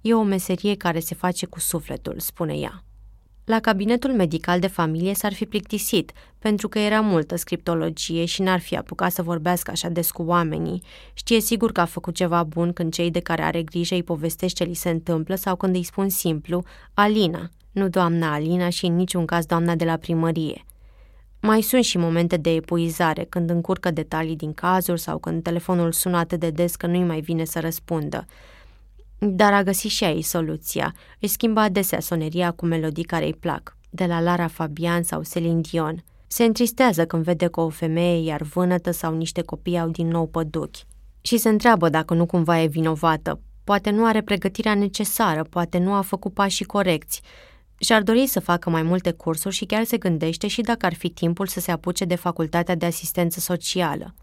E 0.00 0.14
o 0.14 0.22
meserie 0.22 0.74
care 0.74 1.00
se 1.00 1.14
face 1.14 1.46
cu 1.46 1.60
sufletul, 1.60 2.14
spune 2.18 2.54
ea. 2.54 2.85
La 3.46 3.60
cabinetul 3.60 4.12
medical 4.12 4.60
de 4.60 4.66
familie 4.66 5.14
s-ar 5.14 5.34
fi 5.34 5.44
plictisit, 5.44 6.12
pentru 6.38 6.68
că 6.68 6.78
era 6.78 7.00
multă 7.00 7.36
scriptologie 7.36 8.24
și 8.24 8.42
n-ar 8.42 8.60
fi 8.60 8.76
apucat 8.76 9.12
să 9.12 9.22
vorbească 9.22 9.70
așa 9.70 9.88
des 9.88 10.10
cu 10.10 10.22
oamenii. 10.22 10.82
Știe 11.14 11.40
sigur 11.40 11.72
că 11.72 11.80
a 11.80 11.84
făcut 11.84 12.14
ceva 12.14 12.42
bun 12.42 12.72
când 12.72 12.92
cei 12.92 13.10
de 13.10 13.20
care 13.20 13.42
are 13.42 13.62
grijă 13.62 13.94
îi 13.94 14.02
povestește 14.02 14.64
ce 14.64 14.70
li 14.70 14.74
se 14.74 14.90
întâmplă 14.90 15.34
sau 15.34 15.56
când 15.56 15.74
îi 15.74 15.82
spun 15.82 16.08
simplu, 16.08 16.62
Alina, 16.94 17.48
nu 17.72 17.88
doamna 17.88 18.32
Alina 18.32 18.68
și 18.68 18.86
în 18.86 18.96
niciun 18.96 19.24
caz 19.24 19.44
doamna 19.44 19.74
de 19.74 19.84
la 19.84 19.96
primărie. 19.96 20.64
Mai 21.40 21.62
sunt 21.62 21.84
și 21.84 21.98
momente 21.98 22.36
de 22.36 22.50
epuizare, 22.50 23.26
când 23.28 23.50
încurcă 23.50 23.90
detalii 23.90 24.36
din 24.36 24.52
cazuri 24.52 25.00
sau 25.00 25.18
când 25.18 25.42
telefonul 25.42 25.92
sună 25.92 26.16
atât 26.16 26.40
de 26.40 26.50
des 26.50 26.76
că 26.76 26.86
nu-i 26.86 27.04
mai 27.04 27.20
vine 27.20 27.44
să 27.44 27.60
răspundă. 27.60 28.26
Dar 29.18 29.52
a 29.52 29.62
găsit 29.62 29.90
și 29.90 30.04
aici 30.04 30.24
soluția. 30.24 30.94
Își 31.20 31.32
schimba 31.32 31.62
adesea 31.62 32.00
soneria 32.00 32.50
cu 32.50 32.66
melodii 32.66 33.04
care 33.04 33.24
îi 33.24 33.34
plac, 33.34 33.76
de 33.90 34.06
la 34.06 34.20
Lara 34.20 34.46
Fabian 34.46 35.02
sau 35.02 35.22
Celine 35.30 35.60
Dion. 35.60 36.04
Se 36.26 36.44
întristează 36.44 37.06
când 37.06 37.24
vede 37.24 37.46
că 37.46 37.60
o 37.60 37.68
femeie 37.68 38.24
iar 38.24 38.42
vânătă 38.42 38.90
sau 38.90 39.16
niște 39.16 39.42
copii 39.42 39.78
au 39.78 39.88
din 39.88 40.08
nou 40.08 40.26
păduchi. 40.26 40.84
Și 41.20 41.36
se 41.36 41.48
întreabă 41.48 41.88
dacă 41.88 42.14
nu 42.14 42.26
cumva 42.26 42.60
e 42.60 42.66
vinovată. 42.66 43.40
Poate 43.64 43.90
nu 43.90 44.04
are 44.04 44.22
pregătirea 44.22 44.74
necesară, 44.74 45.42
poate 45.42 45.78
nu 45.78 45.92
a 45.92 46.00
făcut 46.00 46.34
pașii 46.34 46.64
corecți. 46.64 47.20
Și-ar 47.78 48.02
dori 48.02 48.26
să 48.26 48.40
facă 48.40 48.70
mai 48.70 48.82
multe 48.82 49.10
cursuri 49.10 49.54
și 49.54 49.64
chiar 49.64 49.84
se 49.84 49.96
gândește 49.96 50.46
și 50.46 50.60
dacă 50.60 50.86
ar 50.86 50.94
fi 50.94 51.08
timpul 51.08 51.46
să 51.46 51.60
se 51.60 51.70
apuce 51.70 52.04
de 52.04 52.14
facultatea 52.14 52.74
de 52.74 52.86
asistență 52.86 53.40
socială. 53.40 54.14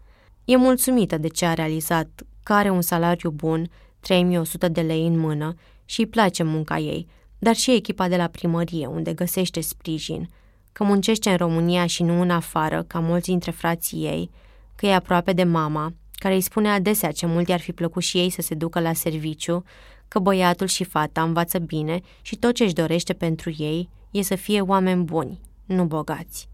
E 0.44 0.56
mulțumită 0.56 1.18
de 1.18 1.28
ce 1.28 1.44
a 1.44 1.54
realizat, 1.54 2.08
că 2.42 2.52
are 2.52 2.70
un 2.70 2.82
salariu 2.82 3.30
bun, 3.30 3.70
3100 4.04 4.68
de 4.68 4.80
lei 4.80 5.06
în 5.06 5.18
mână 5.18 5.54
și 5.84 6.00
îi 6.00 6.06
place 6.06 6.42
munca 6.42 6.78
ei, 6.78 7.06
dar 7.38 7.54
și 7.54 7.74
echipa 7.74 8.08
de 8.08 8.16
la 8.16 8.26
primărie, 8.26 8.86
unde 8.86 9.12
găsește 9.12 9.60
sprijin, 9.60 10.28
că 10.72 10.84
muncește 10.84 11.30
în 11.30 11.36
România 11.36 11.86
și 11.86 12.02
nu 12.02 12.20
în 12.20 12.30
afară, 12.30 12.82
ca 12.82 12.98
mulți 12.98 13.28
dintre 13.28 13.50
frații 13.50 14.04
ei, 14.04 14.30
că 14.76 14.86
e 14.86 14.94
aproape 14.94 15.32
de 15.32 15.44
mama, 15.44 15.92
care 16.12 16.34
îi 16.34 16.40
spune 16.40 16.68
adesea 16.68 17.12
ce 17.12 17.26
mult 17.26 17.48
i-ar 17.48 17.60
fi 17.60 17.72
plăcut 17.72 18.02
și 18.02 18.18
ei 18.18 18.30
să 18.30 18.42
se 18.42 18.54
ducă 18.54 18.80
la 18.80 18.92
serviciu, 18.92 19.64
că 20.08 20.18
băiatul 20.18 20.66
și 20.66 20.84
fata 20.84 21.22
învață 21.22 21.58
bine 21.58 22.00
și 22.22 22.36
tot 22.36 22.54
ce 22.54 22.64
își 22.64 22.74
dorește 22.74 23.12
pentru 23.12 23.52
ei 23.56 23.88
e 24.10 24.22
să 24.22 24.34
fie 24.34 24.60
oameni 24.60 25.04
buni, 25.04 25.40
nu 25.64 25.84
bogați. 25.84 26.48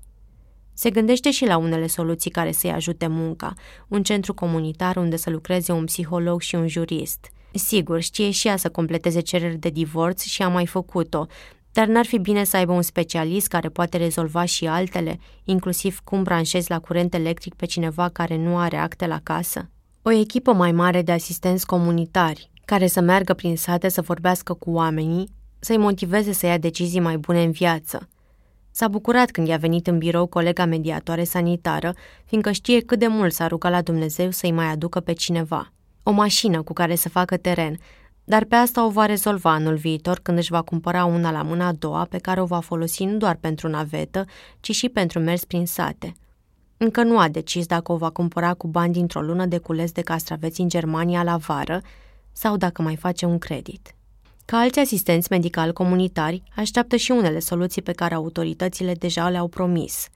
Se 0.73 0.91
gândește 0.91 1.31
și 1.31 1.45
la 1.45 1.57
unele 1.57 1.87
soluții 1.87 2.31
care 2.31 2.53
să-i 2.53 2.71
ajute 2.71 3.07
munca, 3.07 3.55
un 3.89 4.03
centru 4.03 4.35
comunitar 4.35 4.97
unde 4.97 5.17
să 5.17 5.31
lucreze 5.31 5.73
un 5.73 5.85
psiholog 5.85 6.41
și 6.41 6.55
un 6.55 6.69
jurist– 6.69 7.31
Sigur, 7.53 8.01
știe 8.01 8.31
și 8.31 8.47
ea 8.47 8.57
să 8.57 8.69
completeze 8.69 9.21
cereri 9.21 9.57
de 9.57 9.69
divorț 9.69 10.23
și 10.23 10.43
a 10.43 10.49
mai 10.49 10.67
făcut-o, 10.67 11.27
dar 11.73 11.87
n-ar 11.87 12.07
fi 12.07 12.19
bine 12.19 12.45
să 12.45 12.57
aibă 12.57 12.73
un 12.73 12.83
specialist 12.83 13.49
care 13.49 13.69
poate 13.69 13.97
rezolva 13.97 14.45
și 14.45 14.67
altele, 14.67 15.19
inclusiv 15.45 16.01
cum 16.05 16.23
branșezi 16.23 16.71
la 16.71 16.79
curent 16.79 17.15
electric 17.15 17.55
pe 17.55 17.67
cineva 17.67 18.09
care 18.09 18.37
nu 18.37 18.59
are 18.59 18.77
acte 18.77 19.07
la 19.07 19.21
casă? 19.23 19.71
O 20.03 20.11
echipă 20.11 20.53
mai 20.53 20.73
mare 20.73 21.03
de 21.03 21.13
asistenți 21.13 21.67
comunitari, 21.67 22.51
care 22.65 22.87
să 22.87 23.01
meargă 23.01 23.35
prin 23.35 23.57
sate 23.57 23.89
să 23.89 24.01
vorbească 24.01 24.53
cu 24.53 24.71
oamenii, 24.71 25.29
să-i 25.59 25.77
motiveze 25.77 26.33
să 26.33 26.47
ia 26.47 26.59
decizii 26.59 27.01
mai 27.01 27.17
bune 27.17 27.43
în 27.43 27.51
viață. 27.51 28.09
S-a 28.71 28.89
bucurat 28.89 29.31
când 29.31 29.47
i-a 29.47 29.57
venit 29.57 29.87
în 29.87 29.99
birou 29.99 30.27
colega 30.27 30.65
mediatoare 30.65 31.25
sanitară, 31.25 31.95
fiindcă 32.25 32.51
știe 32.53 32.81
cât 32.81 32.99
de 32.99 33.07
mult 33.07 33.33
s-a 33.33 33.47
rugat 33.47 33.73
la 33.73 33.83
Dumnezeu 33.83 34.31
să-i 34.31 34.53
mai 34.53 34.67
aducă 34.67 35.01
pe 35.01 35.13
cineva 35.13 35.73
o 36.03 36.11
mașină 36.11 36.63
cu 36.63 36.73
care 36.73 36.95
să 36.95 37.09
facă 37.09 37.37
teren, 37.37 37.79
dar 38.25 38.45
pe 38.45 38.55
asta 38.55 38.85
o 38.85 38.91
va 38.91 39.07
rezolva 39.07 39.51
anul 39.51 39.77
viitor 39.77 40.19
când 40.23 40.39
își 40.39 40.51
va 40.51 40.63
cumpăra 40.63 41.05
una 41.05 41.31
la 41.31 41.43
mâna 41.43 41.67
a 41.67 41.73
doua 41.73 42.05
pe 42.05 42.19
care 42.19 42.41
o 42.41 42.45
va 42.45 42.61
folosi 42.61 43.05
nu 43.05 43.17
doar 43.17 43.37
pentru 43.41 43.69
navetă, 43.69 44.25
ci 44.61 44.75
și 44.75 44.89
pentru 44.89 45.19
mers 45.19 45.45
prin 45.45 45.67
sate. 45.67 46.15
Încă 46.77 47.03
nu 47.03 47.19
a 47.19 47.29
decis 47.29 47.67
dacă 47.67 47.93
o 47.93 47.97
va 47.97 48.11
cumpăra 48.11 48.55
cu 48.55 48.67
bani 48.67 48.93
dintr-o 48.93 49.21
lună 49.21 49.47
de 49.47 49.59
cules 49.59 49.93
de 49.93 50.01
castraveți 50.01 50.61
în 50.61 50.69
Germania 50.69 51.23
la 51.23 51.37
vară 51.37 51.83
sau 52.33 52.57
dacă 52.57 52.83
mai 52.83 52.97
face 52.97 53.27
un 53.27 53.39
credit. 53.39 53.95
Ca 54.45 54.57
alți 54.57 54.79
asistenți 54.79 55.29
medical 55.31 55.73
comunitari, 55.73 56.43
așteaptă 56.57 56.97
și 56.97 57.11
unele 57.11 57.39
soluții 57.39 57.83
pe 57.83 57.93
care 57.93 58.15
autoritățile 58.15 58.93
deja 58.93 59.29
le-au 59.29 59.49
promis– 59.49 60.07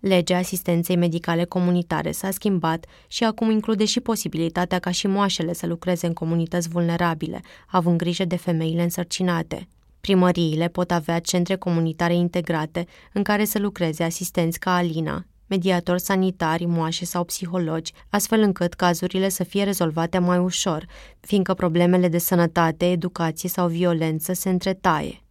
Legea 0.00 0.36
asistenței 0.36 0.96
medicale 0.96 1.44
comunitare 1.44 2.10
s-a 2.10 2.30
schimbat 2.30 2.86
și 3.08 3.24
acum 3.24 3.50
include 3.50 3.84
și 3.84 4.00
posibilitatea 4.00 4.78
ca 4.78 4.90
și 4.90 5.06
moașele 5.06 5.52
să 5.52 5.66
lucreze 5.66 6.06
în 6.06 6.12
comunități 6.12 6.68
vulnerabile, 6.68 7.40
având 7.66 7.98
grijă 7.98 8.24
de 8.24 8.36
femeile 8.36 8.82
însărcinate. 8.82 9.68
Primăriile 10.00 10.68
pot 10.68 10.90
avea 10.90 11.18
centre 11.18 11.56
comunitare 11.56 12.14
integrate 12.14 12.86
în 13.12 13.22
care 13.22 13.44
să 13.44 13.58
lucreze 13.58 14.02
asistenți 14.02 14.58
ca 14.58 14.74
Alina, 14.74 15.24
mediatori 15.46 16.00
sanitari, 16.00 16.64
moașe 16.64 17.04
sau 17.04 17.24
psihologi, 17.24 17.92
astfel 18.08 18.40
încât 18.40 18.74
cazurile 18.74 19.28
să 19.28 19.44
fie 19.44 19.64
rezolvate 19.64 20.18
mai 20.18 20.38
ușor, 20.38 20.86
fiindcă 21.20 21.54
problemele 21.54 22.08
de 22.08 22.18
sănătate, 22.18 22.90
educație 22.90 23.48
sau 23.48 23.68
violență 23.68 24.32
se 24.32 24.48
întretaie. 24.48 25.22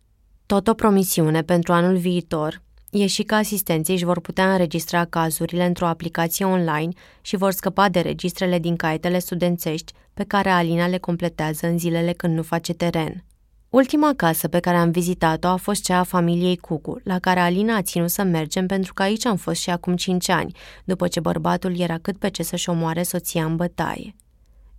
Tot 0.46 0.68
o 0.68 0.74
promisiune 0.74 1.42
pentru 1.42 1.74
anul 1.74 1.98
viitor 1.98 2.62
E 2.92 3.06
și 3.06 3.24
că 3.24 3.36
asistenții 3.36 3.94
își 3.94 4.06
vor 4.06 4.20
putea 4.20 4.52
înregistra 4.52 5.06
cazurile 5.06 5.66
într-o 5.66 5.88
aplicație 5.88 6.46
online 6.46 6.92
și 7.22 7.36
vor 7.36 7.52
scăpa 7.52 7.90
de 7.90 8.00
registrele 8.00 8.60
din 8.60 8.76
caietele 8.76 9.20
studențești 9.20 9.94
pe 10.14 10.24
care 10.24 10.50
Alina 10.50 10.88
le 10.88 10.98
completează 10.98 11.68
în 11.68 11.78
zilele 11.78 12.14
când 12.14 12.36
nu 12.36 12.42
face 12.42 12.74
teren. 12.74 13.24
Ultima 13.70 14.14
casă 14.16 14.48
pe 14.48 14.60
care 14.60 14.78
am 14.78 14.92
vizitat-o 14.92 15.48
a 15.48 15.56
fost 15.56 15.84
cea 15.84 16.00
a 16.00 16.04
familiei 16.04 16.58
Cucu, 16.58 17.00
la 17.04 17.20
care 17.20 17.40
Alina 17.40 17.76
a 17.76 17.82
ținut 17.82 18.10
să 18.10 18.24
mergem 18.24 18.66
pentru 18.66 18.94
că 18.94 19.02
aici 19.02 19.26
am 19.26 19.36
fost 19.36 19.62
și 19.62 19.70
acum 19.70 19.96
cinci 19.96 20.30
ani, 20.30 20.56
după 20.84 21.08
ce 21.08 21.20
bărbatul 21.20 21.80
era 21.80 21.98
cât 21.98 22.18
pe 22.18 22.30
ce 22.30 22.44
să-și 22.44 22.70
omoare 22.70 23.04
soția 23.04 23.46
în 23.46 23.56
bătaie. 23.56 24.16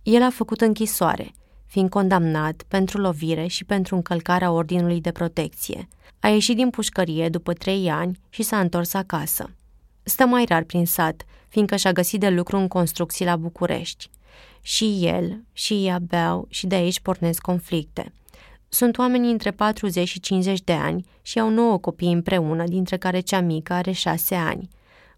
El 0.03 0.21
a 0.21 0.29
făcut 0.29 0.61
închisoare, 0.61 1.31
fiind 1.65 1.89
condamnat 1.89 2.63
pentru 2.67 2.97
lovire 2.97 3.47
și 3.47 3.65
pentru 3.65 3.95
încălcarea 3.95 4.51
ordinului 4.51 5.01
de 5.01 5.11
protecție– 5.11 5.87
a 6.21 6.27
ieșit 6.27 6.55
din 6.55 6.69
pușcărie 6.69 7.29
după 7.29 7.53
trei 7.53 7.89
ani 7.89 8.19
și 8.29 8.43
s-a 8.43 8.59
întors 8.59 8.93
acasă. 8.93 9.49
Stă 10.03 10.25
mai 10.25 10.45
rar 10.45 10.63
prin 10.63 10.85
sat, 10.85 11.25
fiindcă 11.47 11.75
și-a 11.75 11.91
găsit 11.91 12.19
de 12.19 12.29
lucru 12.29 12.57
în 12.57 12.67
construcții 12.67 13.25
la 13.25 13.35
București. 13.35 14.09
Și 14.61 14.99
el, 15.01 15.43
și 15.53 15.85
ea 15.85 15.99
beau 15.99 16.45
și 16.49 16.67
de 16.67 16.75
aici 16.75 16.99
pornesc 16.99 17.41
conflicte. 17.41 18.13
Sunt 18.69 18.97
oameni 18.97 19.31
între 19.31 19.51
40 19.51 20.07
și 20.07 20.19
50 20.19 20.61
de 20.61 20.73
ani 20.73 21.05
și 21.21 21.39
au 21.39 21.49
nouă 21.49 21.77
copii 21.77 22.11
împreună, 22.11 22.63
dintre 22.63 22.97
care 22.97 23.19
cea 23.19 23.41
mică 23.41 23.73
are 23.73 23.91
șase 23.91 24.35
ani. 24.35 24.69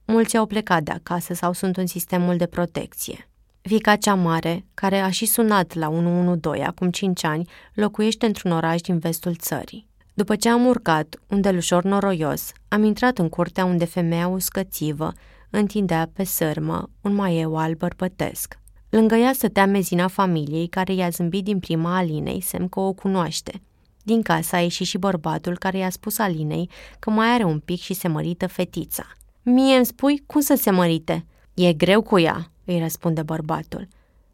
Mulți 0.06 0.38
au 0.38 0.46
plecat 0.46 0.84
de 0.84 0.92
acasă 0.92 1.34
sau 1.34 1.54
sunt 1.54 1.78
în 1.78 1.88
sistemul 1.88 2.38
de 2.38 2.46
protecție. 2.46 3.30
Fica 3.62 3.96
cea 3.96 4.16
mare, 4.16 4.66
care 4.74 5.00
a 5.00 5.10
și 5.10 5.26
sunat 5.26 5.74
la 5.74 5.90
112 5.90 6.68
acum 6.68 6.90
5 6.90 7.24
ani, 7.24 7.50
locuiește 7.74 8.26
într-un 8.26 8.52
oraș 8.52 8.82
din 8.82 9.00
vestul 9.00 9.36
țării. 9.36 9.88
După 10.14 10.36
ce 10.36 10.50
am 10.50 10.66
urcat 10.66 11.20
un 11.28 11.42
delușor 11.42 11.84
noroios, 11.84 12.52
am 12.68 12.84
intrat 12.84 13.18
în 13.18 13.30
curtea 13.30 13.66
unde 13.66 13.86
femeia 13.86 14.28
uscățivă 14.28 15.12
întindea 15.50 16.10
pe 16.14 16.24
sârmă 16.24 16.90
un 17.02 17.14
maieu 17.14 17.58
alb 17.58 17.78
bărbătesc. 17.78 18.60
Lângă 18.90 19.16
ea 19.16 19.34
stătea 19.34 19.66
mezina 19.66 20.08
familiei 20.08 20.68
care 20.68 20.94
i-a 20.94 21.10
zâmbit 21.10 21.44
din 21.44 21.60
prima 21.60 21.98
Alinei, 21.98 22.42
semn 22.42 22.68
că 22.68 22.80
o 22.80 22.94
cunoaște. 22.94 23.62
Din 24.04 24.22
casa 24.22 24.58
a 24.58 24.60
ieșit 24.60 24.88
și 24.88 24.98
bărbatul 24.98 25.58
care 25.58 25.78
i-a 25.78 25.90
spus 25.90 26.18
Alinei 26.18 26.70
că 27.00 27.10
mai 27.10 27.28
are 27.28 27.44
un 27.44 27.60
pic 27.60 27.80
și 27.80 27.94
se 27.94 28.08
mărită 28.08 28.48
fetița. 28.48 29.04
Mie 29.42 29.76
îmi 29.76 29.86
spui 29.86 30.24
cum 30.26 30.42
să 30.42 30.56
se 30.56 30.72
mărite? 30.72 31.26
E 31.54 31.74
greu 31.74 32.02
cu 32.02 32.20
ea, 32.20 32.52
îi 32.66 32.80
răspunde 32.80 33.22
bărbatul. 33.22 33.88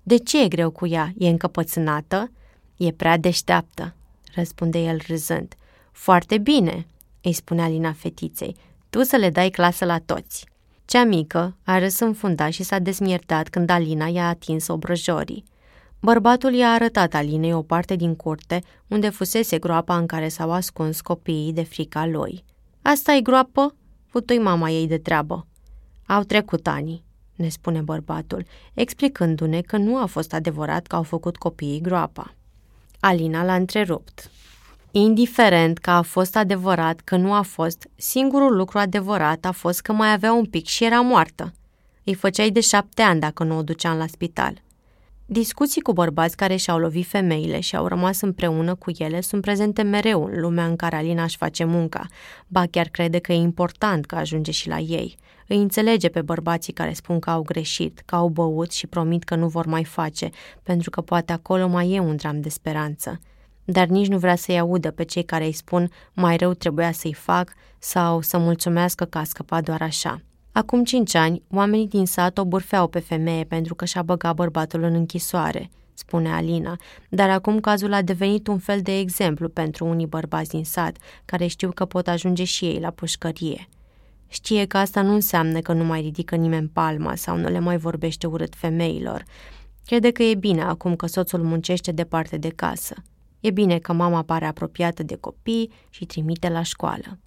De 0.03 0.17
ce 0.17 0.43
e 0.43 0.47
greu 0.47 0.69
cu 0.69 0.87
ea? 0.87 1.13
E 1.17 1.29
încăpățânată? 1.29 2.31
E 2.77 2.91
prea 2.91 3.17
deșteaptă, 3.17 3.95
răspunde 4.35 4.79
el 4.79 4.99
râzând. 5.07 5.53
Foarte 6.01 6.37
bine, 6.37 6.87
îi 7.21 7.33
spunea 7.33 7.63
Alina 7.63 7.91
fetiței, 7.91 8.55
tu 8.89 9.03
să 9.03 9.15
le 9.15 9.29
dai 9.29 9.49
clasă 9.49 9.85
la 9.85 9.99
toți. 9.99 10.45
Cea 10.85 11.03
mică 11.03 11.57
a 11.63 11.79
râs 11.79 11.99
înfundat 11.99 12.51
și 12.51 12.63
s-a 12.63 12.79
desmiertat 12.79 13.47
când 13.47 13.69
Alina 13.69 14.07
i-a 14.07 14.27
atins 14.27 14.67
obrăjorii. 14.67 15.43
Bărbatul 16.01 16.53
i-a 16.53 16.71
arătat 16.71 17.13
Alinei 17.13 17.53
o 17.53 17.61
parte 17.61 17.95
din 17.95 18.15
curte 18.15 18.61
unde 18.87 19.09
fusese 19.09 19.57
groapa 19.59 19.97
în 19.97 20.05
care 20.05 20.27
s-au 20.27 20.51
ascuns 20.51 21.01
copiii 21.01 21.53
de 21.53 21.63
frica 21.63 22.05
lui. 22.05 22.43
asta 22.81 23.13
e 23.13 23.21
groapă?" 23.21 23.75
putui 24.11 24.37
mama 24.37 24.69
ei 24.69 24.87
de 24.87 24.97
treabă. 24.97 25.47
Au 26.07 26.23
trecut 26.23 26.67
ani, 26.67 27.03
ne 27.35 27.49
spune 27.49 27.81
bărbatul, 27.81 28.45
explicându-ne 28.73 29.61
că 29.61 29.77
nu 29.77 29.97
a 29.97 30.05
fost 30.05 30.33
adevărat 30.33 30.87
că 30.87 30.95
au 30.95 31.03
făcut 31.03 31.37
copiii 31.37 31.81
groapa. 31.81 32.35
Alina 32.99 33.43
l-a 33.43 33.55
întrerupt. 33.55 34.31
Indiferent 34.91 35.77
că 35.77 35.89
a 35.89 36.01
fost 36.01 36.35
adevărat 36.35 36.99
că 36.99 37.15
nu 37.15 37.33
a 37.33 37.41
fost, 37.41 37.89
singurul 37.95 38.55
lucru 38.55 38.77
adevărat 38.77 39.45
a 39.45 39.51
fost 39.51 39.81
că 39.81 39.93
mai 39.93 40.11
avea 40.11 40.33
un 40.33 40.45
pic 40.45 40.65
și 40.65 40.83
era 40.83 41.01
moartă. 41.01 41.53
Îi 42.03 42.13
făceai 42.13 42.49
de 42.49 42.59
șapte 42.59 43.01
ani 43.01 43.19
dacă 43.19 43.43
nu 43.43 43.57
o 43.57 43.61
duceam 43.61 43.97
la 43.97 44.07
spital. 44.07 44.61
Discuții 45.25 45.81
cu 45.81 45.93
bărbați 45.93 46.35
care 46.35 46.55
și-au 46.55 46.77
lovit 46.77 47.07
femeile 47.07 47.59
și 47.59 47.75
au 47.75 47.87
rămas 47.87 48.21
împreună 48.21 48.75
cu 48.75 48.91
ele 48.97 49.21
sunt 49.21 49.41
prezente 49.41 49.81
mereu 49.81 50.23
în 50.25 50.39
lumea 50.39 50.65
în 50.65 50.75
care 50.75 50.95
Alina 50.95 51.23
își 51.23 51.37
face 51.37 51.63
munca, 51.63 52.07
ba 52.47 52.65
chiar 52.71 52.87
crede 52.87 53.19
că 53.19 53.31
e 53.31 53.35
important 53.35 54.05
că 54.05 54.15
ajunge 54.15 54.51
și 54.51 54.67
la 54.67 54.77
ei. 54.77 55.17
Îi 55.47 55.57
înțelege 55.57 56.09
pe 56.09 56.21
bărbații 56.21 56.73
care 56.73 56.93
spun 56.93 57.19
că 57.19 57.29
au 57.29 57.41
greșit, 57.41 58.01
că 58.05 58.15
au 58.15 58.27
băut 58.27 58.71
și 58.71 58.87
promit 58.87 59.23
că 59.23 59.35
nu 59.35 59.47
vor 59.47 59.65
mai 59.65 59.83
face, 59.83 60.29
pentru 60.63 60.89
că 60.89 61.01
poate 61.01 61.33
acolo 61.33 61.67
mai 61.67 61.91
e 61.91 61.99
un 61.99 62.15
dram 62.15 62.41
de 62.41 62.49
speranță. 62.49 63.19
Dar 63.71 63.87
nici 63.87 64.07
nu 64.07 64.17
vrea 64.17 64.35
să-i 64.35 64.59
audă 64.59 64.91
pe 64.91 65.03
cei 65.03 65.23
care 65.23 65.45
îi 65.45 65.51
spun 65.51 65.91
mai 66.13 66.37
rău 66.37 66.53
trebuia 66.53 66.91
să-i 66.91 67.13
fac 67.13 67.53
sau 67.79 68.21
să 68.21 68.37
mulțumească 68.37 69.05
că 69.05 69.17
a 69.17 69.23
scăpat 69.23 69.63
doar 69.63 69.81
așa. 69.81 70.21
Acum 70.51 70.83
cinci 70.83 71.15
ani, 71.15 71.41
oamenii 71.51 71.87
din 71.87 72.05
sat 72.05 72.37
o 72.37 72.45
bârfeau 72.45 72.87
pe 72.87 72.99
femeie 72.99 73.43
pentru 73.43 73.75
că 73.75 73.85
și-a 73.85 74.01
băgat 74.01 74.35
bărbatul 74.35 74.83
în 74.83 74.93
închisoare, 74.93 75.69
spune 75.93 76.29
Alina, 76.29 76.75
dar 77.09 77.29
acum 77.29 77.59
cazul 77.59 77.93
a 77.93 78.01
devenit 78.01 78.47
un 78.47 78.57
fel 78.57 78.81
de 78.81 78.97
exemplu 78.97 79.49
pentru 79.49 79.85
unii 79.85 80.05
bărbați 80.05 80.49
din 80.49 80.63
sat, 80.63 80.97
care 81.25 81.47
știu 81.47 81.71
că 81.71 81.85
pot 81.85 82.07
ajunge 82.07 82.43
și 82.43 82.65
ei 82.65 82.79
la 82.79 82.89
pușcărie. 82.89 83.67
Știe 84.27 84.65
că 84.65 84.77
asta 84.77 85.01
nu 85.01 85.13
înseamnă 85.13 85.59
că 85.59 85.73
nu 85.73 85.83
mai 85.83 86.01
ridică 86.01 86.35
nimeni 86.35 86.67
palma 86.67 87.15
sau 87.15 87.37
nu 87.37 87.49
le 87.49 87.59
mai 87.59 87.77
vorbește 87.77 88.27
urât 88.27 88.55
femeilor. 88.55 89.23
Crede 89.85 90.11
că 90.11 90.23
e 90.23 90.35
bine 90.35 90.61
acum 90.61 90.95
că 90.95 91.07
soțul 91.07 91.43
muncește 91.43 91.91
departe 91.91 92.37
de 92.37 92.49
casă. 92.49 92.95
E 93.39 93.51
bine 93.51 93.79
că 93.79 93.93
mama 93.93 94.21
pare 94.21 94.45
apropiată 94.45 95.03
de 95.03 95.15
copii 95.15 95.71
și 95.89 96.05
trimite 96.05 96.49
la 96.49 96.61
școală. 96.61 97.17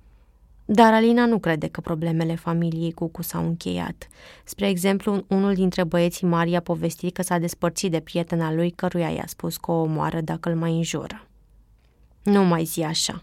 Dar 0.64 0.92
Alina 0.92 1.26
nu 1.26 1.38
crede 1.38 1.68
că 1.68 1.80
problemele 1.80 2.34
familiei 2.34 2.92
Cucu 2.92 3.22
s-au 3.22 3.46
încheiat. 3.46 4.08
Spre 4.44 4.68
exemplu, 4.68 5.24
unul 5.28 5.54
dintre 5.54 5.84
băieții 5.84 6.26
mari 6.26 6.56
a 6.56 6.60
povestit 6.60 7.14
că 7.14 7.22
s-a 7.22 7.38
despărțit 7.38 7.90
de 7.90 8.00
prietena 8.00 8.52
lui 8.52 8.70
căruia 8.70 9.10
i-a 9.10 9.26
spus 9.26 9.56
că 9.56 9.70
o 9.70 9.80
omoară 9.80 10.20
dacă 10.20 10.48
îl 10.48 10.56
mai 10.56 10.76
înjură. 10.76 11.26
Nu 12.22 12.44
mai 12.44 12.64
zi 12.64 12.82
așa, 12.82 13.22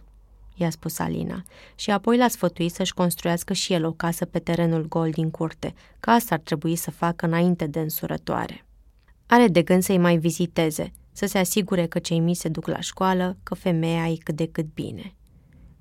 i-a 0.55 0.69
spus 0.69 0.99
Alina, 0.99 1.43
și 1.75 1.91
apoi 1.91 2.17
l-a 2.17 2.27
sfătuit 2.27 2.71
să-și 2.71 2.93
construiască 2.93 3.53
și 3.53 3.73
el 3.73 3.85
o 3.85 3.91
casă 3.91 4.25
pe 4.25 4.39
terenul 4.39 4.87
gol 4.87 5.09
din 5.09 5.31
curte, 5.31 5.73
că 5.99 6.09
asta 6.09 6.35
ar 6.35 6.41
trebui 6.41 6.75
să 6.75 6.91
facă 6.91 7.25
înainte 7.25 7.67
de 7.67 7.79
însurătoare. 7.79 8.65
Are 9.27 9.47
de 9.47 9.61
gând 9.61 9.83
să-i 9.83 9.97
mai 9.97 10.17
viziteze, 10.17 10.91
să 11.11 11.25
se 11.25 11.37
asigure 11.37 11.85
că 11.85 11.99
cei 11.99 12.19
mici 12.19 12.37
se 12.37 12.49
duc 12.49 12.67
la 12.67 12.79
școală, 12.79 13.37
că 13.43 13.55
femeia 13.55 14.07
e 14.07 14.15
cât 14.15 14.35
de 14.35 14.47
cât 14.47 14.73
bine. 14.73 15.15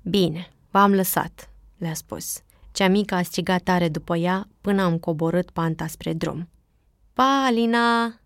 Bine, 0.01 0.49
v-am 0.71 0.93
lăsat, 0.93 1.51
le-a 1.77 1.93
spus. 1.93 2.41
Cea 2.71 2.87
mică 2.87 3.15
a 3.15 3.21
strigat 3.21 3.61
tare 3.61 3.89
după 3.89 4.17
ea 4.17 4.47
până 4.61 4.81
am 4.81 4.97
coborât 4.97 5.49
panta 5.51 5.87
spre 5.87 6.13
drum. 6.13 6.49
Pa, 7.13 7.45
Alina! 7.45 8.18